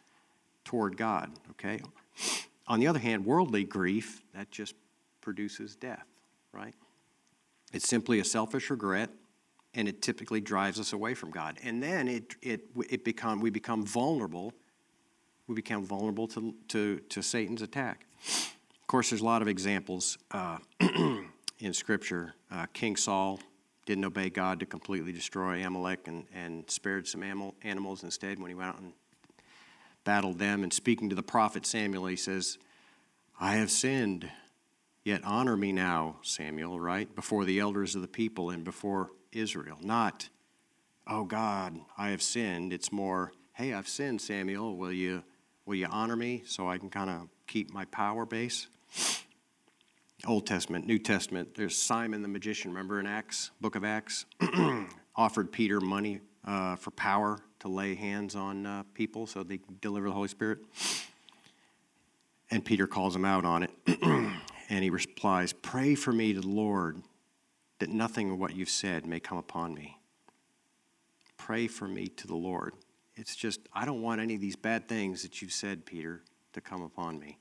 toward 0.67 0.97
God, 0.99 1.31
okay? 1.53 1.81
On 2.67 2.81
the 2.81 2.89
other 2.89 2.99
hand, 2.99 3.25
worldly 3.25 3.65
grief, 3.65 4.23
that 4.35 4.51
just 4.51 4.75
produces 5.23 5.77
death, 5.77 6.07
right? 6.53 6.75
It's 7.73 7.89
simply 7.89 8.21
a 8.21 8.25
selfish 8.25 8.69
regret, 8.69 9.11
and 9.75 9.89
it 9.89 10.03
typically 10.03 10.41
drives 10.41 10.79
us 10.79 10.93
away 10.93 11.15
from 11.15 11.31
God. 11.31 11.59
And 11.63 11.83
then 11.83 12.09
it, 12.09 12.35
it, 12.43 12.65
it 12.91 13.05
become, 13.05 13.41
we 13.41 13.51
become 13.51 13.87
vulnerable. 13.87 14.53
We 15.47 15.55
become 15.55 15.85
vulnerable 15.85 16.27
to, 16.29 16.55
to, 16.69 16.99
to 16.99 17.23
Satan's 17.23 17.63
attack. 17.63 18.07
Of 18.27 18.87
course, 18.89 19.11
there's 19.11 19.23
a 19.23 19.25
lot 19.25 19.43
of 19.43 19.49
examples 19.49 20.19
uh, 20.33 20.59
in 21.61 21.73
Scripture. 21.73 22.35
Uh, 22.51 22.67
King 22.73 22.97
Saul 22.97 23.41
didn't 23.85 24.05
obey 24.05 24.31
God 24.31 24.59
to 24.61 24.67
completely 24.67 25.13
destroy 25.13 25.65
Amalek 25.65 26.09
and, 26.09 26.25
and 26.35 26.69
spared 26.69 27.07
some 27.07 27.23
animals 27.63 28.03
instead 28.03 28.41
when 28.41 28.49
he 28.49 28.55
went 28.55 28.71
out 28.71 28.81
and 28.81 28.93
battled 30.07 30.39
them. 30.39 30.63
And 30.63 30.73
speaking 30.73 31.11
to 31.11 31.15
the 31.15 31.23
prophet 31.23 31.67
Samuel, 31.67 32.07
he 32.07 32.17
says, 32.17 32.57
I 33.39 33.57
have 33.57 33.71
sinned, 33.71 34.31
yet 35.05 35.21
honor 35.25 35.57
me 35.57 35.73
now, 35.73 36.17
Samuel, 36.23 36.81
right? 36.81 37.15
Before 37.15 37.45
the 37.45 37.59
elders 37.59 37.95
of 37.95 38.01
the 38.01 38.09
people 38.09 38.49
and 38.49 38.65
before 38.65 39.11
Israel. 39.33 39.77
Not, 39.83 40.31
oh 41.07 41.25
God, 41.25 41.79
I 41.99 42.11
have 42.11 42.23
sinned. 42.23 42.73
It's 42.73 42.91
more, 42.91 43.33
hey, 43.53 43.75
I've 43.75 43.89
sinned, 43.89 44.23
Samuel. 44.23 44.77
Will 44.77 44.93
you, 44.93 45.23
will 45.67 45.75
you 45.75 45.89
honor 45.91 46.17
me 46.17 46.45
so 46.47 46.71
I 46.71 46.79
can 46.79 46.89
kind 46.89 47.11
of 47.11 47.29
keep 47.47 47.75
my 47.75 47.85
power 47.87 48.25
base? 48.25 48.69
Old 50.27 50.47
Testament, 50.47 50.87
New 50.87 50.99
Testament, 50.99 51.57
there's 51.57 51.77
Simon 51.77 52.23
the 52.23 52.29
magician, 52.29 52.71
remember 52.71 52.99
in 52.99 53.07
Acts, 53.07 53.51
book 53.61 53.75
of 53.75 53.85
Acts? 53.85 54.25
Offered 55.17 55.53
Peter 55.53 55.81
money 55.81 56.21
uh, 56.47 56.77
for 56.77 56.91
power 56.93 57.41
to 57.61 57.69
lay 57.69 57.95
hands 57.95 58.37
on 58.37 58.67
uh, 58.67 58.83
people 58.95 59.27
so 59.27 59.43
they 59.43 59.61
deliver 59.81 60.09
the 60.09 60.15
Holy 60.15 60.29
Spirit. 60.29 60.61
And 62.51 62.65
Peter 62.65 62.87
calls 62.87 63.17
him 63.17 63.25
out 63.25 63.45
on 63.45 63.65
it. 63.65 63.71
and 64.69 64.85
he 64.85 64.91
replies, 64.91 65.53
Pray 65.53 65.95
for 65.95 66.13
me 66.13 66.33
to 66.33 66.41
the 66.41 66.49
Lord 66.49 67.03
that 67.79 67.91
nothing 67.91 68.31
of 68.31 68.39
what 68.39 68.55
you've 68.55 68.71
said 68.71 69.07
may 69.07 69.21
come 69.21 69.39
upon 69.39 69.75
me. 69.75 69.99
Pray 71.37 71.67
for 71.67 71.87
me 71.87 72.09
to 72.09 72.27
the 72.27 72.37
Lord. 72.37 72.75
It's 73.17 73.35
just, 73.35 73.61
I 73.73 73.85
don't 73.85 74.03
want 74.03 74.21
any 74.21 74.35
of 74.35 74.41
these 74.41 74.57
bad 74.57 74.89
things 74.89 75.23
that 75.23 75.43
you've 75.43 75.53
said, 75.53 75.85
Peter, 75.85 76.23
to 76.53 76.61
come 76.61 76.83
upon 76.83 77.19
me. 77.19 77.39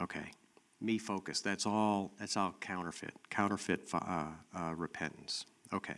Okay, 0.00 0.32
me 0.80 0.98
focus. 0.98 1.40
That's 1.40 1.66
all. 1.66 2.12
That's 2.18 2.36
all 2.36 2.54
counterfeit. 2.60 3.12
Counterfeit 3.28 3.88
uh, 3.92 4.26
uh, 4.56 4.74
repentance. 4.74 5.44
Okay. 5.72 5.96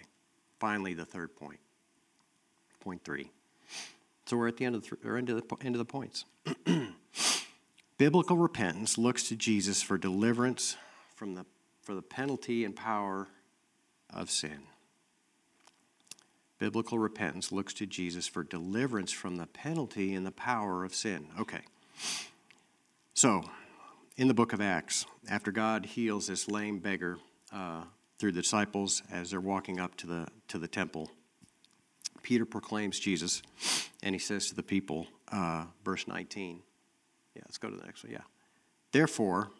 Finally, 0.58 0.94
the 0.94 1.04
third 1.04 1.34
point. 1.36 1.58
Point 2.82 3.04
three 3.04 3.30
So 4.26 4.36
we're 4.36 4.48
at 4.48 4.56
the 4.56 4.64
end 4.64 4.74
of 4.74 4.82
the, 4.82 5.08
or 5.08 5.16
end 5.16 5.30
of 5.30 5.36
the, 5.36 5.56
end 5.64 5.76
of 5.76 5.78
the 5.78 5.84
points. 5.84 6.24
Biblical 7.96 8.36
repentance 8.36 8.98
looks 8.98 9.28
to 9.28 9.36
Jesus 9.36 9.80
for 9.80 9.96
deliverance 9.96 10.76
from 11.14 11.36
the, 11.36 11.46
for 11.80 11.94
the 11.94 12.02
penalty 12.02 12.64
and 12.64 12.74
power 12.74 13.28
of 14.12 14.28
sin. 14.28 14.64
Biblical 16.58 16.98
repentance 16.98 17.52
looks 17.52 17.72
to 17.74 17.86
Jesus 17.86 18.26
for 18.26 18.42
deliverance 18.42 19.12
from 19.12 19.36
the 19.36 19.46
penalty 19.46 20.12
and 20.14 20.26
the 20.26 20.32
power 20.32 20.84
of 20.84 20.92
sin. 20.92 21.28
Okay. 21.38 21.60
So, 23.14 23.44
in 24.16 24.26
the 24.26 24.34
book 24.34 24.52
of 24.52 24.60
Acts, 24.60 25.06
after 25.30 25.52
God 25.52 25.86
heals 25.86 26.26
this 26.26 26.48
lame 26.48 26.80
beggar 26.80 27.18
uh, 27.52 27.84
through 28.18 28.32
the 28.32 28.42
disciples 28.42 29.04
as 29.12 29.30
they're 29.30 29.40
walking 29.40 29.78
up 29.78 29.96
to 29.98 30.08
the, 30.08 30.28
to 30.48 30.58
the 30.58 30.66
temple, 30.66 31.12
Peter 32.22 32.44
proclaims 32.44 32.98
Jesus 32.98 33.42
and 34.02 34.14
he 34.14 34.18
says 34.18 34.48
to 34.48 34.54
the 34.54 34.62
people, 34.62 35.06
uh, 35.30 35.64
verse 35.84 36.06
19. 36.06 36.62
Yeah, 37.34 37.42
let's 37.46 37.58
go 37.58 37.70
to 37.70 37.76
the 37.76 37.84
next 37.84 38.04
one. 38.04 38.12
Yeah. 38.12 38.22
Therefore, 38.92 39.50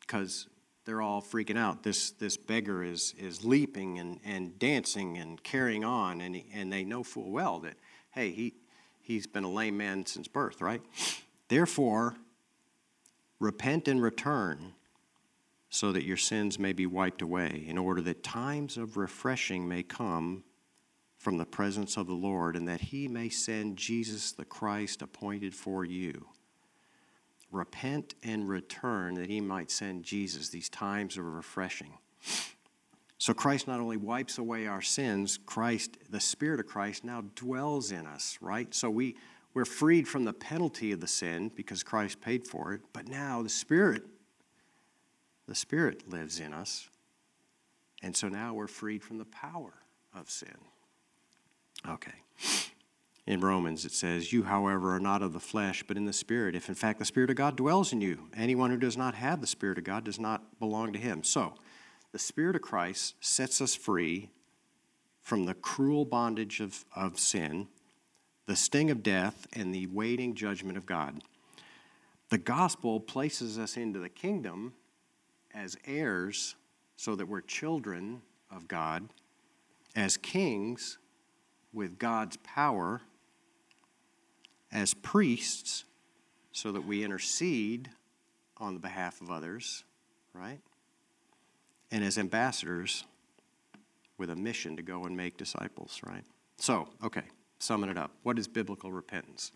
because 0.00 0.46
they're 0.84 1.02
all 1.02 1.22
freaking 1.22 1.58
out, 1.58 1.82
this, 1.82 2.10
this 2.12 2.36
beggar 2.36 2.82
is, 2.82 3.14
is 3.18 3.44
leaping 3.44 3.98
and, 3.98 4.20
and 4.24 4.58
dancing 4.58 5.18
and 5.18 5.42
carrying 5.42 5.84
on, 5.84 6.20
and, 6.20 6.34
he, 6.34 6.46
and 6.52 6.72
they 6.72 6.84
know 6.84 7.02
full 7.02 7.30
well 7.30 7.60
that, 7.60 7.74
hey, 8.12 8.30
he, 8.30 8.54
he's 9.00 9.26
been 9.26 9.44
a 9.44 9.50
lame 9.50 9.76
man 9.76 10.06
since 10.06 10.28
birth, 10.28 10.60
right? 10.60 10.82
Therefore, 11.48 12.16
repent 13.38 13.88
and 13.88 14.02
return 14.02 14.74
so 15.68 15.92
that 15.92 16.04
your 16.04 16.16
sins 16.16 16.58
may 16.58 16.72
be 16.72 16.86
wiped 16.86 17.22
away, 17.22 17.64
in 17.66 17.78
order 17.78 18.02
that 18.02 18.22
times 18.22 18.76
of 18.76 18.96
refreshing 18.96 19.66
may 19.66 19.82
come 19.82 20.44
from 21.22 21.38
the 21.38 21.46
presence 21.46 21.96
of 21.96 22.08
the 22.08 22.14
Lord, 22.14 22.56
and 22.56 22.66
that 22.66 22.80
he 22.80 23.06
may 23.06 23.28
send 23.28 23.76
Jesus 23.76 24.32
the 24.32 24.44
Christ 24.44 25.02
appointed 25.02 25.54
for 25.54 25.84
you. 25.84 26.26
Repent 27.52 28.16
and 28.24 28.48
return 28.48 29.14
that 29.14 29.30
he 29.30 29.40
might 29.40 29.70
send 29.70 30.02
Jesus 30.02 30.48
these 30.48 30.68
times 30.68 31.16
are 31.16 31.22
refreshing. 31.22 31.92
So 33.18 33.32
Christ 33.32 33.68
not 33.68 33.78
only 33.78 33.96
wipes 33.96 34.38
away 34.38 34.66
our 34.66 34.82
sins, 34.82 35.38
Christ, 35.46 35.96
the 36.10 36.18
Spirit 36.18 36.58
of 36.58 36.66
Christ, 36.66 37.04
now 37.04 37.22
dwells 37.36 37.92
in 37.92 38.04
us, 38.04 38.36
right? 38.40 38.74
So 38.74 38.90
we, 38.90 39.14
we're 39.54 39.64
freed 39.64 40.08
from 40.08 40.24
the 40.24 40.32
penalty 40.32 40.90
of 40.90 40.98
the 40.98 41.06
sin 41.06 41.52
because 41.54 41.84
Christ 41.84 42.20
paid 42.20 42.48
for 42.48 42.72
it, 42.72 42.80
but 42.92 43.06
now 43.06 43.44
the 43.44 43.48
Spirit, 43.48 44.02
the 45.46 45.54
Spirit 45.54 46.10
lives 46.10 46.40
in 46.40 46.52
us. 46.52 46.88
And 48.02 48.16
so 48.16 48.28
now 48.28 48.54
we're 48.54 48.66
freed 48.66 49.04
from 49.04 49.18
the 49.18 49.24
power 49.26 49.74
of 50.12 50.28
sin. 50.28 50.71
Okay. 51.88 52.12
In 53.26 53.40
Romans, 53.40 53.84
it 53.84 53.92
says, 53.92 54.32
You, 54.32 54.42
however, 54.44 54.94
are 54.94 55.00
not 55.00 55.22
of 55.22 55.32
the 55.32 55.40
flesh, 55.40 55.84
but 55.86 55.96
in 55.96 56.06
the 56.06 56.12
Spirit, 56.12 56.56
if 56.56 56.68
in 56.68 56.74
fact 56.74 56.98
the 56.98 57.04
Spirit 57.04 57.30
of 57.30 57.36
God 57.36 57.56
dwells 57.56 57.92
in 57.92 58.00
you. 58.00 58.28
Anyone 58.36 58.70
who 58.70 58.76
does 58.76 58.96
not 58.96 59.14
have 59.14 59.40
the 59.40 59.46
Spirit 59.46 59.78
of 59.78 59.84
God 59.84 60.04
does 60.04 60.18
not 60.18 60.58
belong 60.58 60.92
to 60.92 60.98
him. 60.98 61.22
So, 61.22 61.54
the 62.10 62.18
Spirit 62.18 62.56
of 62.56 62.62
Christ 62.62 63.14
sets 63.20 63.60
us 63.60 63.74
free 63.74 64.30
from 65.20 65.46
the 65.46 65.54
cruel 65.54 66.04
bondage 66.04 66.60
of, 66.60 66.84
of 66.96 67.18
sin, 67.18 67.68
the 68.46 68.56
sting 68.56 68.90
of 68.90 69.02
death, 69.02 69.46
and 69.52 69.72
the 69.72 69.86
waiting 69.86 70.34
judgment 70.34 70.76
of 70.76 70.84
God. 70.84 71.22
The 72.28 72.38
gospel 72.38 72.98
places 72.98 73.58
us 73.58 73.76
into 73.76 74.00
the 74.00 74.08
kingdom 74.08 74.72
as 75.54 75.76
heirs 75.86 76.56
so 76.96 77.14
that 77.14 77.26
we're 77.26 77.40
children 77.40 78.22
of 78.50 78.66
God, 78.66 79.08
as 79.94 80.16
kings 80.16 80.98
with 81.72 81.98
God's 81.98 82.36
power 82.38 83.00
as 84.70 84.94
priests 84.94 85.84
so 86.52 86.72
that 86.72 86.86
we 86.86 87.04
intercede 87.04 87.90
on 88.58 88.74
the 88.74 88.80
behalf 88.80 89.20
of 89.20 89.30
others, 89.30 89.84
right? 90.34 90.60
And 91.90 92.04
as 92.04 92.18
ambassadors 92.18 93.04
with 94.18 94.30
a 94.30 94.36
mission 94.36 94.76
to 94.76 94.82
go 94.82 95.04
and 95.04 95.16
make 95.16 95.36
disciples, 95.36 96.00
right? 96.06 96.24
So, 96.58 96.88
okay, 97.02 97.24
summing 97.58 97.90
it 97.90 97.98
up. 97.98 98.12
What 98.22 98.38
is 98.38 98.46
biblical 98.46 98.92
repentance? 98.92 99.52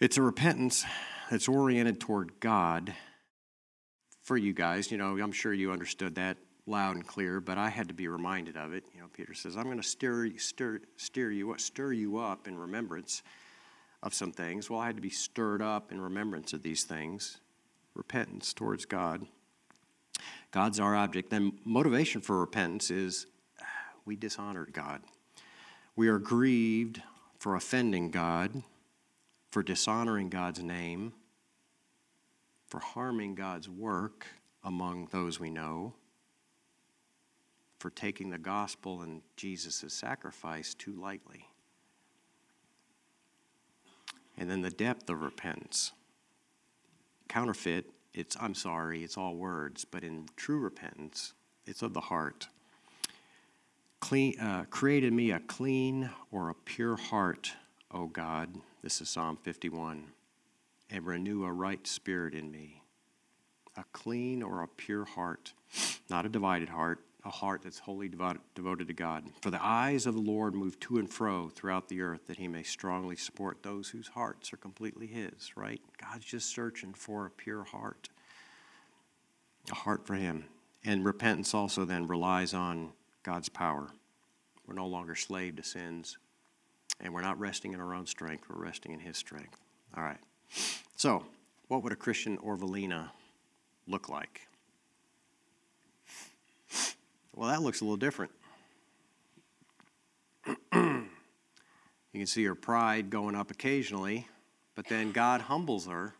It's 0.00 0.16
a 0.16 0.22
repentance 0.22 0.84
that's 1.30 1.48
oriented 1.48 2.00
toward 2.00 2.40
God. 2.40 2.92
For 4.22 4.36
you 4.36 4.52
guys, 4.52 4.90
you 4.90 4.98
know, 4.98 5.18
I'm 5.18 5.32
sure 5.32 5.52
you 5.52 5.72
understood 5.72 6.14
that 6.14 6.36
loud 6.66 6.96
and 6.96 7.06
clear, 7.06 7.40
but 7.40 7.58
I 7.58 7.68
had 7.68 7.88
to 7.88 7.94
be 7.94 8.08
reminded 8.08 8.56
of 8.56 8.72
it. 8.72 8.84
You 8.94 9.00
know, 9.00 9.08
Peter 9.12 9.34
says, 9.34 9.56
"I'm 9.56 9.64
going 9.64 9.78
to 9.78 9.82
stir, 9.82 10.30
stir, 10.38 10.80
steer 10.96 11.30
you, 11.30 11.54
stir 11.58 11.92
you 11.92 12.18
up 12.18 12.46
in 12.46 12.56
remembrance 12.56 13.22
of 14.02 14.14
some 14.14 14.32
things." 14.32 14.70
Well, 14.70 14.80
I 14.80 14.86
had 14.86 14.96
to 14.96 15.02
be 15.02 15.10
stirred 15.10 15.62
up 15.62 15.90
in 15.90 16.00
remembrance 16.00 16.52
of 16.52 16.62
these 16.62 16.84
things, 16.84 17.40
repentance 17.94 18.52
towards 18.52 18.84
God. 18.84 19.26
God's 20.50 20.78
our 20.78 20.94
object. 20.94 21.30
Then 21.30 21.58
motivation 21.64 22.20
for 22.20 22.40
repentance 22.40 22.90
is 22.90 23.26
we 24.04 24.16
dishonored 24.16 24.72
God. 24.72 25.02
We 25.96 26.08
are 26.08 26.18
grieved 26.18 27.02
for 27.38 27.56
offending 27.56 28.10
God, 28.10 28.62
for 29.50 29.62
dishonoring 29.62 30.30
God's 30.30 30.62
name, 30.62 31.12
for 32.66 32.78
harming 32.78 33.34
God's 33.34 33.68
work 33.68 34.26
among 34.62 35.06
those 35.06 35.40
we 35.40 35.50
know 35.50 35.94
for 37.82 37.90
taking 37.90 38.30
the 38.30 38.38
gospel 38.38 39.02
and 39.02 39.22
Jesus' 39.36 39.92
sacrifice 39.92 40.72
too 40.72 40.92
lightly. 40.92 41.48
And 44.38 44.48
then 44.48 44.62
the 44.62 44.70
depth 44.70 45.10
of 45.10 45.20
repentance. 45.20 45.90
Counterfeit, 47.28 47.86
it's 48.14 48.36
I'm 48.40 48.54
sorry, 48.54 49.02
it's 49.02 49.18
all 49.18 49.34
words, 49.34 49.84
but 49.84 50.04
in 50.04 50.26
true 50.36 50.60
repentance, 50.60 51.32
it's 51.66 51.82
of 51.82 51.92
the 51.92 52.02
heart. 52.02 52.46
Clean, 53.98 54.38
uh, 54.38 54.66
created 54.70 55.12
me 55.12 55.32
a 55.32 55.40
clean 55.40 56.08
or 56.30 56.50
a 56.50 56.54
pure 56.54 56.94
heart, 56.94 57.50
O 57.90 58.06
God. 58.06 58.48
This 58.84 59.00
is 59.00 59.10
Psalm 59.10 59.36
51. 59.42 60.04
And 60.88 61.04
renew 61.04 61.44
a 61.44 61.52
right 61.52 61.84
spirit 61.84 62.34
in 62.34 62.52
me. 62.52 62.84
A 63.76 63.82
clean 63.92 64.40
or 64.40 64.62
a 64.62 64.68
pure 64.68 65.04
heart, 65.04 65.52
not 66.08 66.24
a 66.24 66.28
divided 66.28 66.68
heart, 66.68 67.00
a 67.24 67.30
heart 67.30 67.62
that's 67.62 67.78
wholly 67.78 68.10
devoted 68.54 68.88
to 68.88 68.94
God. 68.94 69.24
For 69.42 69.50
the 69.50 69.64
eyes 69.64 70.06
of 70.06 70.14
the 70.14 70.20
Lord 70.20 70.54
move 70.54 70.78
to 70.80 70.98
and 70.98 71.08
fro 71.08 71.48
throughout 71.48 71.88
the 71.88 72.00
earth 72.00 72.26
that 72.26 72.38
he 72.38 72.48
may 72.48 72.64
strongly 72.64 73.16
support 73.16 73.62
those 73.62 73.88
whose 73.88 74.08
hearts 74.08 74.52
are 74.52 74.56
completely 74.56 75.06
his, 75.06 75.56
right? 75.56 75.80
God's 76.00 76.24
just 76.24 76.50
searching 76.50 76.94
for 76.94 77.26
a 77.26 77.30
pure 77.30 77.62
heart, 77.62 78.08
a 79.70 79.74
heart 79.74 80.06
for 80.06 80.14
him. 80.14 80.46
And 80.84 81.04
repentance 81.04 81.54
also 81.54 81.84
then 81.84 82.08
relies 82.08 82.54
on 82.54 82.92
God's 83.22 83.48
power. 83.48 83.88
We're 84.66 84.74
no 84.74 84.86
longer 84.86 85.14
slave 85.14 85.56
to 85.56 85.62
sins, 85.62 86.18
and 87.00 87.14
we're 87.14 87.22
not 87.22 87.38
resting 87.38 87.72
in 87.72 87.80
our 87.80 87.94
own 87.94 88.06
strength, 88.06 88.48
we're 88.48 88.62
resting 88.64 88.92
in 88.92 89.00
his 89.00 89.16
strength. 89.16 89.60
All 89.96 90.02
right. 90.02 90.18
So, 90.96 91.24
what 91.68 91.84
would 91.84 91.92
a 91.92 91.96
Christian 91.96 92.36
Orvalina 92.38 93.10
look 93.86 94.08
like? 94.08 94.48
Well, 97.34 97.48
that 97.48 97.62
looks 97.62 97.80
a 97.80 97.84
little 97.84 97.96
different. 97.96 98.30
you 100.72 101.06
can 102.12 102.26
see 102.26 102.44
her 102.44 102.54
pride 102.54 103.08
going 103.08 103.34
up 103.34 103.50
occasionally, 103.50 104.28
but 104.74 104.86
then 104.86 105.12
God 105.12 105.42
humbles 105.42 105.86
her. 105.86 106.14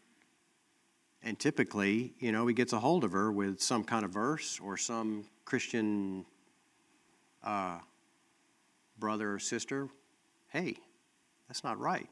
And 1.23 1.39
typically, 1.39 2.15
you 2.19 2.33
know, 2.33 2.47
he 2.47 2.55
gets 2.55 2.73
a 2.73 2.81
hold 2.81 3.05
of 3.05 3.13
her 3.13 3.31
with 3.31 3.61
some 3.61 3.85
kind 3.85 4.05
of 4.05 4.11
verse 4.11 4.59
or 4.63 4.77
some 4.77 5.27
Christian 5.45 6.25
uh, 7.45 7.79
brother 8.99 9.35
or 9.35 9.39
sister. 9.39 9.89
Hey, 10.49 10.77
that's 11.47 11.63
not 11.63 11.79
right. 11.79 12.09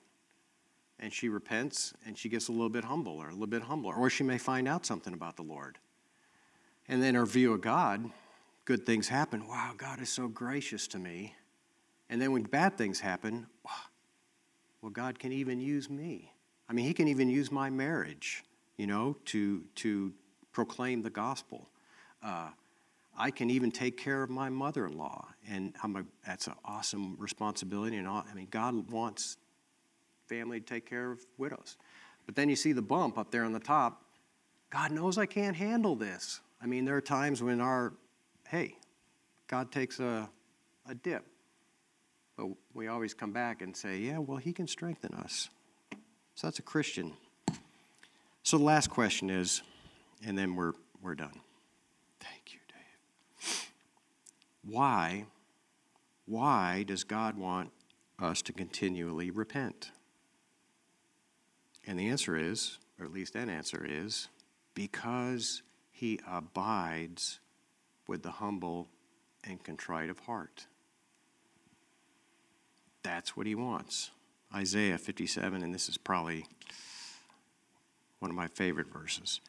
And 0.98 1.12
she 1.12 1.28
repents 1.28 1.94
and 2.06 2.16
she 2.16 2.28
gets 2.28 2.48
a 2.48 2.52
little 2.52 2.68
bit 2.68 2.84
humbler, 2.84 3.28
a 3.28 3.32
little 3.32 3.46
bit 3.46 3.62
humbler. 3.62 3.94
Or 3.94 4.10
she 4.10 4.24
may 4.24 4.38
find 4.38 4.68
out 4.68 4.84
something 4.84 5.14
about 5.14 5.36
the 5.36 5.42
Lord. 5.42 5.78
And 6.86 7.02
then 7.02 7.14
her 7.14 7.26
view 7.26 7.54
of 7.54 7.62
God 7.62 8.10
good 8.64 8.86
things 8.86 9.08
happen, 9.08 9.46
wow, 9.46 9.72
God 9.76 10.00
is 10.00 10.08
so 10.08 10.28
gracious 10.28 10.86
to 10.88 10.98
me. 10.98 11.34
And 12.08 12.20
then 12.20 12.32
when 12.32 12.42
bad 12.42 12.76
things 12.76 13.00
happen, 13.00 13.46
well, 14.82 14.90
God 14.90 15.18
can 15.18 15.32
even 15.32 15.60
use 15.60 15.90
me. 15.90 16.32
I 16.68 16.72
mean, 16.72 16.86
He 16.86 16.94
can 16.94 17.08
even 17.08 17.28
use 17.28 17.50
my 17.52 17.70
marriage, 17.70 18.44
you 18.76 18.86
know, 18.86 19.16
to, 19.26 19.62
to 19.76 20.12
proclaim 20.52 21.02
the 21.02 21.10
gospel. 21.10 21.68
Uh, 22.22 22.50
I 23.16 23.30
can 23.30 23.50
even 23.50 23.70
take 23.70 23.96
care 23.96 24.22
of 24.22 24.30
my 24.30 24.48
mother 24.48 24.86
in 24.86 24.96
law. 24.96 25.28
And 25.48 25.74
I'm 25.82 25.96
a, 25.96 26.04
that's 26.26 26.46
an 26.46 26.54
awesome 26.64 27.16
responsibility. 27.18 27.96
And 27.96 28.08
all, 28.08 28.24
I 28.30 28.34
mean, 28.34 28.48
God 28.50 28.90
wants 28.90 29.36
family 30.28 30.60
to 30.60 30.66
take 30.66 30.86
care 30.86 31.10
of 31.10 31.20
widows. 31.38 31.76
But 32.24 32.36
then 32.36 32.48
you 32.48 32.56
see 32.56 32.72
the 32.72 32.82
bump 32.82 33.18
up 33.18 33.30
there 33.30 33.44
on 33.44 33.52
the 33.52 33.60
top. 33.60 34.04
God 34.70 34.92
knows 34.92 35.18
I 35.18 35.26
can't 35.26 35.56
handle 35.56 35.96
this. 35.96 36.40
I 36.62 36.66
mean, 36.66 36.84
there 36.84 36.96
are 36.96 37.00
times 37.00 37.42
when 37.42 37.60
our 37.60 37.92
hey, 38.50 38.74
God 39.46 39.70
takes 39.70 40.00
a, 40.00 40.28
a 40.88 40.94
dip. 40.94 41.24
but 42.36 42.48
we 42.74 42.88
always 42.88 43.14
come 43.14 43.32
back 43.32 43.62
and 43.62 43.76
say, 43.76 43.98
yeah, 43.98 44.18
well, 44.18 44.38
He 44.38 44.52
can 44.52 44.66
strengthen 44.66 45.14
us. 45.14 45.48
So 46.34 46.48
that's 46.48 46.58
a 46.58 46.62
Christian. 46.62 47.12
So 48.42 48.58
the 48.58 48.64
last 48.64 48.90
question 48.90 49.30
is, 49.30 49.62
and 50.26 50.36
then 50.36 50.56
we're, 50.56 50.72
we're 51.00 51.14
done. 51.14 51.40
Thank 52.18 52.52
you, 52.52 52.58
Dave. 52.68 53.70
Why, 54.64 55.26
why 56.26 56.84
does 56.88 57.04
God 57.04 57.38
want 57.38 57.70
us 58.18 58.42
to 58.42 58.52
continually 58.52 59.30
repent? 59.30 59.92
And 61.86 61.98
the 61.98 62.08
answer 62.08 62.36
is, 62.36 62.78
or 62.98 63.06
at 63.06 63.12
least 63.12 63.36
an 63.36 63.48
answer 63.48 63.86
is, 63.88 64.28
because 64.74 65.62
he 65.92 66.18
abides 66.28 67.38
with 68.10 68.24
the 68.24 68.30
humble 68.32 68.88
and 69.44 69.62
contrite 69.62 70.10
of 70.10 70.18
heart. 70.18 70.66
That's 73.04 73.36
what 73.36 73.46
he 73.46 73.54
wants. 73.54 74.10
Isaiah 74.52 74.98
57, 74.98 75.62
and 75.62 75.72
this 75.72 75.88
is 75.88 75.96
probably 75.96 76.44
one 78.18 78.32
of 78.32 78.36
my 78.36 78.48
favorite 78.48 78.92
verses. 78.92 79.40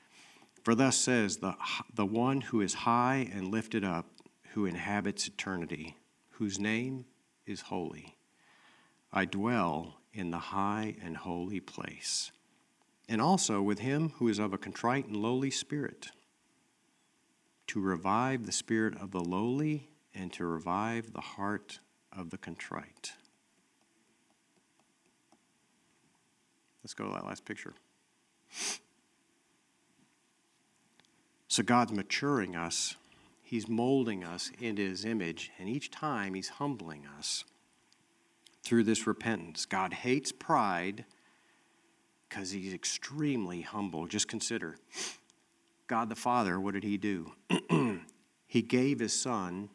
For 0.64 0.76
thus 0.76 0.96
says 0.96 1.38
the, 1.38 1.56
the 1.92 2.06
one 2.06 2.42
who 2.42 2.62
is 2.62 2.76
high 2.76 3.28
and 3.34 3.48
lifted 3.48 3.84
up, 3.84 4.06
who 4.54 4.68
inhabits 4.68 5.28
eternity, 5.28 5.98
whose 6.34 6.60
name 6.60 7.06
is 7.48 7.62
holy. 7.62 8.16
I 9.12 9.26
dwell 9.26 9.96
in 10.14 10.30
the 10.30 10.38
high 10.38 10.96
and 11.04 11.18
holy 11.18 11.60
place, 11.60 12.32
and 13.10 13.20
also 13.20 13.60
with 13.60 13.80
him 13.80 14.14
who 14.18 14.28
is 14.28 14.38
of 14.38 14.54
a 14.54 14.60
contrite 14.60 15.08
and 15.08 15.18
lowly 15.18 15.50
spirit, 15.50 16.12
to 17.72 17.80
revive 17.80 18.46
the 18.46 18.52
spirit 18.52 18.94
of 18.98 19.12
the 19.12 19.24
lowly 19.24 19.88
and 20.14 20.34
to 20.34 20.46
revive 20.46 21.14
the 21.14 21.22
heart 21.22 21.80
of 22.12 22.30
the 22.30 22.38
contrite. 22.38 23.14
Let's 26.84 26.94
go 26.94 27.06
to 27.06 27.14
that 27.14 27.26
last 27.26 27.46
picture. 27.46 27.74
So 31.48 31.64
God's 31.64 31.94
maturing 31.94 32.58
us, 32.58 32.98
He's 33.42 33.70
molding 33.70 34.26
us 34.26 34.52
into 34.60 34.82
His 34.82 35.06
image, 35.06 35.52
and 35.58 35.70
each 35.70 35.90
time 35.90 36.34
He's 36.34 36.50
humbling 36.50 37.06
us 37.18 37.46
through 38.64 38.84
this 38.84 39.08
repentance. 39.08 39.66
God 39.66 39.94
hates 39.94 40.34
pride 40.34 41.06
because 42.28 42.52
He's 42.52 42.74
extremely 42.74 43.62
humble. 43.62 44.08
Just 44.08 44.28
consider 44.28 44.76
God 45.92 46.08
the 46.08 46.16
Father, 46.16 46.58
what 46.58 46.74
did 46.74 46.86
He 46.86 46.96
do? 46.96 47.34
he 48.48 48.62
gave 48.62 49.00
His 49.00 49.12
Son 49.12 49.68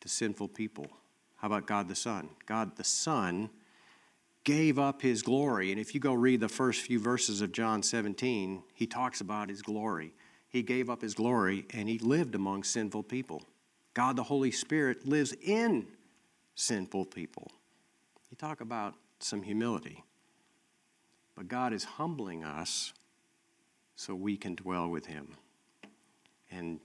to 0.00 0.08
sinful 0.08 0.48
people. 0.48 0.88
How 1.36 1.46
about 1.46 1.68
God 1.68 1.86
the 1.86 1.94
Son? 1.94 2.30
God 2.46 2.74
the 2.74 2.82
Son 2.82 3.48
gave 4.42 4.76
up 4.76 5.02
his 5.02 5.22
glory. 5.22 5.70
And 5.70 5.80
if 5.80 5.94
you 5.94 6.00
go 6.00 6.14
read 6.14 6.40
the 6.40 6.48
first 6.48 6.80
few 6.80 6.98
verses 6.98 7.42
of 7.42 7.52
John 7.52 7.84
17, 7.84 8.64
he 8.74 8.88
talks 8.88 9.20
about 9.20 9.48
his 9.48 9.62
glory. 9.62 10.14
He 10.48 10.64
gave 10.64 10.90
up 10.90 11.00
his 11.00 11.14
glory 11.14 11.64
and 11.72 11.88
he 11.88 12.00
lived 12.00 12.34
among 12.34 12.64
sinful 12.64 13.04
people. 13.04 13.44
God 13.94 14.16
the 14.16 14.24
Holy 14.24 14.50
Spirit 14.50 15.06
lives 15.06 15.32
in 15.44 15.86
sinful 16.56 17.04
people. 17.04 17.52
You 18.30 18.36
talk 18.36 18.60
about 18.60 18.94
some 19.20 19.42
humility. 19.42 20.02
But 21.36 21.46
God 21.46 21.72
is 21.72 21.84
humbling 21.84 22.42
us 22.42 22.92
so 23.96 24.14
we 24.14 24.36
can 24.36 24.54
dwell 24.54 24.88
with 24.88 25.06
him. 25.06 25.34
And 26.50 26.78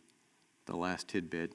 the 0.66 0.76
last 0.76 1.08
tidbit 1.08 1.54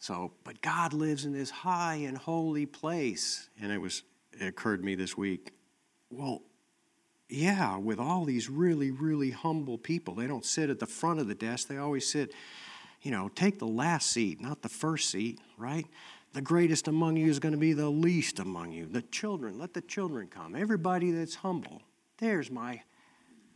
so, 0.00 0.30
but 0.44 0.60
God 0.62 0.92
lives 0.92 1.24
in 1.24 1.32
this 1.32 1.50
high 1.50 1.96
and 1.96 2.16
holy 2.16 2.66
place. 2.66 3.48
And 3.60 3.72
it 3.72 3.78
was 3.78 4.04
it 4.32 4.46
occurred 4.46 4.78
to 4.78 4.84
me 4.84 4.94
this 4.94 5.16
week 5.16 5.52
well, 6.10 6.42
yeah, 7.28 7.76
with 7.76 7.98
all 7.98 8.24
these 8.24 8.48
really, 8.48 8.90
really 8.90 9.30
humble 9.30 9.76
people, 9.76 10.14
they 10.14 10.26
don't 10.26 10.44
sit 10.44 10.70
at 10.70 10.78
the 10.78 10.86
front 10.86 11.20
of 11.20 11.28
the 11.28 11.34
desk. 11.34 11.68
They 11.68 11.76
always 11.76 12.10
sit, 12.10 12.32
you 13.02 13.10
know, 13.10 13.28
take 13.34 13.58
the 13.58 13.66
last 13.66 14.10
seat, 14.10 14.40
not 14.40 14.62
the 14.62 14.68
first 14.68 15.10
seat, 15.10 15.38
right? 15.58 15.86
The 16.32 16.40
greatest 16.40 16.88
among 16.88 17.16
you 17.16 17.28
is 17.28 17.38
going 17.38 17.52
to 17.52 17.58
be 17.58 17.74
the 17.74 17.90
least 17.90 18.38
among 18.38 18.72
you. 18.72 18.86
The 18.86 19.02
children, 19.02 19.58
let 19.58 19.74
the 19.74 19.82
children 19.82 20.28
come. 20.28 20.56
Everybody 20.56 21.10
that's 21.10 21.34
humble. 21.36 21.82
There's 22.16 22.50
my 22.50 22.82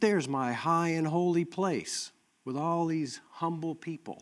there's 0.03 0.29
my 0.29 0.53
high 0.53 0.89
and 0.89 1.07
holy 1.07 1.45
place 1.45 2.11
with 2.45 2.57
all 2.57 2.87
these 2.87 3.21
humble 3.31 3.77
people 3.77 4.21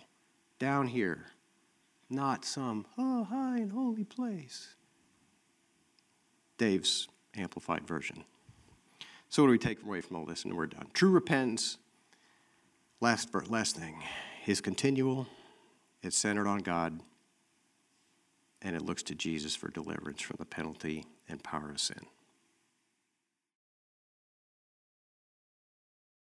down 0.58 0.86
here. 0.86 1.24
Not 2.10 2.44
some 2.44 2.84
oh 2.98 3.24
high 3.24 3.56
and 3.56 3.72
holy 3.72 4.04
place. 4.04 4.74
Dave's 6.58 7.08
amplified 7.34 7.86
version. 7.86 8.24
So, 9.30 9.42
what 9.42 9.46
do 9.46 9.52
we 9.52 9.58
take 9.58 9.82
away 9.82 10.02
from 10.02 10.16
all 10.16 10.26
this? 10.26 10.44
And 10.44 10.54
we're 10.54 10.66
done. 10.66 10.88
True 10.92 11.10
repentance, 11.10 11.78
last, 13.00 13.30
last 13.48 13.74
thing, 13.74 14.02
is 14.46 14.60
continual, 14.60 15.28
it's 16.02 16.18
centered 16.18 16.46
on 16.46 16.58
God, 16.58 17.00
and 18.60 18.76
it 18.76 18.82
looks 18.82 19.02
to 19.04 19.14
Jesus 19.14 19.56
for 19.56 19.70
deliverance 19.70 20.20
from 20.20 20.36
the 20.38 20.44
penalty 20.44 21.06
and 21.26 21.42
power 21.42 21.70
of 21.70 21.80
sin. 21.80 22.04